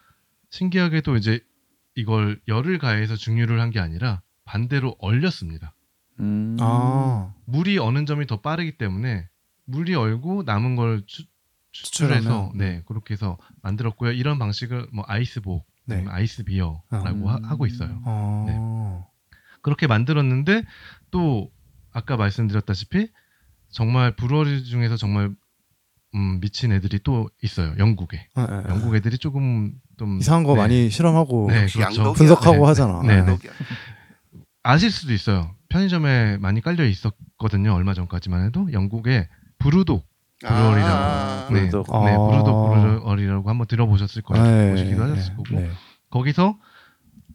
신기하게도 0.50 1.16
이제 1.16 1.40
이걸 1.94 2.40
열을 2.48 2.78
가해서 2.78 3.16
증류를 3.16 3.60
한 3.60 3.70
게 3.70 3.80
아니라 3.80 4.22
반대로 4.44 4.96
얼렸습니다. 4.98 5.74
음. 6.20 6.56
아. 6.60 7.34
물이 7.46 7.78
어는 7.78 8.06
점이 8.06 8.26
더 8.26 8.40
빠르기 8.40 8.78
때문에 8.78 9.28
물이 9.66 9.94
얼고 9.94 10.44
남은 10.44 10.76
걸 10.76 11.02
추, 11.06 11.24
추출해서 11.72 12.20
추출하면. 12.20 12.58
네 12.58 12.82
그렇게 12.86 13.14
해서 13.14 13.38
만들었고요. 13.62 14.12
이런 14.12 14.38
방식을 14.38 14.88
뭐 14.92 15.04
Eisbock, 15.08 15.66
네. 15.84 16.04
ice 16.08 16.44
beer라고 16.44 16.82
음. 16.92 17.26
하, 17.26 17.38
하고 17.42 17.66
있어요. 17.66 18.00
어. 18.04 19.06
그렇게 19.62 19.86
만들었는데 19.86 20.62
또 21.10 21.50
아까 21.92 22.16
말씀드렸다시피 22.16 23.10
정말 23.70 24.14
브루어리 24.14 24.64
중에서 24.64 24.96
정말 24.96 25.34
음, 26.16 26.40
미친 26.40 26.72
애들이 26.72 26.98
또 27.04 27.28
있어요. 27.42 27.74
영국에 27.78 28.26
아, 28.34 28.40
아, 28.42 28.62
아. 28.66 28.70
영국 28.70 28.96
애들이 28.96 29.18
조금 29.18 29.72
좀 29.98 30.18
이상한 30.18 30.44
거 30.44 30.54
네. 30.54 30.60
많이 30.60 30.90
실험하고 30.90 31.48
네, 31.50 31.66
그렇죠. 31.66 32.14
분석하고 32.14 32.56
네, 32.56 32.64
하잖아. 32.64 33.02
네, 33.02 33.22
네. 33.22 33.38
아실 34.62 34.90
수도 34.90 35.12
있어요. 35.12 35.54
편의점에 35.68 36.38
많이 36.38 36.62
깔려 36.62 36.84
있었거든요. 36.86 37.74
얼마 37.74 37.92
전까지만 37.92 38.46
해도 38.46 38.72
영국에 38.72 39.28
브루독 39.58 40.06
브루어리라고 40.40 40.94
아, 40.94 41.48
네, 41.50 41.60
브루독. 41.60 41.86
네, 41.86 42.12
아. 42.14 42.28
브루독 42.28 42.74
브루어리라고 42.74 43.50
한번 43.50 43.66
들어보셨을 43.66 44.22
거예요. 44.22 44.44
네, 44.44 44.70
보시기도 44.70 45.04
네, 45.04 45.10
하셨을 45.10 45.36
거고 45.36 45.60
네. 45.60 45.70
거기서 46.08 46.56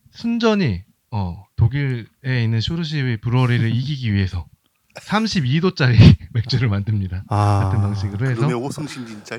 순전히 0.09 0.83
어, 1.11 1.43
독일에 1.55 2.43
있는 2.43 2.61
쇼르시 2.61 3.17
브루어리를 3.21 3.69
이기기 3.75 4.11
위해서 4.13 4.45
32도짜리 4.95 5.95
맥주를 6.33 6.67
만듭니다. 6.69 7.23
아. 7.29 7.59
같은 7.63 7.81
방식으로 7.81 8.25
해서 8.29 8.41
그놈의 8.41 8.55
오승신 8.55 9.07
진짜. 9.07 9.37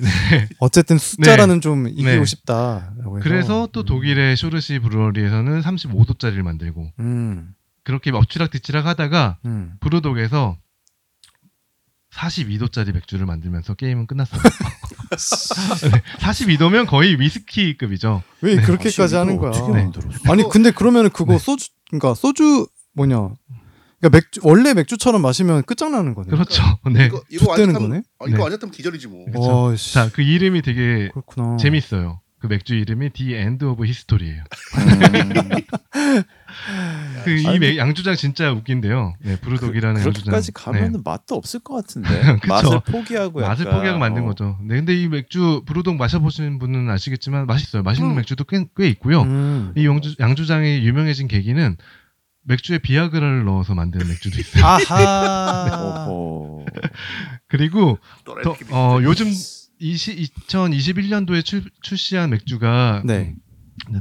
어쨌든 0.59 0.99
숫자라는 0.99 1.61
좀 1.61 1.89
이기고 1.89 2.09
네. 2.09 2.25
싶다라고 2.25 3.19
해서. 3.19 3.25
그래서 3.25 3.69
또 3.73 3.81
음. 3.81 3.85
독일의 3.85 4.37
쇼르시 4.37 4.79
브루어리에서는 4.79 5.61
35도짜리를 5.61 6.41
만들고 6.43 6.93
음. 7.01 7.55
그렇게 7.85 8.11
엎치락뒤치락 8.11 8.87
하다가 8.87 9.39
음. 9.45 9.75
브루독에서 9.81 10.57
42도짜리 12.15 12.93
맥주를 12.93 13.27
만들면서 13.27 13.75
게임은 13.75 14.07
끝났어요. 14.07 14.41
네, 15.91 16.03
42도면 16.19 16.87
거의 16.87 17.19
위스키급이죠. 17.19 18.23
왜 18.43 18.57
네. 18.57 18.63
그렇게까지 18.63 19.15
하는 19.17 19.37
거야? 19.39 19.53
네. 19.73 19.91
아니 20.29 20.43
근데 20.51 20.71
그러면은 20.71 21.11
그거 21.11 21.33
네. 21.33 21.39
소주 21.39 21.69
그러니까 21.89 22.15
소주 22.15 22.67
뭐냐? 22.95 23.31
그러니까 24.03 24.17
맥주 24.17 24.41
원래 24.43 24.75
맥주처럼 24.75 25.23
마시면 25.23 25.63
끝장나는 25.63 26.15
거네. 26.15 26.29
그렇죠. 26.29 26.63
네. 26.93 27.07
이거 27.07 27.23
이거 27.31 27.51
완전 27.51 27.73
거네? 27.73 28.03
어, 28.19 28.27
이거 28.27 28.37
네. 28.37 28.43
완전 28.43 28.71
기절이지 28.71 29.07
뭐. 29.07 29.25
그쵸. 29.27 29.41
와, 29.41 29.77
씨. 29.77 29.95
자, 29.95 30.11
그 30.13 30.23
이름이 30.23 30.63
되게 30.63 31.09
그렇구나. 31.11 31.57
재밌어요. 31.57 32.21
그 32.41 32.49
맥주 32.49 32.75
이름이 32.75 33.11
The 33.11 33.35
End 33.37 33.65
of 33.65 33.85
History예요. 33.85 34.43
음. 34.75 35.51
그이 37.25 37.47
아니, 37.47 37.79
양주장 37.79 38.17
진짜 38.17 38.51
웃긴데요. 38.51 39.15
네, 39.21 39.37
브루독이라는 39.37 40.01
양주장. 40.01 40.13
그렇게까지 40.13 40.51
가면은 40.51 40.93
네. 40.95 40.99
맛도 41.05 41.37
없을 41.37 41.61
것 41.61 41.75
같은데. 41.75 42.09
맛을 42.49 42.81
포기하고 42.81 43.41
맛을 43.41 43.67
약간, 43.67 43.79
포기하고 43.79 44.01
만든 44.01 44.25
어. 44.25 44.27
거죠. 44.27 44.59
네, 44.63 44.75
근데 44.75 45.01
이 45.01 45.07
맥주 45.07 45.63
브루독 45.67 45.95
마셔보신 45.95 46.59
분은 46.59 46.91
아시겠지만 46.91 47.47
맛있어요. 47.47 47.85
맛있는 47.85 48.11
음. 48.11 48.17
맥주도 48.17 48.43
꽤, 48.43 48.65
꽤 48.77 48.89
있고요. 48.89 49.23
음. 49.23 49.73
이 49.77 49.87
양주, 49.87 50.17
양주장이 50.19 50.85
유명해진 50.85 51.29
계기는 51.29 51.77
맥주에 52.45 52.79
비아그라를 52.79 53.45
넣어서 53.45 53.75
만드는 53.75 54.09
맥주도 54.09 54.41
있어요. 54.41 54.65
아하. 54.65 56.07
그리고 57.49 57.99
더, 58.25 58.57
어. 58.71 58.99
요즘 59.03 59.27
20, 59.79 60.19
2021년도에 60.47 61.45
출, 61.45 61.65
출시한 61.83 62.31
맥주가 62.31 63.03
네. 63.05 63.35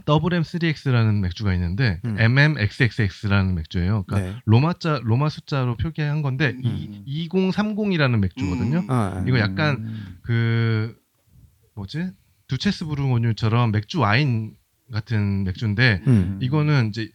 더블 0.05 0.31
M3X라는 0.31 1.21
맥주가 1.21 1.53
있는데 1.53 1.99
음. 2.05 2.19
MMXXX라는 2.19 3.55
맥주예요. 3.55 4.03
그러니까 4.03 4.31
네. 4.31 4.39
로마자 4.45 4.99
로마 5.03 5.29
숫자로 5.29 5.77
표기한 5.77 6.21
건데 6.21 6.55
음. 6.63 7.03
2030이라는 7.07 8.19
맥주거든요. 8.19 8.79
음. 8.79 8.91
아, 8.91 9.23
이거 9.27 9.39
약간 9.39 9.77
음. 9.77 10.17
그 10.21 10.95
뭐지 11.75 12.11
두체스 12.47 12.85
부르고뉴처럼 12.85 13.71
맥주 13.71 13.99
와인 13.99 14.55
같은 14.91 15.45
맥주인데 15.45 16.03
음. 16.05 16.39
이거는 16.41 16.89
이제 16.89 17.09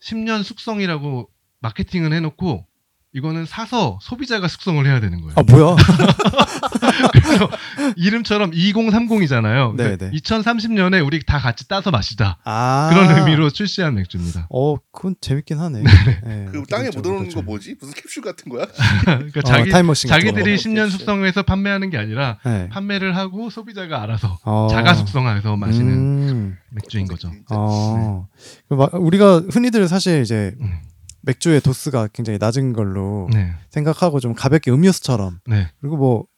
10년 0.00 0.42
숙성이라고 0.42 1.30
마케팅을 1.60 2.12
해놓고 2.12 2.66
이거는 3.12 3.44
사서 3.44 3.98
소비자가 4.00 4.46
숙성을 4.46 4.86
해야 4.86 5.00
되는 5.00 5.20
거예요. 5.20 5.34
아 5.36 5.42
뭐야? 5.42 5.74
그래서 7.12 7.50
이름처럼 7.96 8.52
2030이잖아요. 8.52 9.74
네, 9.76 9.96
네. 9.96 10.10
2030년에 10.12 11.04
우리 11.04 11.20
다 11.24 11.38
같이 11.38 11.66
따서 11.66 11.90
마시자. 11.90 12.36
아 12.44 12.88
그런 12.92 13.18
의미로 13.18 13.50
출시한 13.50 13.94
맥주입니다. 13.96 14.46
어 14.50 14.76
그건 14.92 15.16
재밌긴 15.20 15.58
하네. 15.58 15.82
네. 15.82 16.48
그 16.52 16.62
땅에 16.70 16.88
묻어놓는 16.94 17.30
거 17.30 17.42
뭐지? 17.42 17.74
무슨 17.80 17.94
캡슐 17.94 18.22
같은 18.22 18.48
거야? 18.50 18.66
그러니까 19.04 19.40
어, 19.40 19.42
자기 19.42 19.70
자기들이 20.06 20.56
거. 20.56 20.62
10년 20.62 20.84
그치. 20.84 20.98
숙성해서 20.98 21.42
판매하는 21.42 21.90
게 21.90 21.98
아니라 21.98 22.38
거. 22.44 22.48
네. 22.50 22.68
판매를 22.68 23.16
하고 23.16 23.50
소비자가 23.50 24.02
알아서 24.02 24.38
어. 24.44 24.68
자가 24.70 24.94
숙성해서 24.94 25.56
마시는 25.56 25.88
음. 25.92 26.56
맥주인 26.70 27.08
거죠. 27.08 27.32
어. 27.50 28.28
그 28.68 28.74
마- 28.74 28.88
우리가 28.92 29.42
흔히들 29.50 29.88
사실 29.88 30.22
이제 30.22 30.54
음. 30.60 30.78
맥주의 31.22 31.60
도수가 31.60 32.08
굉장히 32.12 32.38
낮은 32.38 32.72
걸로 32.72 33.28
네, 33.32 33.52
생각하고 33.70 34.20
좀 34.20 34.34
가볍게 34.34 34.70
음료수처럼 34.70 35.40
네, 35.46 35.68
그리고 35.80 35.96
뭐 35.96 36.30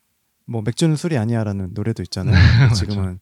뭐 0.46 0.62
맥주는 0.62 0.94
술이 0.96 1.16
아니야라는 1.16 1.70
노래도 1.72 2.02
있잖아요. 2.02 2.34
지금은 2.74 3.20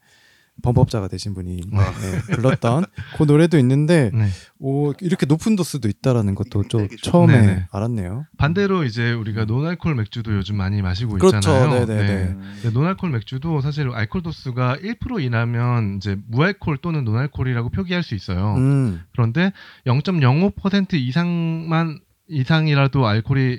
범법자가 0.62 1.08
되신 1.08 1.34
분이 1.34 1.56
네. 1.72 1.78
네, 1.78 2.34
불렀던 2.34 2.84
그 3.16 3.22
노래도 3.24 3.58
있는데 3.58 4.10
네. 4.14 4.28
오 4.58 4.92
이렇게 5.00 5.26
높은 5.26 5.56
도수도 5.56 5.88
있다라는 5.88 6.34
것도 6.34 6.64
좀 6.68 6.88
처음에 7.02 7.40
네네. 7.40 7.66
알았네요. 7.70 8.26
반대로 8.36 8.84
이제 8.84 9.12
우리가 9.12 9.44
노알콜 9.44 9.94
맥주도 9.94 10.34
요즘 10.34 10.56
많이 10.56 10.82
마시고 10.82 11.14
그렇죠. 11.14 11.36
있잖아요. 11.38 11.86
네네네. 11.86 12.12
음. 12.24 12.58
근데 12.62 12.78
노알콜 12.78 13.10
맥주도 13.10 13.60
사실 13.60 13.90
알콜 13.90 14.22
도수가 14.22 14.78
1% 14.82 15.22
이내면 15.22 15.96
이제 15.96 16.16
무알콜 16.28 16.78
또는 16.78 17.04
노알콜이라고 17.04 17.70
표기할 17.70 18.02
수 18.02 18.14
있어요. 18.14 18.54
음. 18.56 19.00
그런데 19.12 19.52
0.05% 19.86 20.94
이상만 20.94 22.00
이상이라도 22.28 23.06
알콜이 23.06 23.58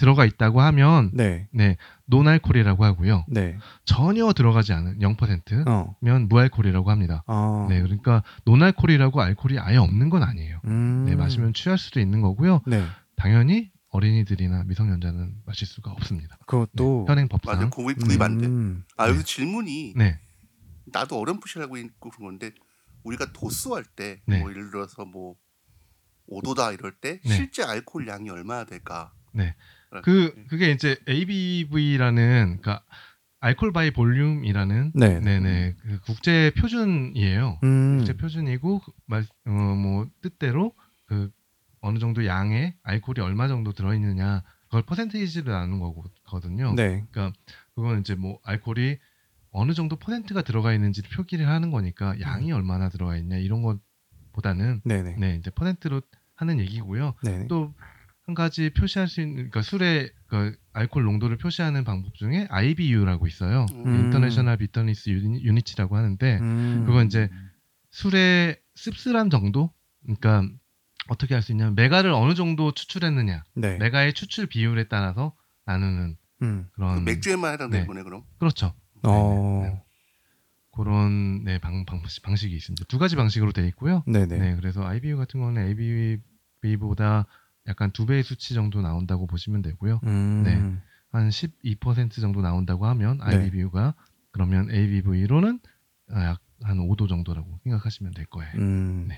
들어가 0.00 0.24
있다고 0.24 0.62
하면 0.62 1.10
네. 1.12 1.46
네 1.52 1.76
노알콜이라고 2.06 2.86
하고요. 2.86 3.26
네. 3.28 3.58
전혀 3.84 4.32
들어가지 4.32 4.72
않은 4.72 4.98
0%면 4.98 5.68
어. 5.68 5.94
무알콜이라고 6.00 6.90
합니다. 6.90 7.22
어. 7.26 7.66
네, 7.68 7.82
그러니까 7.82 8.22
노알콜이라고 8.46 9.20
알콜이 9.20 9.58
아예 9.58 9.76
없는 9.76 10.08
건 10.08 10.22
아니에요. 10.22 10.60
음. 10.64 11.04
네, 11.04 11.14
마시면 11.16 11.52
취할 11.52 11.76
수도 11.76 12.00
있는 12.00 12.22
거고요. 12.22 12.62
네. 12.66 12.82
당연히 13.16 13.70
어린이들이나 13.90 14.64
미성년자는 14.64 15.34
마실 15.44 15.66
수가 15.66 15.90
없습니다. 15.90 16.38
그것도 16.46 17.04
현행 17.06 17.28
맞아, 17.30 17.52
법상. 17.52 17.70
구입 17.70 17.98
구입 18.00 18.22
안 18.22 18.38
돼. 18.38 18.46
음. 18.46 18.84
아 18.96 19.04
네. 19.04 19.10
여기서 19.10 19.26
질문이 19.26 19.92
네, 19.96 20.18
나도 20.86 21.18
어렴풋이 21.18 21.61
알고 21.61 21.76
있고 21.76 22.08
그런 22.08 22.30
건데 22.30 22.52
우리가 23.02 23.32
도수할 23.34 23.84
때 23.84 24.22
네. 24.24 24.40
뭐 24.40 24.50
예를 24.50 24.70
들어서 24.70 25.04
뭐 25.04 25.34
5도다 26.30 26.72
이럴 26.72 26.92
때 26.92 27.20
네. 27.22 27.34
실제 27.34 27.62
알코올 27.62 28.08
양이 28.08 28.30
얼마나 28.30 28.64
될까? 28.64 29.12
그 30.02 30.34
그게 30.48 30.70
이제 30.70 30.96
ABV라는 31.08 32.58
그러니까 32.60 32.84
alcohol 33.40 33.72
by 33.72 33.90
volume이라는 33.90 34.92
네. 34.94 35.20
네네 35.20 35.76
그 35.80 36.00
국제 36.02 36.52
표준이에요. 36.58 37.58
음. 37.64 37.98
국제 37.98 38.16
표준이고 38.16 38.80
그 38.80 38.92
말- 39.06 39.26
어, 39.46 39.50
뭐 39.50 40.06
뜻대로 40.20 40.74
그 41.06 41.30
어느 41.80 41.98
정도 41.98 42.26
양의 42.26 42.74
알코올이 42.82 43.20
얼마 43.20 43.48
정도 43.48 43.72
들어 43.72 43.94
있느냐 43.94 44.42
그걸 44.66 44.82
퍼센테이지로 44.82 45.50
나누는 45.50 45.80
거거든요. 45.80 46.74
네. 46.74 47.04
그건 47.74 48.00
이제 48.00 48.14
뭐 48.14 48.38
알코올이 48.44 48.98
어느 49.52 49.72
정도 49.72 49.96
퍼센트가 49.96 50.42
들어가 50.42 50.72
있는지 50.72 51.02
를 51.02 51.10
표기를 51.10 51.48
하는 51.48 51.70
거니까 51.70 52.20
양이 52.20 52.52
얼마나 52.52 52.88
들어가 52.88 53.16
있냐 53.16 53.36
이런 53.36 53.62
것보다는 53.62 54.82
네네. 54.84 55.16
네 55.18 55.36
이제 55.36 55.50
퍼센트로 55.50 56.02
하는 56.36 56.60
얘기고요. 56.60 57.14
네. 57.24 57.46
또 57.48 57.74
한 58.30 58.34
가지 58.34 58.70
표시할 58.70 59.08
수 59.08 59.20
있는 59.20 59.34
그러니까 59.34 59.62
술의 59.62 60.12
그 60.28 60.56
알코올 60.72 61.04
농도를 61.04 61.36
표시하는 61.36 61.82
방법 61.82 62.14
중에 62.14 62.46
IBU라고 62.48 63.26
있어요. 63.26 63.66
음. 63.72 64.04
International 64.04 64.56
Bitterness 64.56 65.10
Units라고 65.10 65.96
하는데 65.96 66.38
음. 66.38 66.84
그건 66.86 67.06
이제 67.06 67.28
술의 67.90 68.56
씁쓸함 68.76 69.30
정도? 69.30 69.72
그러니까 70.02 70.48
어떻게 71.08 71.34
할 71.34 71.42
수 71.42 71.50
있냐면 71.50 71.74
맥아를 71.74 72.12
어느 72.12 72.34
정도 72.34 72.70
추출했느냐, 72.70 73.42
네. 73.54 73.78
맥아의 73.78 74.12
추출 74.12 74.46
비율에 74.46 74.84
따라서 74.84 75.34
나누는 75.64 76.16
음. 76.42 76.68
그 76.70 76.76
그런 76.76 77.04
맥주에만 77.04 77.54
해당되는 77.54 77.82
네. 77.82 77.86
거네 77.88 78.02
그럼. 78.04 78.22
그렇죠. 78.38 78.72
어. 79.02 79.60
네, 79.64 79.70
네. 79.70 79.82
그런 80.70 81.42
네, 81.42 81.58
방, 81.58 81.84
방, 81.84 82.00
방식이 82.22 82.54
있습니다. 82.54 82.84
두 82.86 83.00
가지 83.00 83.16
방식으로 83.16 83.50
되어 83.50 83.66
있고요. 83.66 84.04
네네. 84.06 84.38
네, 84.38 84.54
그래서 84.54 84.86
IBU 84.86 85.16
같은 85.16 85.40
거는 85.40 85.66
ABV보다 86.62 87.26
약간 87.70 87.90
두 87.90 88.04
배의 88.04 88.22
수치 88.22 88.52
정도 88.52 88.82
나온다고 88.82 89.26
보시면 89.26 89.62
되고요. 89.62 90.00
음. 90.04 90.42
네. 90.44 90.60
한 91.12 91.30
12% 91.30 92.20
정도 92.20 92.42
나온다고 92.42 92.86
하면 92.86 93.18
네. 93.18 93.36
IBV가 93.36 93.94
그러면 94.32 94.70
ABV로는 94.70 95.58
약 96.12 96.40
한 96.62 96.78
5도 96.78 97.08
정도라고 97.08 97.58
생각하시면 97.64 98.12
될 98.12 98.26
거예요. 98.26 98.52
음. 98.56 99.06
네. 99.08 99.16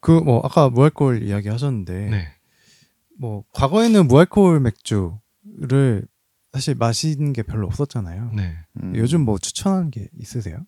그뭐 0.00 0.40
아까 0.44 0.68
무알콜 0.70 1.22
이야기 1.22 1.48
하셨는데 1.48 2.10
네. 2.10 2.28
뭐 3.18 3.44
과거에는 3.52 4.06
무알콜 4.06 4.60
맥주를 4.60 6.06
사실 6.52 6.74
마시는 6.76 7.32
게 7.32 7.42
별로 7.42 7.66
없었잖아요. 7.66 8.30
네. 8.34 8.56
음. 8.82 8.94
요즘 8.96 9.22
뭐 9.22 9.38
추천하는 9.38 9.90
게 9.90 10.08
있으세요? 10.18 10.64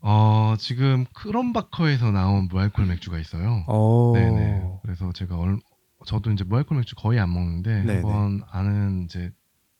어, 0.00 0.56
지금 0.58 1.04
크롬바커에서 1.14 2.10
나온 2.10 2.48
무알콜 2.48 2.86
맥주가 2.86 3.18
있어요. 3.18 3.64
어. 3.68 4.12
네네. 4.14 4.78
그래서 4.82 5.12
제가 5.12 5.38
얼, 5.38 5.60
저도 6.06 6.30
이제 6.32 6.44
무알콜 6.44 6.76
맥주 6.76 6.94
거의 6.96 7.18
안 7.20 7.32
먹는데 7.32 7.82
네네. 7.82 7.92
한번 7.94 8.42
아는 8.50 9.04
이제 9.04 9.32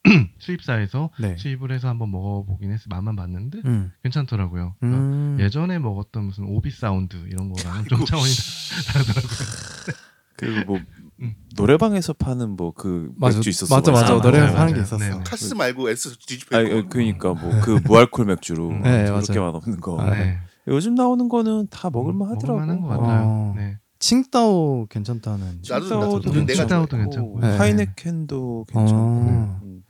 수입사에서 0.38 1.10
네. 1.20 1.36
수입을 1.36 1.70
해서 1.72 1.88
한번 1.88 2.10
먹어보긴 2.10 2.72
했어 2.72 2.84
맛만 2.88 3.14
봤는데 3.16 3.60
음. 3.64 3.92
괜찮더라고요. 4.02 4.74
그러니까 4.80 5.00
음. 5.02 5.36
예전에 5.40 5.78
먹었던 5.78 6.24
무슨 6.24 6.44
오비 6.44 6.70
사운드 6.70 7.16
이런 7.28 7.52
거랑은 7.52 7.84
좀 7.88 8.04
차원이 8.04 8.30
다르더라고요. 8.92 9.32
그리고 10.36 10.72
뭐 10.72 10.80
음. 11.20 11.34
노래방에서 11.56 12.14
파는 12.14 12.56
뭐 12.56 12.72
그 12.72 13.12
맥주 13.20 13.48
있었어. 13.48 13.76
맞아, 13.76 13.92
맞아. 13.92 14.14
노래방에서 14.14 14.44
맞아요. 14.46 14.56
파는 14.56 14.74
게. 14.74 14.80
있었어. 14.80 14.98
네. 15.18 15.20
카스 15.24 15.54
말고 15.54 15.88
S 15.90 16.18
뒤집혀 16.18 16.58
아. 16.58 16.62
그러니까 16.88 17.34
뭐 17.34 17.60
그 17.62 17.78
무알콜 17.84 18.24
맥주로 18.26 18.72
네, 18.72 19.04
그렇게. 19.04 19.38
맛없는 19.38 19.80
거. 19.80 20.00
아, 20.00 20.10
네. 20.10 20.38
요즘 20.66 20.94
나오는 20.96 21.28
거는 21.28 21.68
다 21.70 21.90
먹을만 21.90 22.28
하더라고. 22.30 22.60
먹을만한 22.60 22.80
것 22.80 22.88
같아요. 22.88 23.22
어. 23.24 23.54
네. 23.56 23.71
칭따오 24.02 24.86
괜찮다는. 24.90 25.60
나도 25.70 25.86
칭따오도 25.86 26.28
나도 26.30 26.40
내가 26.44 26.54
칭따오도 26.54 26.88
좋아해. 26.88 27.04
괜찮고. 27.04 27.40
네. 27.40 27.56
하이네켄도 27.56 28.64
괜찮고. 28.68 29.00
어. 29.00 29.60
음. 29.62 29.82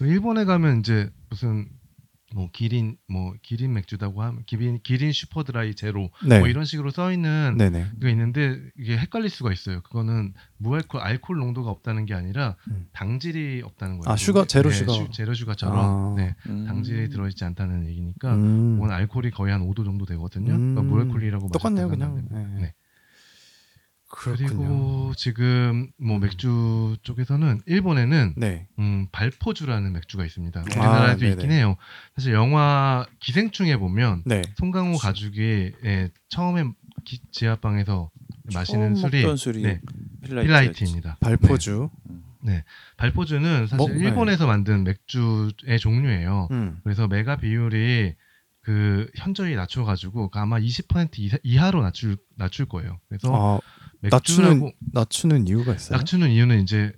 일본에 0.00 0.44
가면 0.44 0.80
이제 0.80 1.08
무슨 1.28 1.68
뭐 2.34 2.48
기린 2.52 2.96
뭐 3.08 3.32
기린 3.42 3.72
맥주다고 3.72 4.22
하면 4.22 4.42
기린 4.46 4.80
기린 4.82 5.12
슈퍼드라이 5.12 5.74
제로 5.76 6.10
네. 6.26 6.40
뭐 6.40 6.48
이런 6.48 6.64
식으로 6.64 6.90
써 6.90 7.12
있는 7.12 7.56
네네. 7.58 7.86
게 8.02 8.10
있는데 8.10 8.58
이게 8.76 8.96
헷갈릴 8.98 9.30
수가 9.30 9.52
있어요. 9.52 9.82
그거는 9.82 10.34
무알콜 10.58 11.00
알코올 11.00 11.38
농도가 11.38 11.70
없다는 11.70 12.06
게 12.06 12.14
아니라 12.14 12.56
음. 12.68 12.86
당질이 12.92 13.62
없다는 13.64 13.98
거예요. 13.98 14.12
아, 14.12 14.16
sugar, 14.16 14.46
zero 14.46 14.70
네, 14.70 14.76
sugar. 14.76 14.92
su- 14.94 15.10
zero 15.12 15.32
sugar처럼 15.34 15.78
아. 15.78 16.14
네, 16.16 16.34
음. 16.48 16.64
당질이 16.66 17.08
들어있지 17.10 17.44
않다는 17.44 17.86
얘기니까 17.86 18.34
음. 18.34 18.76
그건 18.80 18.90
알코올이 18.92 19.30
거의 19.30 19.52
한 19.52 19.62
5도 19.68 19.84
정도 19.84 20.06
되거든요. 20.06 20.54
음. 20.54 20.74
그러니까 20.74 20.82
무알콜이라고 20.82 21.48
똑같네요, 21.50 21.88
그냥. 21.88 22.26
네. 22.30 22.46
네. 22.60 22.74
그리고 24.12 25.12
지금 25.16 25.90
뭐 25.96 26.18
맥주 26.18 26.96
쪽에서는 27.02 27.60
일본에는 27.64 28.34
네. 28.36 28.66
음, 28.80 29.06
발포주라는 29.12 29.92
맥주가 29.92 30.24
있습니다. 30.26 30.62
네. 30.64 30.66
우리나라에도 30.78 31.26
아. 31.26 31.28
있긴 31.28 31.52
해요. 31.52 31.76
사실 32.16 32.34
영화 32.34 33.06
기생충에 33.20 33.76
보면 33.76 34.22
네. 34.26 34.42
송강호 34.56 34.98
가족이 34.98 35.72
예, 35.84 36.10
처음에 36.28 36.64
기- 37.04 37.20
지하방에서 37.30 38.10
마시는 38.52 38.96
술이 38.96 39.36
술이 39.36 39.62
네, 39.62 39.80
필라이트 40.24 40.46
필라이트입니다. 40.48 41.16
발포주. 41.20 41.88
발포주는 42.96 43.66
사실 43.68 43.76
뭐, 43.76 43.88
네. 43.88 43.94
일본에서 44.00 44.46
만든 44.46 44.82
맥주의 44.82 45.78
종류예요. 45.78 46.48
음. 46.50 46.80
그래서 46.82 47.06
메가 47.06 47.36
비율이 47.36 48.14
그 48.62 49.08
현저히 49.16 49.54
낮춰가지고 49.54 50.30
아마 50.34 50.58
20% 50.58 51.18
이하, 51.18 51.38
이하로 51.42 51.82
낮출 51.82 52.16
낮출 52.36 52.66
거예요. 52.66 52.98
그래서 53.08 53.30
아, 53.32 53.60
낮추는 54.02 54.72
낮추는 54.92 55.46
이유가 55.46 55.74
있어요? 55.74 55.98
낮추는 55.98 56.30
이유는 56.30 56.62
이제 56.62 56.92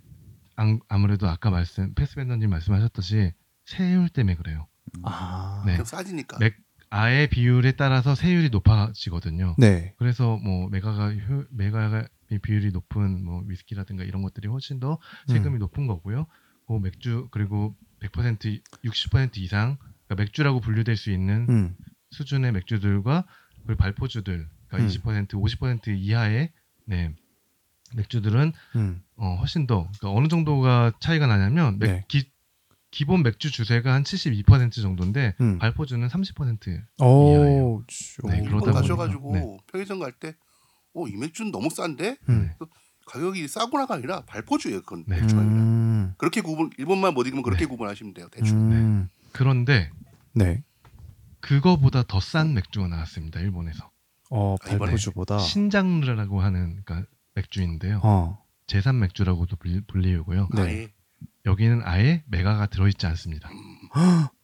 안- 0.55 0.79
아무래도 0.87 1.27
아까 1.27 1.49
말씀 1.49 1.93
패스밴더님 1.93 2.49
말씀하셨듯이 2.49 3.33
세율 3.65 4.09
때문에 4.09 4.35
그래요. 4.35 4.67
아. 5.03 5.63
네. 5.65 5.75
좀 5.75 5.85
싸지니까. 5.85 6.37
맥- 6.39 6.55
아의 6.89 7.27
비율에 7.27 7.71
따라서 7.71 8.13
세율이 8.13 8.49
높아지거든요. 8.49 9.55
네. 9.57 9.95
그래서 9.97 10.37
뭐 10.37 10.69
메가가 10.69 11.11
효, 11.15 11.43
메가가 11.49 12.07
비율이 12.43 12.71
높은 12.71 13.23
뭐 13.25 13.43
위스키라든가 13.47 14.03
이런 14.03 14.21
것들이 14.21 14.47
훨씬 14.47 14.79
더 14.79 14.99
세금이 15.27 15.57
높은 15.59 15.87
거고요. 15.87 16.27
그 16.67 16.73
맥주 16.79 17.27
그리고 17.31 17.75
100% 17.99 18.61
60% 18.85 19.37
이상 19.37 19.77
그러니까 20.05 20.15
맥주라고 20.23 20.59
분류될 20.59 20.95
수 20.95 21.09
있는 21.11 21.47
음. 21.49 21.75
수준의 22.11 22.51
맥주들과 22.51 23.25
그리고 23.65 23.77
발포주들 23.79 24.47
그러니까 24.67 24.93
음. 24.93 25.01
20% 25.27 25.27
50% 25.29 25.97
이하의 25.97 26.51
네 26.85 27.13
맥주들은 27.95 28.53
음. 28.75 29.03
어, 29.17 29.35
훨씬 29.39 29.67
더 29.67 29.83
그러니까 29.99 30.11
어느 30.11 30.27
정도가 30.27 30.93
차이가 30.99 31.27
나냐면 31.27 31.77
맥- 31.79 31.87
네. 31.87 32.05
기, 32.07 32.29
기본 32.91 33.23
맥주 33.23 33.51
주세가 33.51 33.93
한 33.93 34.03
72% 34.03 34.71
정도인데 34.81 35.35
음. 35.41 35.59
발포주는 35.59 36.07
30% 36.07 36.81
오. 37.01 37.83
주- 37.87 38.21
네, 38.27 38.41
오. 38.41 38.45
그러다. 38.45 38.71
가셔가지고 38.71 39.33
네. 39.33 39.57
편의점 39.71 39.99
갈 39.99 40.11
때, 40.11 40.35
어, 40.93 41.07
이 41.07 41.15
맥주는 41.15 41.51
너무 41.51 41.69
싼데? 41.69 42.17
음. 42.29 42.51
가격이 43.07 43.47
싸구나가 43.47 43.95
아니라 43.95 44.21
발포주예요. 44.25 44.81
그건 44.81 45.05
네. 45.07 45.19
맥주가 45.19 45.41
아니라. 45.41 45.55
음. 45.55 46.13
그렇게 46.17 46.41
구분 46.41 46.69
일본만 46.77 47.13
못 47.13 47.25
읽으면 47.25 47.43
그렇게 47.43 47.65
구분하시면 47.65 48.13
돼요. 48.13 48.27
대충. 48.31 48.71
음. 48.71 49.09
그런데 49.33 49.89
네. 50.33 50.63
그거보다 51.41 52.03
더 52.03 52.19
싼 52.19 52.53
맥주가 52.53 52.87
나왔습니다 52.87 53.39
일본에서 53.39 53.89
어, 54.35 54.55
아, 54.55 54.77
발포주보다 54.77 55.39
신장르라고 55.39 56.41
하는 56.41 56.81
그러니까 56.83 57.07
맥주인데요 57.35 58.01
어. 58.03 58.43
제삼 58.67 58.99
맥주라고도 58.99 59.55
불리, 59.57 59.81
불리우고요 59.81 60.49
네. 60.55 60.61
아예 60.61 60.87
여기는 61.45 61.81
아예 61.83 62.23
메가가 62.27 62.67
들어있지 62.67 63.05
않습니다 63.05 63.49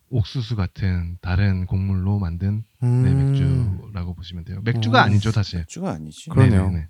옥수수 0.09 0.55
같은 0.55 1.17
다른 1.21 1.65
곡물로 1.65 2.19
만든 2.19 2.63
음. 2.83 3.03
네, 3.03 3.13
맥주라고 3.13 4.13
보시면 4.13 4.45
돼요 4.45 4.61
맥주가 4.63 4.99
어. 4.99 5.01
아니죠 5.03 5.31
사실 5.31 5.59
맥주가 5.59 5.91
아니지. 5.91 6.29
그러네요. 6.29 6.67
네네네. 6.67 6.87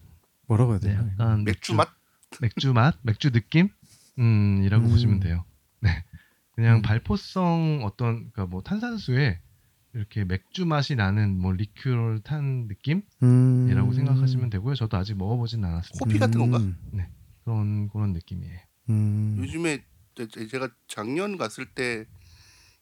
뭐라고 0.47 0.72
해야 0.74 0.80
네, 0.80 0.89
되나? 0.89 1.12
약간 1.14 1.43
맥주 1.43 1.74
맛 1.74 1.89
맥주 2.41 2.74
맛, 2.74 2.95
맥주 3.02 3.32
느낌, 3.32 3.70
음, 4.20 4.62
이라고 4.64 4.86
음. 4.86 4.89
보시면 4.91 5.20
돼요. 5.20 5.43
네, 5.82 6.04
그냥 6.52 6.78
음. 6.78 6.82
발포성 6.82 7.82
어떤 7.84 8.32
그러니까 8.32 8.45
뭐 8.45 8.62
탄산수에 8.62 9.39
이렇게 10.00 10.24
맥주 10.24 10.66
맛이 10.66 10.95
나는 10.95 11.38
뭐 11.38 11.52
리큐를 11.52 12.22
탄 12.24 12.68
느낌이라고 12.70 13.04
음. 13.24 13.93
생각하시면 13.93 14.50
되고요. 14.50 14.76
저도 14.76 14.95
아직 14.95 15.18
먹어보진 15.18 15.64
않았습니다. 15.66 16.06
호피 16.06 16.18
같은 16.18 16.39
건가? 16.39 16.58
음. 16.60 16.78
그런 17.43 17.89
그런 17.89 18.14
느낌이에요. 18.14 18.60
음. 18.91 19.36
요즘에 19.39 19.84
제- 20.16 20.47
제가 20.47 20.70
작년 20.88 21.38
갔을 21.38 21.66
때 21.66 22.06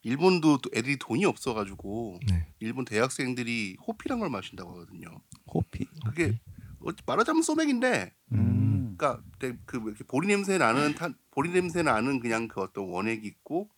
일본도 0.04 0.60
또 0.60 0.70
애들이 0.76 0.98
돈이 1.00 1.26
없어가지고 1.26 2.20
네. 2.30 2.54
일본 2.60 2.86
대학생들이 2.86 3.78
호피란 3.88 4.20
걸 4.20 4.30
마신다고 4.30 4.70
하거든요. 4.74 5.08
호피. 5.52 5.86
그게 6.06 6.40
어, 6.82 6.90
말하자면 7.08 7.42
소맥인데, 7.42 8.14
음. 8.34 8.96
그러니까 8.96 9.24
그 9.66 9.94
보리 10.08 10.28
냄새 10.28 10.60
나는 10.60 10.94
탄 10.94 11.16
보리 11.32 11.50
냄새 11.50 11.82
나는 11.82 12.20
그냥 12.20 12.48
그 12.48 12.62
어떤 12.62 12.88
원액이 12.90 13.26
있고 13.28 13.70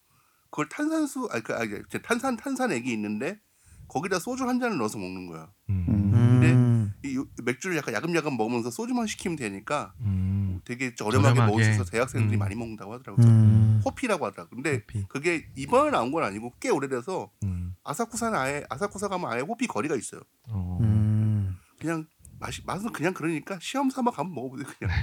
그걸 0.50 0.68
탄산수 0.70 1.30
아니 1.32 1.44
그 1.44 1.54
아니 1.54 1.70
탄산 2.04 2.38
탄산액이 2.38 2.92
있는데 2.94 3.40
거기다 3.88 4.20
소주 4.20 4.48
한 4.48 4.60
잔을 4.60 4.78
넣어서 4.78 4.98
먹는 4.98 5.28
거야. 5.28 5.52
음. 5.70 5.86
음. 5.90 6.14
음. 6.44 6.94
이 7.04 7.16
요- 7.16 7.26
맥주를 7.44 7.76
약간 7.78 7.94
야금야금 7.94 8.36
먹으면서 8.38 8.70
소주만 8.72 9.08
시키면 9.08 9.36
되니까 9.38 9.94
음. 10.02 10.62
되게 10.66 10.94
저렴하게, 10.96 11.36
저렴하게. 11.36 11.52
먹을 11.52 11.64
수 11.64 11.72
있어서 11.72 11.90
대학생들이 11.92 12.38
음. 12.38 12.40
많이 12.40 12.56
먹는다고 12.56 12.94
하더라고요. 12.94 13.26
음. 13.26 13.82
호피라고 13.86 14.26
하더라. 14.28 14.48
근데 14.50 14.82
커피. 14.82 15.06
그게 15.08 15.46
이번에 15.56 15.92
나온 15.92 16.12
건 16.12 16.24
아니고 16.24 16.54
꽤 16.60 16.70
오래돼서 16.70 17.32
음. 17.44 17.76
아사쿠사는 17.84 18.38
아예 18.38 18.64
아사쿠사 18.70 19.08
가면 19.08 19.32
아예 19.32 19.42
호피 19.42 19.68
거리가 19.68 19.96
있어요. 19.96 20.22
어. 20.50 20.78
음. 20.82 21.58
그냥 21.80 22.06
맛이 22.40 22.62
맛은 22.66 22.92
그냥 22.92 23.14
그러니까 23.14 23.58
시험 23.62 23.90
삼아 23.90 24.12
가면 24.12 24.34
먹어보세요 24.34 24.68
그냥. 24.78 24.94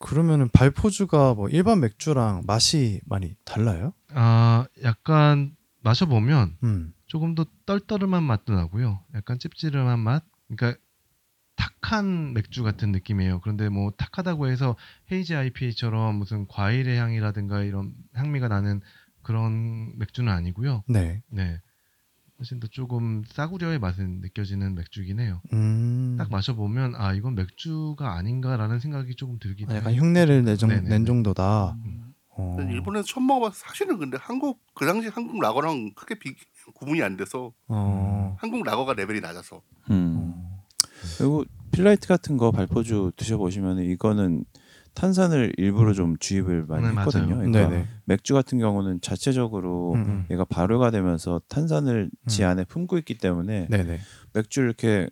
그러면은 0.00 0.48
발포주가 0.52 1.34
뭐 1.34 1.48
일반 1.48 1.80
맥주랑 1.80 2.42
맛이 2.46 3.00
많이 3.06 3.36
달라요? 3.44 3.94
아, 4.14 4.66
약간 4.82 5.56
마셔보면 5.82 6.56
음. 6.62 6.94
조금 7.06 7.34
더 7.34 7.44
떨떠름한 7.66 8.22
맛도 8.22 8.54
나고요. 8.54 9.04
약간 9.14 9.38
찝찝한 9.38 9.98
맛. 9.98 10.24
그러니까 10.48 10.80
탁한 11.56 12.32
맥주 12.32 12.62
같은 12.62 12.92
느낌이에요. 12.92 13.40
그런데 13.40 13.68
뭐 13.68 13.90
탁하다고 13.90 14.48
해서 14.48 14.76
헤이지 15.12 15.34
IPA처럼 15.34 16.16
무슨 16.16 16.46
과일의 16.48 16.98
향이라든가 16.98 17.62
이런 17.62 17.92
향미가 18.14 18.48
나는 18.48 18.80
그런 19.22 19.96
맥주는 19.98 20.30
아니고요. 20.32 20.82
네. 20.88 21.22
네. 21.28 21.60
훨씬 22.38 22.58
더 22.58 22.66
조금 22.66 23.22
싸구려의 23.26 23.78
맛은 23.78 24.20
느껴지는 24.20 24.74
맥주긴 24.74 25.20
해요. 25.20 25.40
음. 25.52 26.16
딱 26.18 26.30
마셔보면 26.30 26.94
아 26.96 27.14
이건 27.14 27.34
맥주가 27.36 28.14
아닌가라는 28.16 28.80
생각이 28.80 29.14
조금 29.14 29.38
들긴 29.38 29.68
아, 29.68 29.72
해요. 29.72 29.80
약간 29.80 29.94
흉내를 29.94 30.44
내 30.44 30.56
정, 30.56 30.70
네네네. 30.70 30.88
낸 30.88 31.06
정도다. 31.06 31.76
음. 31.84 32.03
어. 32.36 32.56
일본에서 32.60 33.06
처음 33.06 33.26
먹어봐서 33.26 33.54
사실은 33.54 33.98
근데 33.98 34.16
한국 34.20 34.60
그 34.74 34.86
당시 34.86 35.08
한국 35.08 35.40
라거랑 35.40 35.92
크게 35.94 36.18
비, 36.18 36.34
구분이 36.74 37.02
안 37.02 37.16
돼서 37.16 37.52
어. 37.68 38.36
한국 38.40 38.64
라거가 38.64 38.94
레벨이 38.94 39.20
낮아서 39.20 39.62
음. 39.90 40.34
그리고 41.18 41.44
필라이트 41.70 42.08
같은 42.08 42.36
거 42.36 42.50
발포주 42.50 43.12
드셔보시면 43.16 43.80
이거는 43.80 44.44
탄산을 44.94 45.54
일부러 45.56 45.92
좀 45.92 46.16
주입을 46.18 46.66
많이 46.66 46.86
네. 46.86 46.96
했거든요. 46.96 47.36
그러니까 47.36 47.68
네네. 47.68 47.88
맥주 48.04 48.32
같은 48.32 48.58
경우는 48.58 49.00
자체적으로 49.00 49.94
음, 49.94 50.04
음. 50.04 50.26
얘가 50.30 50.44
발효가 50.44 50.90
되면서 50.92 51.40
탄산을 51.48 52.10
지 52.28 52.44
음. 52.44 52.48
안에 52.48 52.64
품고 52.64 52.98
있기 52.98 53.18
때문에 53.18 53.66
네네. 53.70 53.98
맥주 54.32 54.60
를 54.60 54.68
이렇게 54.68 55.08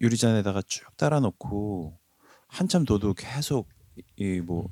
유리잔에다가 0.00 0.62
쭉 0.66 0.96
따라 0.96 1.20
놓고 1.20 1.98
한참 2.48 2.84
둬도 2.84 3.14
계속 3.14 3.68
이 4.16 4.40
뭐 4.40 4.68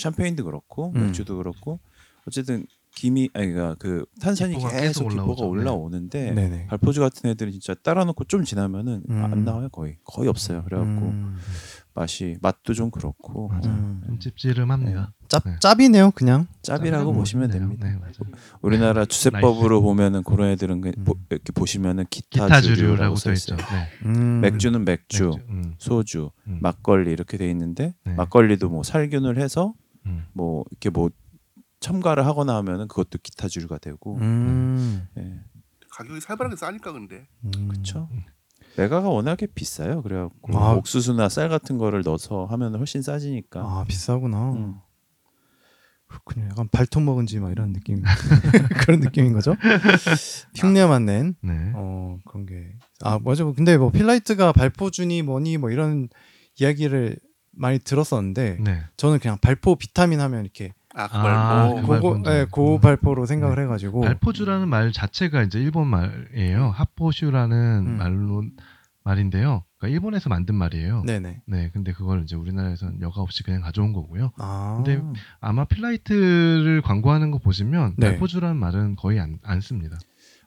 샴페인도 0.00 0.44
그렇고 0.44 0.92
음. 0.96 1.06
맥주도 1.06 1.36
그렇고 1.36 1.80
어쨌든 2.26 2.66
김이 2.96 3.30
아니 3.34 3.52
그러니까 3.52 3.76
그 3.78 4.04
탄산이 4.20 4.54
계속 4.54 4.68
계속 4.70 5.08
기포가. 5.10 5.42
네. 5.42 5.46
올라오는데 5.46 6.32
네네. 6.32 6.66
발포주 6.66 6.98
같은 7.00 7.30
애들은 7.30 7.52
진짜 7.52 7.72
따라 7.74 8.04
놓고 8.04 8.24
좀 8.24 8.42
지나면은 8.44 9.04
음. 9.08 9.24
안 9.24 9.44
나와요 9.44 9.68
거의 9.68 9.96
거의 10.04 10.28
없어요. 10.28 10.64
그래갖고 10.64 10.90
음. 11.06 11.36
맛이 11.94 12.36
맛도 12.42 12.74
좀 12.74 12.90
그렇고 12.90 13.46
맞아요. 13.48 13.66
음. 13.66 14.02
좀 14.06 14.18
찝찝합니다. 14.18 15.12
짭 15.28 15.44
네. 15.46 15.56
짭이네요, 15.60 16.10
그냥. 16.10 16.48
짭이라고 16.62 17.12
보시면 17.12 17.48
보시면 17.48 17.50
됩니다. 17.50 17.88
네. 17.88 17.96
우리나라 18.62 19.04
주세법으로 19.04 19.82
보면은 19.82 20.24
그런 20.24 20.48
애들은 20.50 20.80
그- 20.80 20.92
음. 20.96 21.04
보- 21.04 21.16
이렇게 21.30 21.52
보시면은 21.52 22.06
기타, 22.10 22.44
기타 22.46 22.60
주류라고 22.60 23.14
써써 23.14 23.32
있죠. 23.52 23.56
네. 23.56 23.88
음. 24.06 24.40
맥주는 24.40 24.84
맥주, 24.84 25.30
맥주. 25.36 25.38
음, 25.48 25.74
소주, 25.78 26.30
음, 26.48 26.58
막걸리 26.60 27.12
이렇게 27.12 27.36
돼 27.38 27.48
있는데 27.50 27.94
네. 28.04 28.14
막걸리도 28.14 28.68
뭐 28.68 28.82
살균을 28.82 29.38
해서 29.38 29.74
음. 30.10 30.24
뭐 30.32 30.64
이렇게 30.70 30.90
뭐 30.90 31.10
첨가를 31.80 32.26
하거나 32.26 32.56
하면은 32.56 32.88
그것도 32.88 33.18
기타 33.22 33.48
주류가 33.48 33.78
되고 33.78 34.16
음. 34.18 35.06
예. 35.18 35.40
가격이 35.90 36.20
살벌하게 36.20 36.56
싸니까 36.56 36.92
근데 36.92 37.26
음. 37.44 37.68
그렇죠. 37.68 38.08
메가가 38.76 39.08
워낙에 39.08 39.46
비싸요. 39.46 40.02
그래갖고 40.02 40.56
아. 40.58 40.74
옥수수나 40.74 41.28
쌀 41.28 41.48
같은 41.48 41.76
거를 41.78 42.02
넣어서 42.02 42.44
하면 42.46 42.74
훨씬 42.76 43.02
싸지니까. 43.02 43.60
아 43.60 43.84
비싸구나. 43.88 44.52
음. 44.52 44.74
그렇군요. 46.06 46.46
약간 46.50 46.68
발톱 46.68 47.02
먹은 47.04 47.26
지 47.26 47.38
막 47.38 47.50
이런 47.52 47.72
느낌 47.72 48.02
그런 48.84 48.98
느낌인 49.00 49.32
거죠? 49.32 49.54
흉내만 50.56 51.04
낸 51.06 51.34
네. 51.40 51.72
어, 51.74 52.18
그런 52.26 52.46
게. 52.46 52.76
아, 53.02 53.18
맞아. 53.20 53.44
근데 53.44 53.76
뭐 53.78 53.90
필라이트가 53.90 54.52
발포주니 54.52 55.22
뭐니 55.22 55.56
뭐 55.58 55.70
이런 55.70 56.08
이야기를 56.60 57.18
많이 57.52 57.78
들었었는데 57.78 58.58
네. 58.60 58.82
저는 58.96 59.18
그냥 59.18 59.38
발포 59.40 59.76
비타민 59.76 60.20
하면 60.20 60.42
이렇게 60.42 60.72
아그 60.94 61.16
아, 61.16 61.74
그 61.74 61.86
고고. 61.86 62.22
예, 62.26 62.46
고 62.50 62.76
음. 62.76 62.80
발포로 62.80 63.26
생각을 63.26 63.60
해 63.60 63.66
가지고 63.66 64.00
발포주라는 64.00 64.68
말 64.68 64.92
자체가 64.92 65.42
이제 65.42 65.60
일본 65.60 65.86
말이에요. 65.86 66.70
하포슈라는 66.70 67.86
음. 67.86 67.98
말로 67.98 68.42
말인데요. 69.04 69.64
그러니까 69.78 69.94
일본에서 69.94 70.28
만든 70.28 70.56
말이에요. 70.56 71.02
네네. 71.06 71.42
네, 71.46 71.70
근데 71.72 71.92
그걸 71.92 72.22
이제 72.22 72.36
우리나라에서는 72.36 73.00
여과 73.00 73.22
없이 73.22 73.42
그냥 73.42 73.62
가져온 73.62 73.92
거고요. 73.92 74.32
아. 74.36 74.82
근데 74.84 75.02
아마 75.40 75.64
필라이트를 75.64 76.82
광고하는 76.82 77.30
거 77.30 77.38
보시면 77.38 77.94
네. 77.96 78.10
발포주라는 78.10 78.56
말은 78.56 78.96
거의 78.96 79.20
안, 79.20 79.38
안 79.42 79.60
씁니다. 79.60 79.98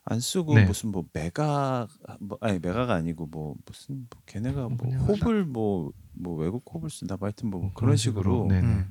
안 0.05 0.19
쓰고 0.19 0.55
네. 0.55 0.65
무슨 0.65 0.91
뭐 0.91 1.05
맥아 1.13 1.87
뭐 2.19 2.37
아니 2.41 2.59
맥아가 2.59 2.93
아니고 2.93 3.27
뭐 3.27 3.55
무슨 3.65 3.95
뭐 4.09 4.21
걔네가 4.25 4.69
뭐 4.69 4.77
홉을 5.07 5.45
뭐 5.45 5.93
뭐 6.15 6.35
외국 6.37 6.63
홉을 6.73 6.89
쓴다 6.89 7.17
뭐 7.19 7.27
하여튼 7.27 7.49
뭐뭐 7.49 7.71
그런 7.73 7.95
식으로 7.97 8.47
네네. 8.49 8.61
음. 8.61 8.89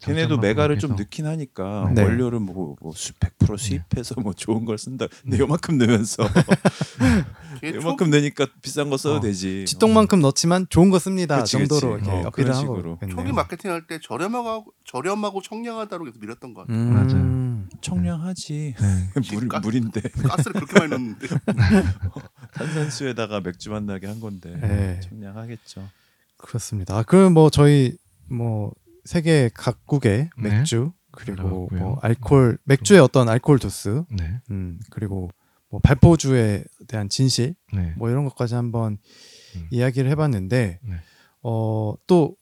걔네도 0.00 0.38
맥아를 0.38 0.78
좀. 0.78 0.96
넣긴 0.96 1.26
하니까 1.26 1.92
네. 1.94 2.02
원료를 2.02 2.40
뭐, 2.40 2.76
뭐100% 2.76 3.58
수입해서 3.58 4.14
뭐 4.22 4.32
좋은 4.32 4.64
걸 4.64 4.78
쓴다. 4.78 5.06
근데 5.22 5.38
요만큼 5.38 5.76
넣으면서 5.76 6.22
걔 7.60 7.74
요만큼 7.74 8.08
넣으니까 8.08 8.46
비싼 8.62 8.88
거 8.88 8.96
써도 8.96 9.16
어, 9.16 9.20
되지. 9.20 9.66
쥐똥만큼 9.66 10.20
넣지만 10.22 10.66
좋은 10.70 10.88
거 10.88 10.98
씁니다. 10.98 11.40
그치, 11.40 11.52
정도로 11.58 11.96
그치. 11.98 12.08
이렇게 12.08 12.24
어, 12.24 12.28
어필을 12.28 12.54
식으로. 12.54 12.98
초기 13.10 13.32
마케팅 13.32 13.70
할 13.70 13.86
때 13.86 13.98
저렴하고 14.02 14.64
저렴하고 14.86 15.42
청량하다고 15.42 16.06
해서 16.08 16.16
밀었던 16.18 16.54
것 16.54 16.62
같아. 16.62 16.72
음. 16.72 16.94
맞아요. 16.94 17.68
청량하지. 17.82 18.74
네. 18.80 19.10
물, 19.36 19.46
가- 19.48 19.60
물인데 19.60 20.00
가스를 20.00 20.54
그렇게 20.54 20.78
많이 20.78 20.90
넣는데. 20.90 21.26
탄산수에다가 22.54 23.40
맥주 23.40 23.68
만나게 23.70 24.06
한 24.06 24.20
건데 24.20 24.56
네. 24.60 25.00
청량하겠죠. 25.00 25.86
그렇습니다. 26.42 26.96
아, 26.96 27.02
그럼 27.02 27.32
뭐 27.34 27.50
저희 27.50 27.96
뭐 28.30 28.72
세계 29.04 29.50
각국의 29.54 30.30
네. 30.38 30.48
맥주 30.50 30.92
그리고. 31.12 31.68
뭐 31.72 31.98
알코올 32.02 32.58
맥주의 32.64 33.00
어떤 33.00 33.28
알코올 33.28 33.58
도수, 33.58 34.06
네. 34.10 34.40
음 34.50 34.78
그리고 34.90 35.30
뭐 35.70 35.80
발포주에 35.80 36.64
대한 36.88 37.08
진실 37.08 37.54
네. 37.72 37.94
뭐 37.96 38.10
이런 38.10 38.24
것까지 38.24 38.54
한번 38.54 38.98
음. 39.56 39.66
이야기를 39.70 40.10
해봤는데 40.10 40.80
네. 40.82 40.94
어또 41.40 42.36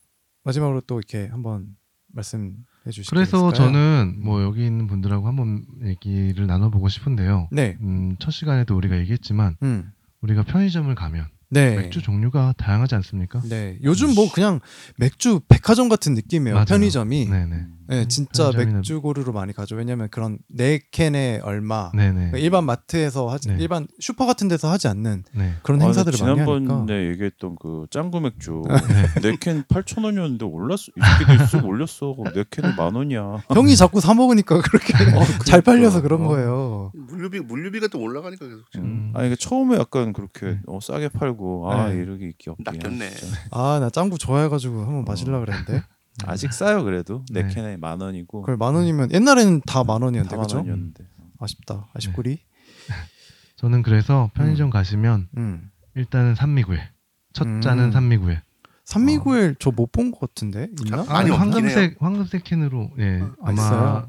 마지막으로 0.45 0.81
또 0.83 0.99
이렇게 0.99 1.29
한번 1.29 1.69
말씀해 2.13 2.55
주시겠어요? 2.91 3.11
그래서 3.11 3.53
저는 3.53 4.21
뭐 4.23 4.43
여기 4.43 4.67
있는 4.67 4.87
분들하고 4.87 5.27
한번 5.29 5.65
얘기를 5.85 6.47
나눠보고 6.47 6.89
싶은데요. 6.89 7.49
네, 7.53 7.77
음, 7.83 8.17
첫 8.19 8.31
시간에도 8.31 8.77
우리가 8.77 8.99
얘기했지만 8.99 9.57
음, 9.63 9.93
우리가 10.23 10.43
편의점을 10.43 10.93
가면 10.95 11.29
네, 11.51 11.77
맥주 11.77 12.01
종류가 12.01 12.55
다양하지 12.57 12.95
않습니까? 12.97 13.41
네. 13.43 13.77
요즘 13.83 14.15
뭐 14.15 14.31
그냥 14.33 14.61
맥주 14.97 15.41
백화점 15.49 15.89
같은 15.89 16.15
느낌이에요. 16.15 16.55
맞아요. 16.55 16.67
편의점이. 16.67 17.27
네네. 17.27 17.67
네, 17.91 18.07
진짜 18.09 18.51
편의점이나- 18.51 18.73
맥주 18.77 19.01
고루로 19.01 19.33
많이 19.33 19.53
가죠. 19.53 19.75
왜냐면 19.77 20.09
그런 20.11 20.39
네 20.49 20.81
캔에 20.93 21.41
얼마. 21.43 21.91
네네. 21.93 22.13
그러니까 22.13 22.39
일반 22.39 22.65
마트에서 22.65 23.29
하지, 23.29 23.49
네. 23.49 23.57
일반 23.59 23.89
슈퍼 23.99 24.27
같은 24.27 24.49
데서 24.49 24.71
하지 24.71 24.87
않는 24.89 25.25
네. 25.35 25.55
그런 25.63 25.83
아, 25.83 25.87
행사들을 25.87 26.19
많이 26.21 26.35
지난번에 26.37 26.67
하니까. 26.73 27.11
얘기했던 27.11 27.57
그 27.61 27.87
짱구 27.91 28.21
맥주 28.21 28.63
네. 29.23 29.31
네캔 29.31 29.65
8천 29.65 30.05
원이었는데 30.05 30.45
올랐어. 30.45 30.85
이 30.97 31.01
새끼들 31.19 31.47
쑥 31.49 31.67
올렸어. 31.67 32.15
네 32.35 32.45
캔이 32.51 32.75
만 32.77 32.95
원이야. 32.95 33.43
형이 33.53 33.75
자꾸 33.77 34.01
사 34.01 34.15
먹으니까 34.15 34.61
그렇게 34.61 34.93
잘 35.47 35.61
팔려서 35.61 36.01
그런 36.03 36.23
어. 36.25 36.29
거예요. 36.29 36.93
물류비 36.95 37.41
물류비가 37.41 37.89
또 37.89 38.01
올라가니까 38.01 38.47
계속 38.47 38.71
지금 38.71 38.87
음. 38.87 39.13
아니 39.15 39.31
그 39.31 39.37
처음에 39.37 39.77
약간 39.77 40.13
그렇게 40.13 40.47
네. 40.47 40.61
어, 40.67 40.79
싸게 40.81 41.09
팔고 41.09 41.71
아 41.73 41.89
네. 41.89 41.97
이러기 41.97 42.35
귀엽게 42.39 42.63
낚였네. 42.65 43.11
아, 43.51 43.79
나 43.81 43.91
짱구 43.91 44.17
좋아해가지고 44.19 44.81
한번 44.81 45.05
마실라 45.05 45.41
그랬는데. 45.41 45.83
아직 46.27 46.53
싸요 46.53 46.85
그래도 46.85 47.25
네 47.31 47.43
네. 47.45 47.55
캔에 47.55 47.77
만 47.77 48.01
원이고 48.01 48.41
그걸 48.43 48.57
만 48.57 48.75
원이면 48.75 49.13
옛날에는 49.13 49.63
다 49.67 49.85
만 49.85 50.03
원이었는데 50.03 50.31
다만 50.31 50.47
그죠? 50.47 50.59
원이었는데. 50.59 51.05
아쉽다. 51.39 51.89
아쉽구리. 51.95 52.39
저는 53.57 53.83
그래서 53.83 54.31
편의점 54.35 54.71
가시면 54.71 55.29
음. 55.37 55.71
일단은 55.95 56.35
산미구에 56.35 56.81
첫 57.33 57.47
음. 57.47 57.61
잔은 57.61 57.93
산미구에 57.93 58.43
산미구엘 58.85 59.57
저못 59.59 59.93
본 59.93 60.11
것 60.11 60.21
같은데 60.21 60.69
있나? 60.85 61.05
아니, 61.09 61.31
황금색 61.31 61.97
황금색 62.01 62.43
캔으로 62.45 62.91
예 62.99 63.21
아, 63.23 63.31
아마 63.45 63.53
있어요? 63.53 64.09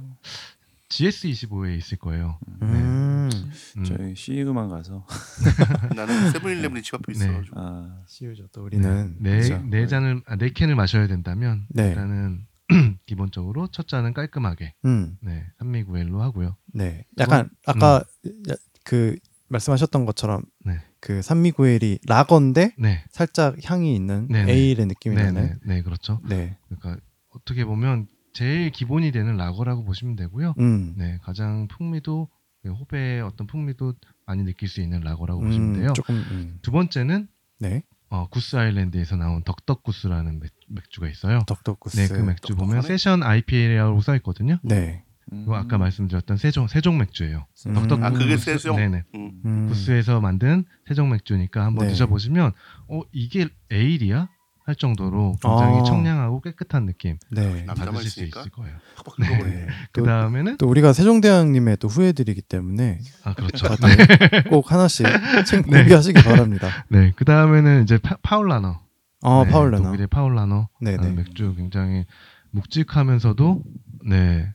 GS25에 0.91 1.77
있을 1.77 1.97
거예요. 1.97 2.37
음. 2.61 3.29
음. 3.77 3.83
저희 3.85 4.13
CU만 4.15 4.69
가서 4.69 5.05
나는 5.95 6.31
세븐일레븐이 6.31 6.81
집 6.83 6.95
앞에 6.95 7.13
있어가지고 7.13 7.59
아 7.59 8.03
시우죠. 8.07 8.47
또 8.51 8.63
우리는 8.63 9.15
네, 9.19 9.39
그렇죠. 9.41 9.63
네 9.69 9.87
잔을 9.87 10.21
아, 10.25 10.35
네 10.35 10.51
캔을 10.51 10.75
마셔야 10.75 11.07
된다면 11.07 11.65
네. 11.69 11.89
일단은 11.89 12.45
기본적으로 13.05 13.67
첫 13.71 13.87
잔은 13.87 14.13
깔끔하게 14.13 14.75
음. 14.85 15.17
네 15.21 15.45
산미구엘로 15.59 16.21
하고요. 16.21 16.55
네. 16.73 17.05
약간 17.19 17.49
아까 17.65 18.03
야- 18.49 18.55
그 18.83 19.15
말씀하셨던 19.47 20.05
것처럼 20.05 20.43
네. 20.65 20.79
그 20.99 21.21
산미구엘이 21.21 21.99
라거인데 22.07 22.73
네, 22.77 23.03
살짝 23.11 23.55
향이 23.63 23.95
있는 23.95 24.27
네 24.29 24.45
네. 24.45 24.53
에일의 24.53 24.85
느낌이 24.85 25.15
네. 25.15 25.31
네, 25.31 25.55
네, 25.65 25.81
그렇죠. 25.81 26.21
네. 26.27 26.57
그러니까 26.69 27.01
어떻게 27.29 27.65
보면 27.65 28.07
제일 28.33 28.71
기본이 28.71 29.11
되는 29.11 29.37
라거라고 29.37 29.83
보시면 29.83 30.15
되고요. 30.15 30.55
음. 30.59 30.93
네, 30.97 31.19
가장 31.23 31.67
풍미도 31.67 32.29
네, 32.63 32.69
호배의 32.69 33.21
어떤 33.21 33.47
풍미도 33.47 33.93
많이 34.25 34.43
느낄 34.43 34.67
수 34.69 34.81
있는 34.81 35.01
라거라고 35.01 35.41
보시면 35.41 35.69
음, 35.69 35.79
돼요. 35.79 35.93
조금 35.93 36.15
음. 36.15 36.59
두 36.61 36.71
번째는 36.71 37.27
네. 37.59 37.83
어, 38.09 38.27
구스 38.29 38.55
아일랜드에서 38.57 39.15
나온 39.15 39.41
덕덕구스라는 39.43 40.39
맥, 40.39 40.51
맥주가 40.67 41.09
있어요. 41.09 41.39
덕덕구스. 41.47 41.97
네, 41.97 42.07
그 42.07 42.19
맥주 42.21 42.53
보면 42.55 42.75
똑똑하네. 42.75 42.87
세션 42.87 43.23
IPA라고 43.23 44.01
써 44.01 44.15
있거든요. 44.17 44.57
네. 44.63 45.03
그거 45.29 45.55
아까 45.55 45.77
말씀드렸던 45.77 46.35
세종 46.35 46.67
세종 46.67 46.97
맥주예요. 46.97 47.45
음. 47.67 47.73
덕덕 47.73 48.03
아 48.03 48.09
그게 48.11 48.35
세종. 48.35 48.75
네네. 48.75 49.03
음. 49.15 49.41
음. 49.45 49.67
구스에서 49.69 50.19
만든 50.19 50.65
세종 50.85 51.09
맥주니까 51.09 51.63
한번 51.63 51.87
네. 51.87 51.93
드셔보시면 51.93 52.51
어 52.89 53.01
이게 53.13 53.47
에일이야 53.71 54.27
할 54.63 54.75
정도로 54.75 55.35
굉장히 55.41 55.79
아. 55.79 55.83
청량하고 55.83 56.41
깨끗한 56.41 56.85
느낌 56.85 57.17
네. 57.29 57.63
남자만 57.63 57.93
받으실 57.93 58.11
수 58.11 58.19
있으니까? 58.19 58.41
있을 58.41 58.51
거예요. 58.51 58.75
확 58.95 59.15
네. 59.17 59.27
긁어버리네. 59.27 59.67
그 59.91 60.03
다음에는 60.03 60.57
또 60.57 60.67
우리가 60.67 60.93
세종대왕님의 60.93 61.77
또 61.77 61.87
후예들이기 61.87 62.41
때문에 62.43 62.99
아 63.23 63.33
그렇죠. 63.33 63.67
다들 63.67 64.43
꼭 64.49 64.71
하나씩 64.71 65.07
책 65.47 65.63
공개하시기 65.67 66.21
바랍니다. 66.23 66.67
네, 66.89 67.11
그 67.15 67.25
다음에는 67.25 67.83
이제 67.83 67.97
파, 67.97 68.17
파울라너. 68.21 68.79
아 69.23 69.43
네, 69.45 69.51
파울라나. 69.51 69.83
독일의 69.83 70.07
파울라너. 70.07 70.69
네네. 70.79 70.97
라는 70.97 71.15
맥주 71.15 71.55
굉장히 71.55 72.05
묵직하면서도 72.51 73.63
네, 74.05 74.53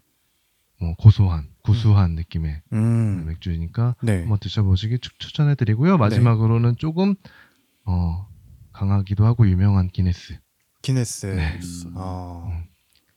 뭐 0.80 0.94
고소한, 0.96 1.48
구수한 1.62 2.14
느낌의 2.14 2.62
음. 2.72 3.24
맥주니까 3.26 3.96
네. 4.02 4.20
한번 4.20 4.38
드셔보시기 4.38 4.98
추, 5.00 5.10
추천해드리고요. 5.18 5.98
마지막으로는 5.98 6.76
조금 6.76 7.14
어, 7.84 8.28
강하기도 8.76 9.24
하고 9.24 9.48
유명한 9.48 9.88
기네스 9.88 10.38
기네스. 10.82 11.26
네. 11.26 11.58
아. 11.94 12.62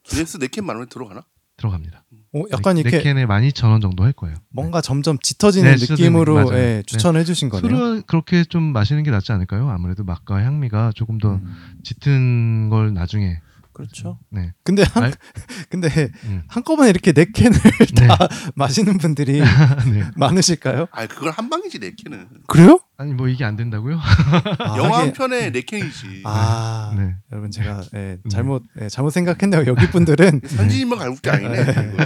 기네스 0.04 0.38
네캔 0.38 0.66
만 0.66 0.78
원에 0.78 0.88
들어가나? 0.90 1.24
들어갑니다. 1.58 2.06
어, 2.34 2.44
약간 2.52 2.76
네, 2.76 2.82
이렇게 2.82 2.98
네 2.98 3.04
캔에 3.04 3.26
12,000원 3.26 3.82
정도 3.82 4.04
할 4.06 4.14
거예요. 4.14 4.38
뭔가 4.50 4.80
점점 4.80 5.20
짙어지는 5.20 5.76
네, 5.76 5.86
느낌으로. 5.86 6.54
예, 6.54 6.56
네. 6.56 6.84
추천해 6.84 7.26
주신 7.26 7.50
거네요. 7.50 7.70
술은 7.70 8.04
그렇게 8.08 8.46
좀 8.46 8.64
마시는 8.64 9.04
게 9.04 9.12
낫지 9.12 9.34
않을까요? 9.34 9.70
아무래도 9.70 10.06
맛과 10.06 10.42
향미가 10.42 10.94
조금 10.96 11.18
더 11.18 11.36
음. 11.36 11.80
짙은 11.84 12.70
걸 12.70 12.94
나중에 12.94 13.42
그렇죠. 13.80 14.20
네. 14.30 14.52
근데 14.66 14.84
한 14.84 15.04
알- 15.06 15.14
근데 15.70 15.88
음. 16.26 16.44
한꺼번에 16.50 16.90
이렇게 16.90 17.14
네 17.14 17.26
캔을 17.34 17.58
네. 17.96 18.08
다 18.08 18.18
마시는 18.56 18.98
분들이 18.98 19.40
네. 19.94 20.02
아 20.04 20.12
많으실까요? 20.18 20.88
그걸 21.10 21.32
한 21.32 21.50
방이지 21.50 21.80
네 21.80 21.94
캔은. 21.96 22.28
그래요? 22.48 22.82
아니 22.98 23.14
뭐 23.14 23.30
이게 23.30 23.46
안 23.46 23.56
된다고요? 23.56 23.98
아, 23.98 24.78
영화 24.78 25.00
한 25.00 25.14
편에 25.14 25.52
네 25.54 25.62
캔이지. 25.62 26.24
아 26.26 26.94
네. 26.98 27.16
여러분 27.32 27.52
제가 27.52 27.82
예, 27.96 28.18
잘못 28.30 28.64
예, 28.82 28.90
잘못 28.90 29.12
생각했네요. 29.12 29.64
여기 29.68 29.90
분들은 29.90 30.42
현지인만 30.58 31.00
갈게 31.00 31.30
아니네. 31.30 31.62
이거. 31.62 32.06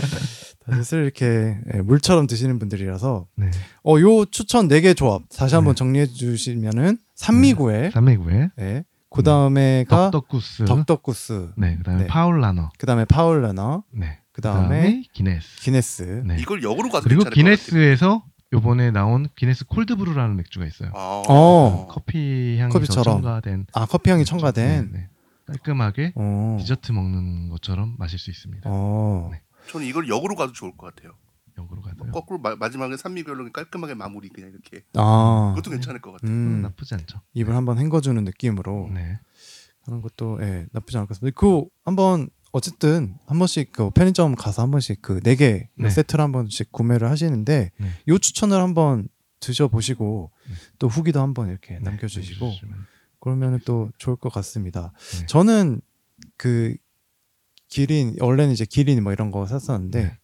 다들 0.65 0.84
술 0.84 1.03
이렇게 1.03 1.57
예, 1.74 1.82
물처럼 1.82 2.28
드시는 2.28 2.59
분들이라서 2.59 3.26
네. 3.36 3.49
어요 3.84 4.26
추천 4.26 4.67
네 4.67 4.80
개 4.82 4.93
조합 4.93 5.24
다시 5.36 5.55
한번 5.55 5.74
네. 5.74 5.80
정리해 5.80 6.05
주시면은 6.05 6.99
산미구에 7.15 7.89
삼매구에 7.91 8.49
예, 8.59 8.84
그 9.14 9.24
다음에가 9.24 10.11
덕덕구스. 10.11 10.66
덕덕구스, 10.66 11.51
네. 11.55 11.78
그다음에 11.78 12.01
네. 12.03 12.07
파울라너. 12.07 12.72
그 12.78 12.86
다음에 12.86 13.05
파울라너, 13.05 13.84
네. 13.91 14.20
그 14.32 14.41
다음에 14.41 15.03
기네스. 15.14 15.61
기네스. 15.61 16.24
네. 16.26 16.38
이걸 16.39 16.64
역으로 16.64 16.89
가도 16.89 17.03
그리고. 17.03 17.24
기네스에서 17.30 18.24
요번에 18.51 18.91
나온 18.91 19.28
기네스 19.36 19.66
콜드브루라는 19.66 20.36
맥주가 20.36 20.66
있어요. 20.66 20.91
아, 20.95 21.24
어. 21.28 21.88
커피 21.89 22.57
향이 22.59 22.86
첨가된 22.86 23.68
아 23.74 23.86
커피 23.86 24.09
향이 24.11 24.26
첨가된. 24.26 24.91
네, 24.91 24.99
네. 24.99 25.09
깔끔하게 25.45 26.14
어. 26.16 26.57
디저트 26.59 26.91
먹는 26.91 27.49
것처럼 27.49 27.95
마실 27.97 28.18
수 28.18 28.30
있습니다. 28.32 28.70
어. 28.72 29.30
네. 29.32 29.41
저는 29.70 29.86
이걸 29.86 30.07
역으로 30.07 30.36
가도 30.36 30.53
좋을 30.53 30.76
것 30.78 30.93
같아요. 30.95 31.14
역으로 31.57 31.81
가도요. 31.81 32.11
거꾸로 32.11 32.39
마, 32.39 32.55
마지막에 32.55 32.97
산미구엘로 32.97 33.51
깔끔하게 33.51 33.93
마무리 33.93 34.29
그냥 34.29 34.49
이렇게. 34.49 34.83
아. 34.95 35.53
그것도 35.55 35.71
괜찮을 35.71 36.01
것 36.01 36.13
같아요. 36.13 36.31
음, 36.31 36.35
음. 36.35 36.61
나쁘지 36.61 36.95
않죠. 36.95 37.21
입을 37.33 37.55
한번 37.55 37.77
헹궈주는 37.77 38.23
느낌으로 38.23 38.89
네. 38.93 39.19
하는 39.85 40.01
것도 40.01 40.39
예, 40.41 40.65
나쁘지 40.71 40.97
않을 40.97 41.07
것 41.07 41.15
같습니다. 41.15 41.39
그 41.39 41.65
한번 41.83 42.29
어쨌든 42.51 43.17
한 43.25 43.39
번씩 43.39 43.71
그 43.71 43.89
편의점 43.89 44.35
가서 44.35 44.61
한 44.61 44.71
번씩 44.71 45.01
그 45.01 45.19
네개 45.23 45.69
네. 45.75 45.89
세트를 45.89 46.23
한 46.23 46.31
번씩 46.31 46.71
구매를 46.71 47.09
하시는데 47.09 47.71
네. 47.77 47.87
요 48.07 48.17
추천을 48.17 48.59
한번 48.59 49.07
드셔보시고 49.39 50.31
네. 50.47 50.53
또 50.79 50.87
후기도 50.87 51.19
한번 51.21 51.49
이렇게 51.49 51.75
네, 51.75 51.79
남겨주시고. 51.79 52.51
그러면 53.19 53.59
또 53.65 53.89
좋을 53.97 54.17
것 54.17 54.31
같습니다. 54.33 54.91
네. 55.19 55.25
저는 55.27 55.81
그 56.37 56.75
기린 57.69 58.15
원래는 58.19 58.53
이제 58.53 58.65
기린 58.65 59.01
뭐 59.01 59.13
이런 59.13 59.31
거 59.31 59.47
샀었는데 59.47 60.03
네. 60.03 60.17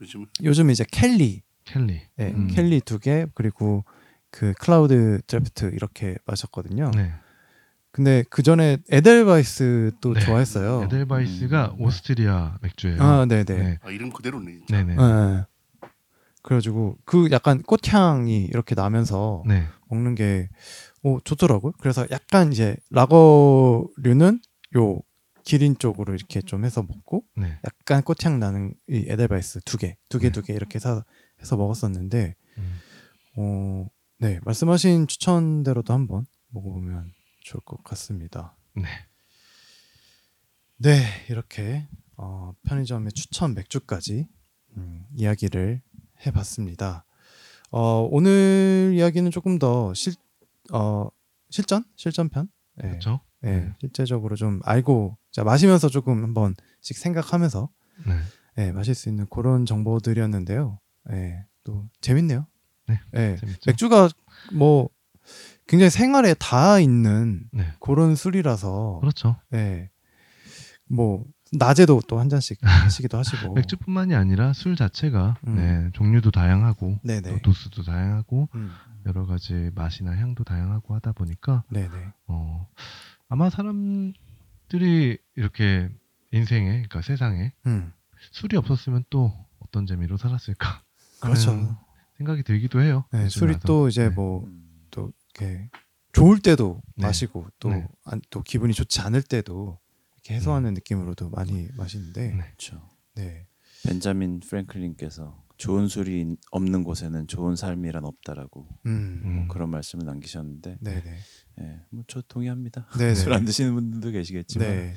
요즘 0.00 0.26
요즘 0.44 0.70
이제 0.70 0.84
켈리, 0.90 1.42
켈리. 1.64 2.00
네, 2.16 2.32
음. 2.32 2.48
켈리 2.48 2.80
두 2.80 2.98
개 2.98 3.26
그리고 3.34 3.84
그 4.30 4.52
클라우드 4.60 5.20
드래프트 5.26 5.70
이렇게 5.74 6.16
마셨거든요. 6.26 6.90
네. 6.94 7.12
근데 7.90 8.22
그 8.30 8.42
전에 8.42 8.78
에델바이스 8.90 9.92
또 10.00 10.12
네. 10.14 10.20
좋아했어요. 10.20 10.84
에델바이스가 10.84 11.74
음. 11.78 11.84
오스트리아 11.84 12.58
맥주예요. 12.62 13.02
아, 13.02 13.24
네네. 13.24 13.44
네. 13.44 13.78
아, 13.82 13.90
이름 13.90 14.10
그대로네. 14.10 14.52
진짜. 14.66 14.84
네네. 14.84 14.94
네. 14.96 15.44
그래가지고 16.42 16.98
그 17.04 17.28
약간 17.32 17.62
꽃향이 17.62 18.44
이렇게 18.44 18.74
나면서 18.74 19.42
네. 19.46 19.66
먹는 19.90 20.14
게 20.14 20.48
오, 21.02 21.18
좋더라고요. 21.20 21.72
그래서 21.80 22.06
약간 22.10 22.52
이제 22.52 22.76
라거류는 22.90 24.40
요 24.76 25.00
기린 25.48 25.78
쪽으로 25.78 26.12
이렇게 26.12 26.42
좀 26.42 26.66
해서 26.66 26.82
먹고 26.82 27.24
네. 27.34 27.58
약간 27.64 28.02
꽃향 28.02 28.38
나는 28.38 28.74
이 28.86 29.06
에델바이스 29.08 29.62
두 29.64 29.78
개, 29.78 29.96
두 30.10 30.18
개, 30.18 30.26
네. 30.28 30.32
두개 30.32 30.52
이렇게 30.52 30.78
사, 30.78 31.02
해서 31.40 31.56
먹었었는데 31.56 32.34
음. 32.58 32.78
어, 33.38 33.86
네 34.18 34.40
말씀하신 34.44 35.06
추천대로도 35.06 35.94
한번 35.94 36.26
먹어보면 36.48 37.12
좋을 37.44 37.62
것 37.64 37.82
같습니다. 37.82 38.58
네. 38.74 38.84
네, 40.76 41.06
이렇게 41.30 41.88
어, 42.18 42.52
편의점의 42.64 43.12
추천 43.12 43.54
맥주까지 43.54 44.28
음, 44.76 45.06
이야기를 45.14 45.80
해봤습니다. 46.26 47.06
어, 47.70 48.06
오늘 48.10 48.92
이야기는 48.94 49.30
조금 49.30 49.58
더 49.58 49.94
실, 49.94 50.12
어, 50.74 51.08
실전? 51.48 51.84
실전편? 51.96 52.50
네, 52.74 52.88
그렇죠. 52.90 53.20
네, 53.40 53.60
네. 53.60 53.74
실제적으로 53.80 54.36
좀 54.36 54.60
알고 54.64 55.16
자, 55.38 55.44
마시면서 55.44 55.88
조금 55.88 56.24
한번씩 56.24 56.96
생각하면서 56.96 57.68
네. 58.08 58.18
네, 58.56 58.72
마실 58.72 58.96
수 58.96 59.08
있는 59.08 59.24
그런 59.30 59.66
정보들이었는데요. 59.66 60.80
네, 61.10 61.46
또 61.62 61.88
재밌네요. 62.00 62.44
네, 62.88 62.98
네. 63.12 63.36
맥주가 63.64 64.08
뭐 64.52 64.88
굉장히 65.68 65.90
생활에 65.90 66.34
다 66.34 66.80
있는 66.80 67.44
네. 67.52 67.72
그런 67.78 68.16
술이라서 68.16 68.98
그렇죠. 69.00 69.36
네. 69.50 69.90
뭐 70.88 71.24
낮에도 71.52 72.00
또 72.08 72.18
한 72.18 72.28
잔씩 72.28 72.58
하시기도 72.66 73.16
하시고 73.16 73.54
맥주뿐만이 73.54 74.16
아니라 74.16 74.52
술 74.52 74.74
자체가 74.74 75.36
음. 75.46 75.54
네, 75.54 75.90
종류도 75.92 76.32
다양하고 76.32 76.98
네네. 77.04 77.30
또 77.30 77.38
도수도 77.42 77.84
다양하고 77.84 78.48
음. 78.56 78.72
여러 79.06 79.24
가지 79.24 79.70
맛이나 79.76 80.16
향도 80.16 80.42
다양하고 80.42 80.96
하다 80.96 81.12
보니까 81.12 81.62
네네. 81.70 82.12
어, 82.26 82.66
아마 83.28 83.50
사람 83.50 84.12
들이 84.68 85.18
이렇게 85.34 85.88
인생에 86.32 86.70
그러니까 86.70 87.02
세상에 87.02 87.52
음. 87.66 87.92
술이 88.32 88.56
없었으면 88.56 89.04
또 89.10 89.32
어떤 89.58 89.86
재미로 89.86 90.16
살았을까 90.16 90.82
그렇죠. 91.20 91.50
하는 91.50 91.74
생각이 92.16 92.42
들기도 92.42 92.80
해요. 92.80 93.04
네, 93.12 93.28
술이 93.28 93.54
와서. 93.54 93.66
또 93.66 93.88
이제 93.88 94.08
네. 94.08 94.14
뭐 94.14 94.44
음. 94.44 94.86
또 94.90 95.12
이렇게 95.34 95.70
좋을 96.12 96.40
때도 96.40 96.82
네. 96.96 97.06
마시고 97.06 97.46
또, 97.58 97.70
네. 97.70 97.86
기분이 98.44 98.72
좋지 98.74 99.00
않을 99.00 99.22
때도 99.22 99.78
이렇게 100.14 100.34
해소하는 100.34 100.74
느낌으로도 100.74 101.30
많이 101.30 101.68
마시는데 101.76 102.32
네. 102.32 102.36
그렇죠. 102.38 102.88
네. 103.14 103.46
벤자민 103.84 104.40
프랭클린께서 104.40 105.44
좋은 105.56 105.88
술이 105.88 106.36
없는 106.50 106.84
곳에는 106.84 107.26
좋은 107.26 107.56
삶이란 107.56 108.04
없다라고 108.04 108.66
음. 108.86 109.22
음. 109.24 109.34
뭐 109.34 109.48
그런 109.48 109.70
말씀을 109.70 110.06
남기셨는데, 110.06 110.78
네네. 110.80 111.16
예, 111.60 111.80
뭐저 111.90 112.22
동의합니다. 112.28 112.86
네네. 112.98 113.14
술안 113.14 113.44
드시는 113.44 113.74
분들도 113.74 114.10
계시겠지만 114.12 114.68
네. 114.68 114.94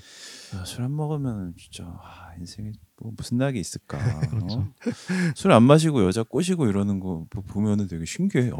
술안 0.65 0.95
먹으면 0.95 1.53
진짜 1.57 1.85
아, 1.85 2.33
인생에 2.37 2.73
뭐 3.01 3.13
무슨 3.17 3.37
낙이 3.37 3.59
있을까? 3.59 3.97
그렇죠. 4.29 4.59
어? 4.59 4.67
술안 5.35 5.63
마시고 5.63 6.05
여자 6.05 6.21
꼬시고 6.23 6.67
이러는 6.67 6.99
거 6.99 7.25
보- 7.29 7.41
보면은 7.41 7.87
되게 7.87 8.05
신기해. 8.05 8.51
어, 8.51 8.57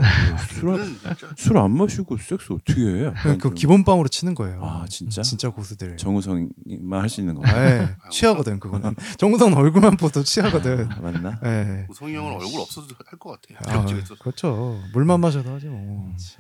술안 1.36 1.72
마시고 1.78 2.18
섹스 2.18 2.54
어떻게 2.54 2.82
해? 2.82 3.14
그 3.24 3.38
좀- 3.38 3.54
기본빵으로 3.54 4.08
치는 4.08 4.36
거예요. 4.36 4.64
아 4.64 4.86
진짜? 4.88 5.22
진짜 5.22 5.50
고수들. 5.50 5.98
정우성이만 5.98 7.02
할 7.02 7.10
수 7.10 7.20
있는 7.22 7.36
거. 7.36 7.44
네, 7.46 7.88
취하거든 8.12 8.60
그거는. 8.60 8.96
정우성 9.20 9.54
얼굴만 9.54 9.98
보도 9.98 10.24
취하거든. 10.24 10.90
아, 10.92 11.00
맞나? 11.02 11.40
네. 11.42 11.86
우성이 11.90 12.16
형은 12.16 12.32
얼굴 12.34 12.62
없어도 12.62 12.88
할 13.06 13.20
것 13.20 13.40
같아. 13.42 13.80
아. 13.80 13.86
그렇죠. 14.22 14.80
물만 14.94 15.20
마셔도 15.20 15.52
하지 15.54 15.68
뭐. 15.68 16.06
그렇지. 16.08 16.38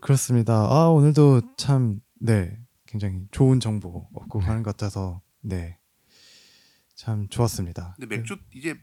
그렇습니다. 0.00 0.54
아 0.70 0.88
오늘도 0.88 1.56
참 1.56 2.00
네 2.20 2.58
굉장히 2.86 3.20
좋은 3.30 3.60
정보 3.60 4.08
얻고 4.14 4.40
가는 4.40 4.62
것 4.62 4.76
같아서 4.76 5.22
네 5.40 5.78
참 6.96 7.28
좋았습니다. 7.28 7.94
근데 7.96 8.16
맥주 8.16 8.36
이제 8.52 8.74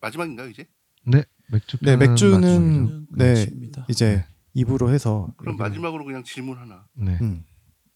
마지막인가요 0.00 0.48
이제? 0.48 0.68
네, 1.04 1.24
맥주 1.50 1.76
네, 1.82 1.96
맥주는 1.96 3.06
네, 3.16 3.34
끝입니다. 3.46 3.84
이제 3.88 4.24
입으로 4.54 4.90
해서 4.92 5.32
그럼 5.36 5.56
여기는- 5.56 5.58
마지막으로 5.58 6.04
그냥 6.04 6.22
질문 6.22 6.56
하나. 6.56 6.86
네. 6.94 7.18
음, 7.20 7.44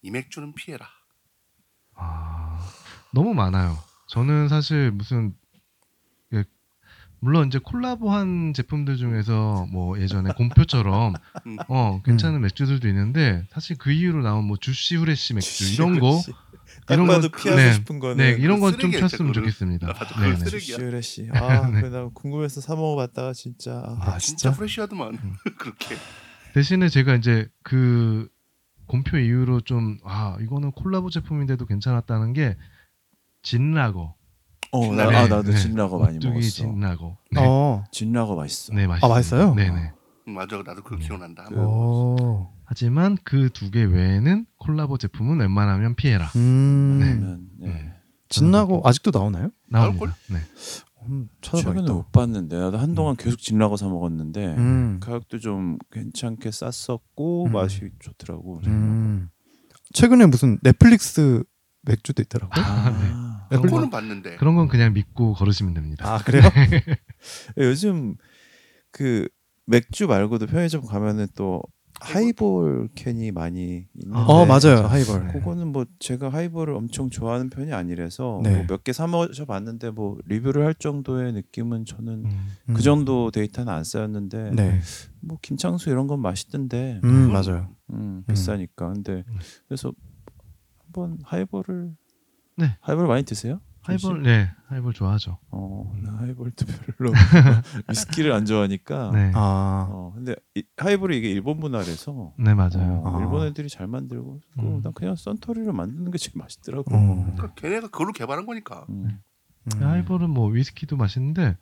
이 0.02 0.10
맥주는 0.10 0.52
피해라. 0.54 0.88
아, 1.94 2.58
너무 3.14 3.34
많아요. 3.34 3.78
저는 4.08 4.48
사실 4.48 4.90
무슨 4.90 5.32
예, 5.32 5.41
물론 7.24 7.46
이제 7.46 7.60
콜라보한 7.62 8.52
제품들 8.52 8.96
중에서 8.96 9.68
뭐 9.70 9.96
예전에 10.00 10.32
곰표처럼 10.32 11.14
음. 11.46 11.56
어 11.68 12.02
괜찮은 12.04 12.40
맥주들도 12.40 12.88
있는데 12.88 13.46
사실 13.50 13.78
그 13.78 13.92
이후로 13.92 14.22
나온 14.24 14.44
뭐 14.44 14.56
주시 14.56 14.96
후레쉬 14.96 15.34
맥주 15.34 15.72
이런 15.72 16.00
거딱 16.00 16.34
이런 16.90 17.06
거- 17.06 17.20
피하고 17.20 17.60
네, 17.60 17.72
싶은 17.74 18.00
거는 18.00 18.16
네 18.16 18.30
이런 18.32 18.58
건좀 18.58 18.90
쓰레기야, 18.90 19.00
폈으면. 19.02 19.32
좋겠습니다. 19.34 19.86
아, 19.88 19.92
맞아, 19.92 20.20
네, 20.20 20.30
네. 20.30 20.36
쓰레기. 20.36 20.72
쓰레기야. 20.72 21.30
아, 21.40 21.70
네. 21.70 21.80
그나 21.82 22.08
궁금해서 22.12 22.60
사 22.60 22.74
먹어봤다가 22.74 23.32
진짜. 23.34 23.84
아, 23.86 23.96
아 24.00 24.18
진짜 24.18 24.50
진짜 24.50 24.52
프레시하더만 24.52 25.14
음. 25.14 25.34
그렇게. 25.58 25.94
대신에 26.54 26.88
제가 26.88 27.14
이제 27.14 27.48
그 27.62 28.28
곰표 28.86 29.16
이후로 29.18 29.60
좀 29.60 29.98
아 30.04 30.36
이거는 30.40 30.72
콜라보 30.72 31.08
제품인데도 31.10 31.66
괜찮았다는 31.66 32.32
게 32.32 32.56
진라거. 33.42 34.16
어, 34.72 34.94
나, 34.94 35.06
네, 35.10 35.16
아 35.16 35.28
나도 35.28 35.50
네. 35.52 35.56
진라거 35.58 35.98
많이 35.98 36.18
먹었어. 36.24 36.48
진라거. 36.48 37.16
네, 37.30 37.40
어, 37.44 37.84
진라거 37.92 38.34
맛있어. 38.36 38.72
네 38.74 38.86
맛있어요. 38.86 39.10
맛있어요? 39.12 39.54
네 39.54 39.70
네. 39.70 39.92
음, 40.28 40.34
맞아 40.34 40.56
나도 40.56 40.82
그거 40.82 40.96
음. 40.96 41.00
기억난다. 41.00 41.44
그- 41.44 41.56
오, 41.56 42.48
하지만 42.64 43.16
그 43.24 43.50
두 43.50 43.70
개 43.70 43.84
외에는 43.84 44.46
콜라보 44.58 44.96
제품은 44.98 45.40
웬만하면 45.40 45.94
피해라. 45.94 46.26
음, 46.36 46.98
그러면 47.02 47.48
네. 47.58 47.66
음. 47.68 47.92
진나고 48.30 48.80
아직도 48.84 49.10
나오나요? 49.12 49.50
나옵니다. 49.68 50.06
나올걸? 50.06 50.12
네. 50.30 50.38
음, 51.08 51.28
최근에. 51.42 51.82
못 51.82 52.12
봤는데 52.12 52.56
나도 52.58 52.78
한동안 52.78 53.16
계속 53.16 53.36
진라거 53.40 53.76
사 53.76 53.88
먹었는데 53.88 54.54
음, 54.56 55.00
가격도 55.02 55.38
좀 55.40 55.76
괜찮게 55.90 56.50
쌌었고 56.50 57.46
음. 57.46 57.52
맛이 57.52 57.90
좋더라고. 57.98 58.60
음. 58.68 59.28
최근에 59.92 60.26
무슨 60.26 60.58
넷플릭스 60.62 61.42
맥주도 61.82 62.22
있더라고요. 62.22 62.64
아, 62.64 62.82
그런 63.58 63.62
그거는 63.62 63.90
건- 63.90 63.90
봤는데. 63.90 64.36
그런 64.36 64.54
건 64.54 64.68
그냥 64.68 64.92
믿고 64.92 65.34
걸으시면 65.34 65.74
됩니다. 65.74 66.14
아 66.14 66.18
그래요? 66.18 66.42
요즘 67.58 68.16
그 68.90 69.28
맥주 69.66 70.06
말고도 70.06 70.46
편의점 70.46 70.84
가면은 70.86 71.26
또 71.36 71.62
하이볼 72.00 72.88
캔이 72.96 73.30
많이 73.30 73.86
있는데 73.94 74.18
어 74.18 74.44
맞아요. 74.44 74.86
하이볼. 74.88 75.26
네. 75.28 75.32
그거는 75.34 75.68
뭐 75.68 75.84
제가 76.00 76.30
하이볼을 76.30 76.74
엄청 76.74 77.10
좋아하는 77.10 77.48
편이 77.48 77.72
아니라서 77.72 78.40
네. 78.42 78.56
뭐 78.56 78.64
몇개 78.68 78.92
사 78.92 79.06
마셔봤는데 79.06 79.90
뭐 79.90 80.18
리뷰를 80.26 80.64
할 80.66 80.74
정도의 80.74 81.32
느낌은 81.32 81.84
저는 81.84 82.24
음. 82.24 82.48
음. 82.70 82.74
그 82.74 82.82
정도 82.82 83.30
데이터는 83.30 83.72
안 83.72 83.84
쌓였는데 83.84 84.50
네. 84.52 84.80
뭐 85.20 85.38
김창수 85.42 85.90
이런 85.90 86.08
건 86.08 86.20
맛있던데 86.20 87.00
음 87.04 87.30
맞아요. 87.30 87.68
음, 87.92 88.24
비싸니까 88.26 88.92
근데 88.94 89.22
음. 89.28 89.38
그래서 89.68 89.92
한번 90.84 91.18
하이볼을 91.22 91.94
네. 92.56 92.76
하이볼 92.80 93.06
많이 93.06 93.22
드세요? 93.24 93.60
하이볼 93.82 94.22
네 94.22 94.48
하이볼 94.68 94.92
좋아하죠. 94.92 95.38
어, 95.50 95.92
나 96.02 96.16
하이볼도 96.18 96.66
별로 96.96 97.12
위스키를 97.88 98.32
안 98.32 98.44
좋아하니까. 98.44 99.10
네. 99.12 99.32
아 99.34 99.88
어, 99.90 100.12
근데 100.14 100.36
이, 100.54 100.62
하이볼이 100.76 101.18
이게 101.18 101.30
일본 101.30 101.58
문화라서 101.58 102.32
네 102.38 102.54
맞아요. 102.54 103.02
어, 103.04 103.16
아. 103.16 103.20
일본 103.20 103.46
애들이 103.46 103.68
잘 103.68 103.88
만들고 103.88 104.40
그 104.54 104.60
음. 104.60 104.82
난 104.82 104.92
그냥 104.92 105.16
썬토리로 105.16 105.72
만드는 105.72 106.10
게 106.12 106.18
제일 106.18 106.32
맛있더라고. 106.36 106.94
어. 106.94 107.32
그러니까 107.34 107.54
걔네가 107.54 107.88
그걸로 107.88 108.12
개발한 108.12 108.46
거니까. 108.46 108.86
음. 108.88 109.20
음. 109.74 109.82
하이볼은 109.82 110.30
뭐 110.30 110.48
위스키도 110.48 110.96
맛있는데 110.96 111.56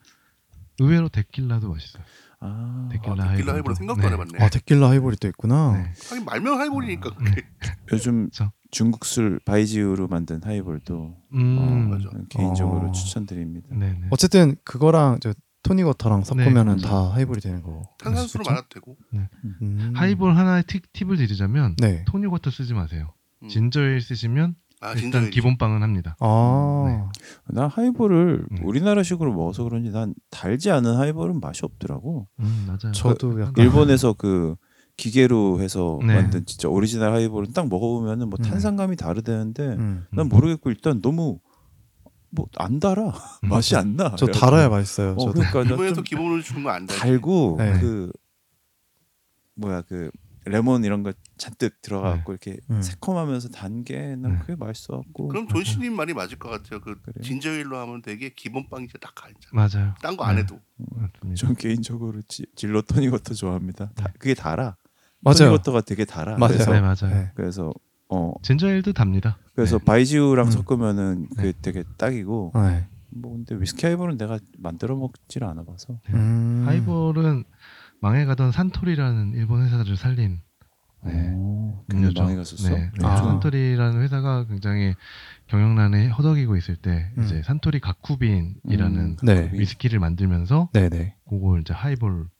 의외로 0.78 1.08
데킬라도 1.08 1.70
맛있어요. 1.70 2.02
아, 2.40 2.88
데킬라 2.90 3.24
아, 3.24 3.28
하이볼은 3.28 3.74
생각도 3.74 4.02
안 4.02 4.08
네. 4.08 4.14
해봤네. 4.14 4.44
아 4.44 4.48
데킬라 4.48 4.90
하이볼이 4.90 5.16
또 5.16 5.28
있구나. 5.28 5.72
네. 5.72 5.92
하긴 6.08 6.24
말면 6.24 6.58
하이볼이니까. 6.58 7.10
네. 7.24 7.36
요즘 7.92 8.26
그쵸. 8.26 8.52
중국 8.70 9.04
술 9.04 9.40
바이지우로 9.44 10.08
만든 10.08 10.40
하이볼도 10.42 11.16
음. 11.34 11.58
어, 11.58 11.96
맞아. 11.96 12.08
개인적으로 12.28 12.88
어. 12.88 12.92
추천드립니다. 12.92 13.68
네네. 13.74 14.08
어쨌든 14.10 14.56
그거랑 14.64 15.18
저 15.20 15.32
토닉 15.62 15.86
워터랑 15.86 16.24
섞으면은 16.24 16.76
네. 16.76 16.82
다 16.82 17.12
하이볼이 17.12 17.40
되는 17.40 17.62
거. 17.62 17.82
탄산수로? 17.98 18.44
말아도 18.46 18.66
되고. 18.70 18.96
음. 19.12 19.92
하이볼 19.94 20.36
하나의 20.36 20.64
팁, 20.66 20.90
팁을 20.92 21.16
드리자면 21.16 21.76
네. 21.78 22.04
토닉 22.06 22.32
워터 22.32 22.50
쓰지 22.50 22.72
마세요. 22.74 23.12
음. 23.42 23.48
진저일 23.48 24.00
쓰시면 24.00 24.54
아 24.82 24.92
일단 24.92 25.10
진짜 25.12 25.30
기본빵은 25.30 25.82
합니다. 25.82 26.16
아. 26.20 27.10
난 27.48 27.68
하이볼을 27.68 28.46
음. 28.50 28.58
우리나라식으로 28.62 29.32
먹어서 29.34 29.64
그런지 29.64 29.90
난 29.90 30.14
달지 30.30 30.70
않은 30.70 30.96
하이볼은 30.96 31.40
맛이 31.40 31.64
없더라고. 31.64 32.28
음, 32.40 32.64
맞아요. 32.66 32.92
저도 32.92 33.40
약간 33.42 33.62
일본에서 33.62 34.14
그 34.14 34.56
기계로 35.00 35.60
해서 35.60 35.98
네. 36.06 36.14
만든 36.14 36.44
진짜 36.44 36.68
오리지널 36.68 37.12
하이볼은 37.14 37.52
딱 37.52 37.68
먹어보면은 37.68 38.28
뭐 38.28 38.38
음. 38.38 38.42
탄산감이 38.44 38.96
다르다는데 38.96 39.62
음. 39.66 40.06
난 40.12 40.28
모르겠고 40.28 40.68
일단 40.70 41.00
너무 41.00 41.40
뭐 42.30 42.46
안 42.58 42.78
달아 42.78 43.08
음. 43.44 43.48
맛이 43.48 43.74
안 43.76 43.96
나. 43.96 44.14
저 44.16 44.26
그래가지고. 44.26 44.32
달아야 44.46 44.68
맛있어요. 44.68 45.12
어, 45.12 45.18
저도. 45.18 45.32
그러니까 45.32 45.64
나 45.64 45.70
일본에서 45.70 45.94
좀 45.96 46.04
기본으로 46.04 46.42
주는 46.42 46.62
거안 46.62 46.86
돼. 46.86 46.94
달고 46.96 47.56
네. 47.58 47.80
그 47.80 48.12
뭐야 49.54 49.82
그 49.82 50.10
레몬 50.46 50.84
이런 50.84 51.02
거 51.02 51.12
잔뜩 51.36 51.80
들어가갖고 51.82 52.32
이렇게 52.32 52.56
음. 52.70 52.80
새콤하면서 52.82 53.50
단 53.50 53.84
게난 53.84 54.22
네. 54.22 54.38
그게 54.40 54.54
맛있어갖고 54.56 55.28
그럼 55.28 55.48
존씨님 55.48 55.94
말이 55.94 56.14
맞을 56.14 56.38
것 56.38 56.48
같아요. 56.50 56.80
그 56.80 57.00
그래요? 57.00 57.22
진저일로 57.22 57.78
하면 57.78 58.00
되게 58.02 58.30
기본 58.34 58.68
빵이 58.68 58.86
진짜 58.88 58.98
딱 59.06 59.14
가잖아. 59.14 59.38
맞아요. 59.52 59.94
딴 60.02 60.16
거안 60.16 60.36
네. 60.36 60.42
해도. 60.42 60.58
맞습니다. 60.76 61.34
전 61.34 61.54
개인적으로 61.56 62.20
지, 62.28 62.46
진로 62.56 62.80
토닉워터 62.82 63.34
좋아합니다. 63.34 63.90
다- 63.94 64.12
그게 64.18 64.34
달아. 64.34 64.76
맞아요. 65.20 65.36
토닉워터가 65.36 65.82
되게 65.82 66.04
달아. 66.04 66.36
맞아요. 66.38 66.54
그래서, 66.54 66.72
네, 66.72 66.80
맞아요. 66.80 67.14
네. 67.14 67.30
그래서 67.34 67.72
어 68.08 68.32
진저일도 68.42 68.92
답니다. 68.92 69.38
그래서 69.54 69.78
네. 69.78 69.84
바이지우랑 69.84 70.46
음. 70.46 70.50
섞으면은 70.50 71.28
그게 71.36 71.52
네. 71.52 71.58
되게 71.62 71.84
딱이고 71.98 72.52
네. 72.54 72.86
뭐 73.10 73.32
근데 73.32 73.54
위스키 73.56 73.86
하이볼은 73.86 74.16
내가 74.18 74.38
만들어 74.58 74.96
먹질 74.96 75.44
않아 75.44 75.64
봐서 75.64 75.98
음. 76.10 76.64
하이볼은 76.66 77.44
망해가던 78.00 78.52
산토리라는 78.52 79.34
일본 79.34 79.62
회사를 79.64 79.96
살린 79.96 80.40
네. 81.04 81.32
오, 81.34 81.84
음료죠. 81.92 82.08
굉장히 82.08 82.26
많이 82.26 82.36
갔었어. 82.36 82.68
네. 82.70 82.90
아. 83.02 83.16
산토리라는 83.16 84.02
회사가 84.02 84.46
굉장히 84.46 84.94
경영난에 85.48 86.08
허덕이고 86.08 86.56
있을 86.56 86.76
때 86.76 87.10
음. 87.18 87.24
이제 87.24 87.42
산토리 87.42 87.80
가쿠빈이라는 87.80 88.98
음, 88.98 89.16
네. 89.22 89.34
가쿠빈. 89.42 89.60
위스키를 89.60 89.98
만들면서 89.98 90.70
네 90.72 90.88
네. 90.88 91.14
그걸 91.28 91.60
이제 91.60 91.72
하이볼 91.74 92.24
네, 92.24 92.39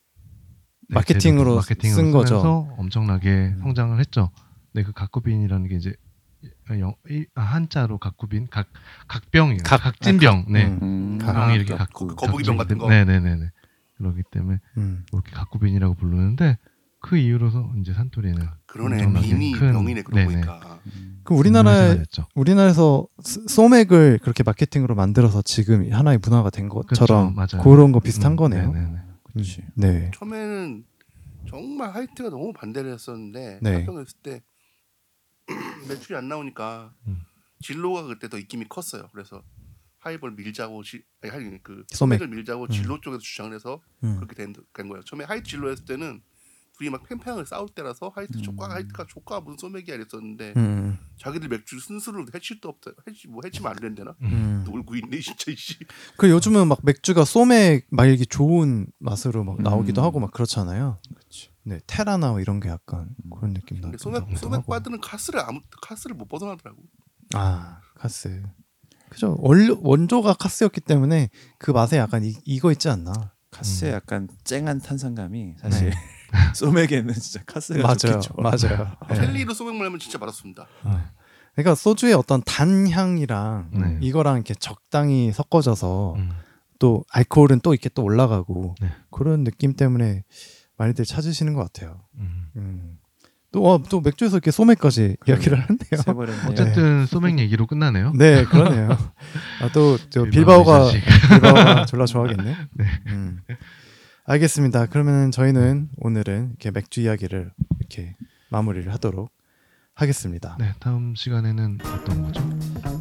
마케팅으로 0.95 1.57
마케팅으로 1.57 1.97
쓴 1.97 2.11
거죠. 2.12 2.68
엄청나게 2.78 3.28
음. 3.57 3.59
성장을 3.61 3.99
했죠. 3.99 4.30
네, 4.72 4.82
그 4.82 4.93
가쿠빈이라는 4.93 5.68
게 5.68 5.76
이제 5.76 5.95
영, 6.78 6.95
이- 7.11 7.26
아, 7.34 7.43
한자로 7.43 7.99
가쿠빈 7.99 8.49
각 8.51 8.66
각병이에요. 9.09 9.59
각- 9.64 9.82
각진병. 9.82 10.47
네. 10.49 10.66
음. 10.66 10.78
음, 10.82 11.18
가- 11.18 11.32
병이 11.32 11.55
이렇게 11.57 11.72
가- 11.72 11.78
갖고 11.78 12.07
그 12.09 12.14
거북이병 12.14 12.57
같은 12.57 12.78
거. 12.78 12.88
네 12.88 13.05
네 13.05 13.20
네 13.20 13.36
네. 13.36 13.51
그렇기 13.99 14.22
때문에 14.30 14.59
음. 14.78 15.05
이렇게 15.12 15.30
가쿠빈이라고 15.32 15.95
부르는데 15.95 16.57
그 17.03 17.16
이후로서 17.16 17.70
이제 17.80 17.93
산토리는 17.93 18.41
그러네. 18.66 18.97
엄청나게 18.97 19.26
빈이 19.26 19.53
큰- 19.53 19.72
병이네. 19.72 20.03
그러고 20.03 20.16
네네. 20.20 20.32
보니까. 20.47 20.80
음. 20.86 21.20
그 21.24 21.34
우리나라에 21.34 21.82
회사가 21.82 21.99
됐죠. 21.99 22.26
우리나라에서 22.34 23.07
스- 23.22 23.45
소맥을 23.49 24.18
그렇게 24.22 24.43
마케팅으로 24.43 24.95
만들어서 24.95 25.43
지금 25.43 25.93
하나의 25.93 26.18
문화가 26.22 26.51
된 26.51 26.68
것처럼 26.68 27.34
맞아요. 27.34 27.62
그런 27.62 27.93
거 27.93 28.01
비슷한 28.01 28.32
음, 28.32 28.36
거네요. 28.36 28.72
네네네. 28.72 28.99
그렇지. 29.33 29.62
네. 29.74 30.11
처음에는 30.14 30.85
정말 31.49 31.95
하이트가 31.95 32.31
너무 32.31 32.53
반대를 32.53 32.93
했었는데 32.93 33.61
네. 33.62 33.74
합병 33.74 33.99
했을 33.99 34.16
때 34.22 34.43
매출이 35.89 36.16
안 36.16 36.28
나오니까 36.28 36.95
음. 37.07 37.22
진로가 37.61 38.05
그때 38.05 38.28
더 38.28 38.39
입김이 38.39 38.66
컸어요. 38.68 39.09
그래서 39.12 39.43
하이볼 39.99 40.33
밀자고 40.33 40.83
지, 40.83 41.03
아니 41.22 41.31
하이 41.33 41.59
그 41.62 41.85
소맥. 41.89 42.18
소맥을 42.18 42.28
밀자고 42.28 42.64
음. 42.64 42.68
진로 42.68 43.01
쪽에서 43.01 43.20
주장을 43.20 43.53
해서 43.55 43.83
음. 44.03 44.16
그렇게 44.16 44.35
된, 44.35 44.55
된 44.72 44.89
거예요. 44.89 45.03
처음에 45.05 45.24
하이트 45.24 45.49
진로 45.51 45.70
했을 45.70 45.85
때는 45.85 46.22
둘이 46.81 46.89
막 46.89 47.07
팽팽하게 47.07 47.45
싸울 47.45 47.68
때라서 47.68 48.11
하이트 48.14 48.39
음. 48.39 48.43
좆까 48.43 48.71
하이트가 48.70 49.05
좆까 49.07 49.39
무슨 49.41 49.59
소맥이야 49.59 49.97
이랬었는데 49.97 50.55
음. 50.57 50.99
자기들 51.18 51.49
맥주 51.51 51.78
순수를 51.79 52.25
해칠 52.35 52.62
수도 52.62 52.71
없다. 52.70 52.93
해치 53.07 53.28
뭐 53.28 53.43
해치면 53.45 53.70
안 53.70 53.76
된대나? 53.76 54.14
음. 54.22 54.64
놀고 54.66 54.97
있네 54.97 55.20
진짜 55.20 55.53
이씨. 55.53 55.78
그 56.16 56.31
요즘은 56.31 56.68
막 56.68 56.78
맥주가 56.83 57.26
소맥 57.26 57.87
말기 57.91 58.24
좋은 58.24 58.87
맛으로 58.99 59.45
막 59.45 59.61
나오기도 59.61 60.01
음. 60.01 60.05
하고 60.07 60.20
막 60.20 60.31
그렇잖아요. 60.31 60.99
그렇지. 61.14 61.51
네, 61.64 61.81
테라나 61.87 62.31
뭐 62.31 62.41
이런 62.41 62.61
게 62.61 62.70
약간 62.70 63.11
음. 63.26 63.31
그런 63.37 63.53
느낌 63.53 63.83
나기도 63.83 63.99
소맥. 63.99 64.39
소맥 64.39 64.66
바드는 64.66 65.03
카스를 65.03 65.41
아무 65.41 65.61
카스를 65.83 66.16
못 66.16 66.28
벗어나더라고. 66.28 66.81
아 67.35 67.81
카스. 67.95 68.43
그죠. 69.11 69.37
원 69.41 69.76
원조가 69.83 70.33
카스였기 70.33 70.81
때문에 70.81 71.28
그 71.59 71.72
맛에 71.72 71.99
약간 71.99 72.24
이, 72.24 72.35
이거 72.47 72.72
있지 72.72 72.89
않나. 72.89 73.12
카스의 73.51 73.93
음. 73.93 73.95
약간 73.97 74.28
쨍한 74.45 74.78
탄산감이 74.81 75.57
사실 75.59 75.93
소맥에는 76.55 77.12
진짜 77.14 77.41
카스가 77.47 77.83
맞아요, 77.83 77.97
좋겠죠. 77.97 78.35
맞아요. 78.39 78.97
네. 79.09 79.14
첼리로 79.16 79.55
소맥 79.55 79.74
말면 79.76 79.99
진짜 79.99 80.18
맛없습니다. 80.18 80.66
그러니까 81.55 81.74
소주의 81.74 82.14
어떤 82.14 82.43
단향이랑 82.43 83.70
네. 83.72 83.99
이거랑 84.01 84.37
이렇게 84.37 84.55
적당히 84.55 85.33
섞어져서 85.33 86.14
음. 86.16 86.31
또 86.78 87.05
알코올은 87.12 87.61
또 87.61 87.74
이렇게 87.74 87.89
또 87.91 88.03
올라가고 88.03 88.74
네. 88.81 88.91
그런 89.11 89.45
느낌 89.45 89.74
때문에 89.74 90.24
많이들 90.78 91.05
찾으시는 91.05 91.53
것 91.55 91.61
같아요. 91.64 92.01
음. 92.18 92.47
음. 92.57 92.97
또, 93.53 93.68
어, 93.68 93.83
또 93.83 94.01
맥주에서 94.01 94.37
이렇게 94.37 94.53
소맥까지 94.53 95.16
이야기를 95.26 95.61
하는데요. 95.61 96.01
세버렸네. 96.03 96.47
어쨌든 96.49 97.05
소맥 97.07 97.39
얘기로 97.41 97.66
끝나네요. 97.66 98.12
네, 98.14 98.45
그러네요. 98.45 98.91
아, 99.61 99.68
또 99.72 99.99
저 100.09 100.22
빌바오 100.22 100.64
빌바오가. 100.64 100.91
빌바오가 101.31 101.87
졸라 101.87 102.07
좋아하겠네. 102.07 102.57
네. 102.74 102.85
음. 103.09 103.41
알겠습니다. 104.31 104.87
그러면 104.87 105.33
저희는 105.33 105.89
오늘은 105.97 106.51
이렇게 106.51 106.70
맥주 106.70 107.01
이야기를 107.01 107.51
이렇게 107.81 108.14
마무리를 108.51 108.93
하도록 108.93 109.28
하겠습니다. 109.97 110.57
네, 110.61 110.72
다음 110.78 111.16
시간에는 111.16 111.78
어떤 111.83 112.22
거죠? 112.22 112.41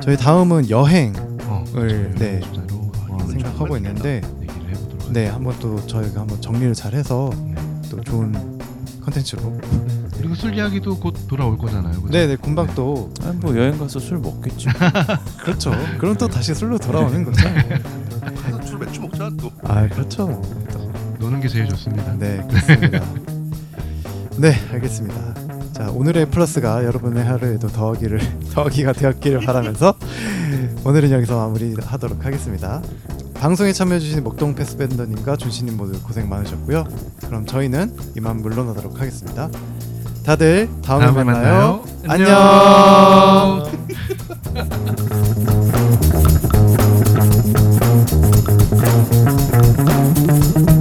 저희 0.02 0.18
다음은 0.18 0.72
여행 0.72 1.14
어, 1.44 1.64
을, 1.76 2.16
네, 2.16 2.40
주제로 2.40 2.92
생각하고 3.30 3.78
있는데 3.78 4.22
얘기를 4.42 4.70
해보도록 4.70 5.12
네, 5.12 5.28
한번 5.28 5.56
또 5.60 5.86
저희가 5.86 6.22
한번 6.22 6.42
정리를 6.42 6.74
잘 6.74 6.96
해서 6.96 7.30
하겠습니다. 7.30 7.82
또 7.92 8.02
좋은 8.02 8.60
컨텐츠로 9.04 9.60
네. 9.62 10.08
그리고 10.18 10.34
술 10.34 10.56
이야기도 10.56 11.00
곧 11.00 11.16
돌아올 11.28 11.60
거잖아요. 11.60 12.02
그죠? 12.02 12.12
네, 12.12 12.26
네, 12.26 12.38
금방 12.38 12.74
또 12.74 13.14
아, 13.22 13.34
뭐 13.34 13.56
여행 13.56 13.78
가서 13.78 14.00
술 14.00 14.18
먹겠지. 14.18 14.66
그렇죠. 15.46 15.72
그럼 16.00 16.18
또 16.18 16.28
다시 16.28 16.56
술로 16.56 16.80
돌아오는 16.80 17.24
거죠. 17.24 17.48
가서 18.42 18.62
술 18.64 18.80
맥주 18.80 19.00
먹자 19.00 19.30
또. 19.40 19.52
아, 19.64 19.88
그렇죠. 19.88 20.42
노는 21.20 21.42
게 21.42 21.48
제일 21.50 21.68
좋습니다. 21.68 22.14
네, 22.18 22.46
그렇습니다. 22.50 23.04
네, 24.38 24.56
알겠습니다. 24.72 25.34
자, 25.74 25.90
오늘의 25.92 26.28
플러스가 26.28 26.86
여러분의 26.86 27.24
하루에도 27.26 27.68
더하기를 27.68 28.20
더하기가 28.54 28.94
되었기를 28.94 29.42
바라면서 29.42 29.94
오늘은 30.86 31.12
여기서 31.12 31.38
마무리하도록 31.38 32.26
하겠습니다. 32.26 32.82
방송에 33.34 33.72
참여해주신 33.74 34.24
목동 34.24 34.56
패스밴더님과 34.56 35.36
준신님 35.38 35.78
모두 35.78 36.02
고생 36.02 36.28
많으셨고요. 36.30 36.86
그럼 37.26 37.46
저희는 37.46 37.96
이만 38.18 38.42
물러나도록 38.42 39.00
하겠습니다. 39.00 39.50
다들 40.26 40.70
다음에, 40.82 41.06
다음에 41.06 41.24
만나요. 41.24 41.84
만나요. 42.06 42.28
안녕. 42.28 43.64
안녕. 44.56 44.80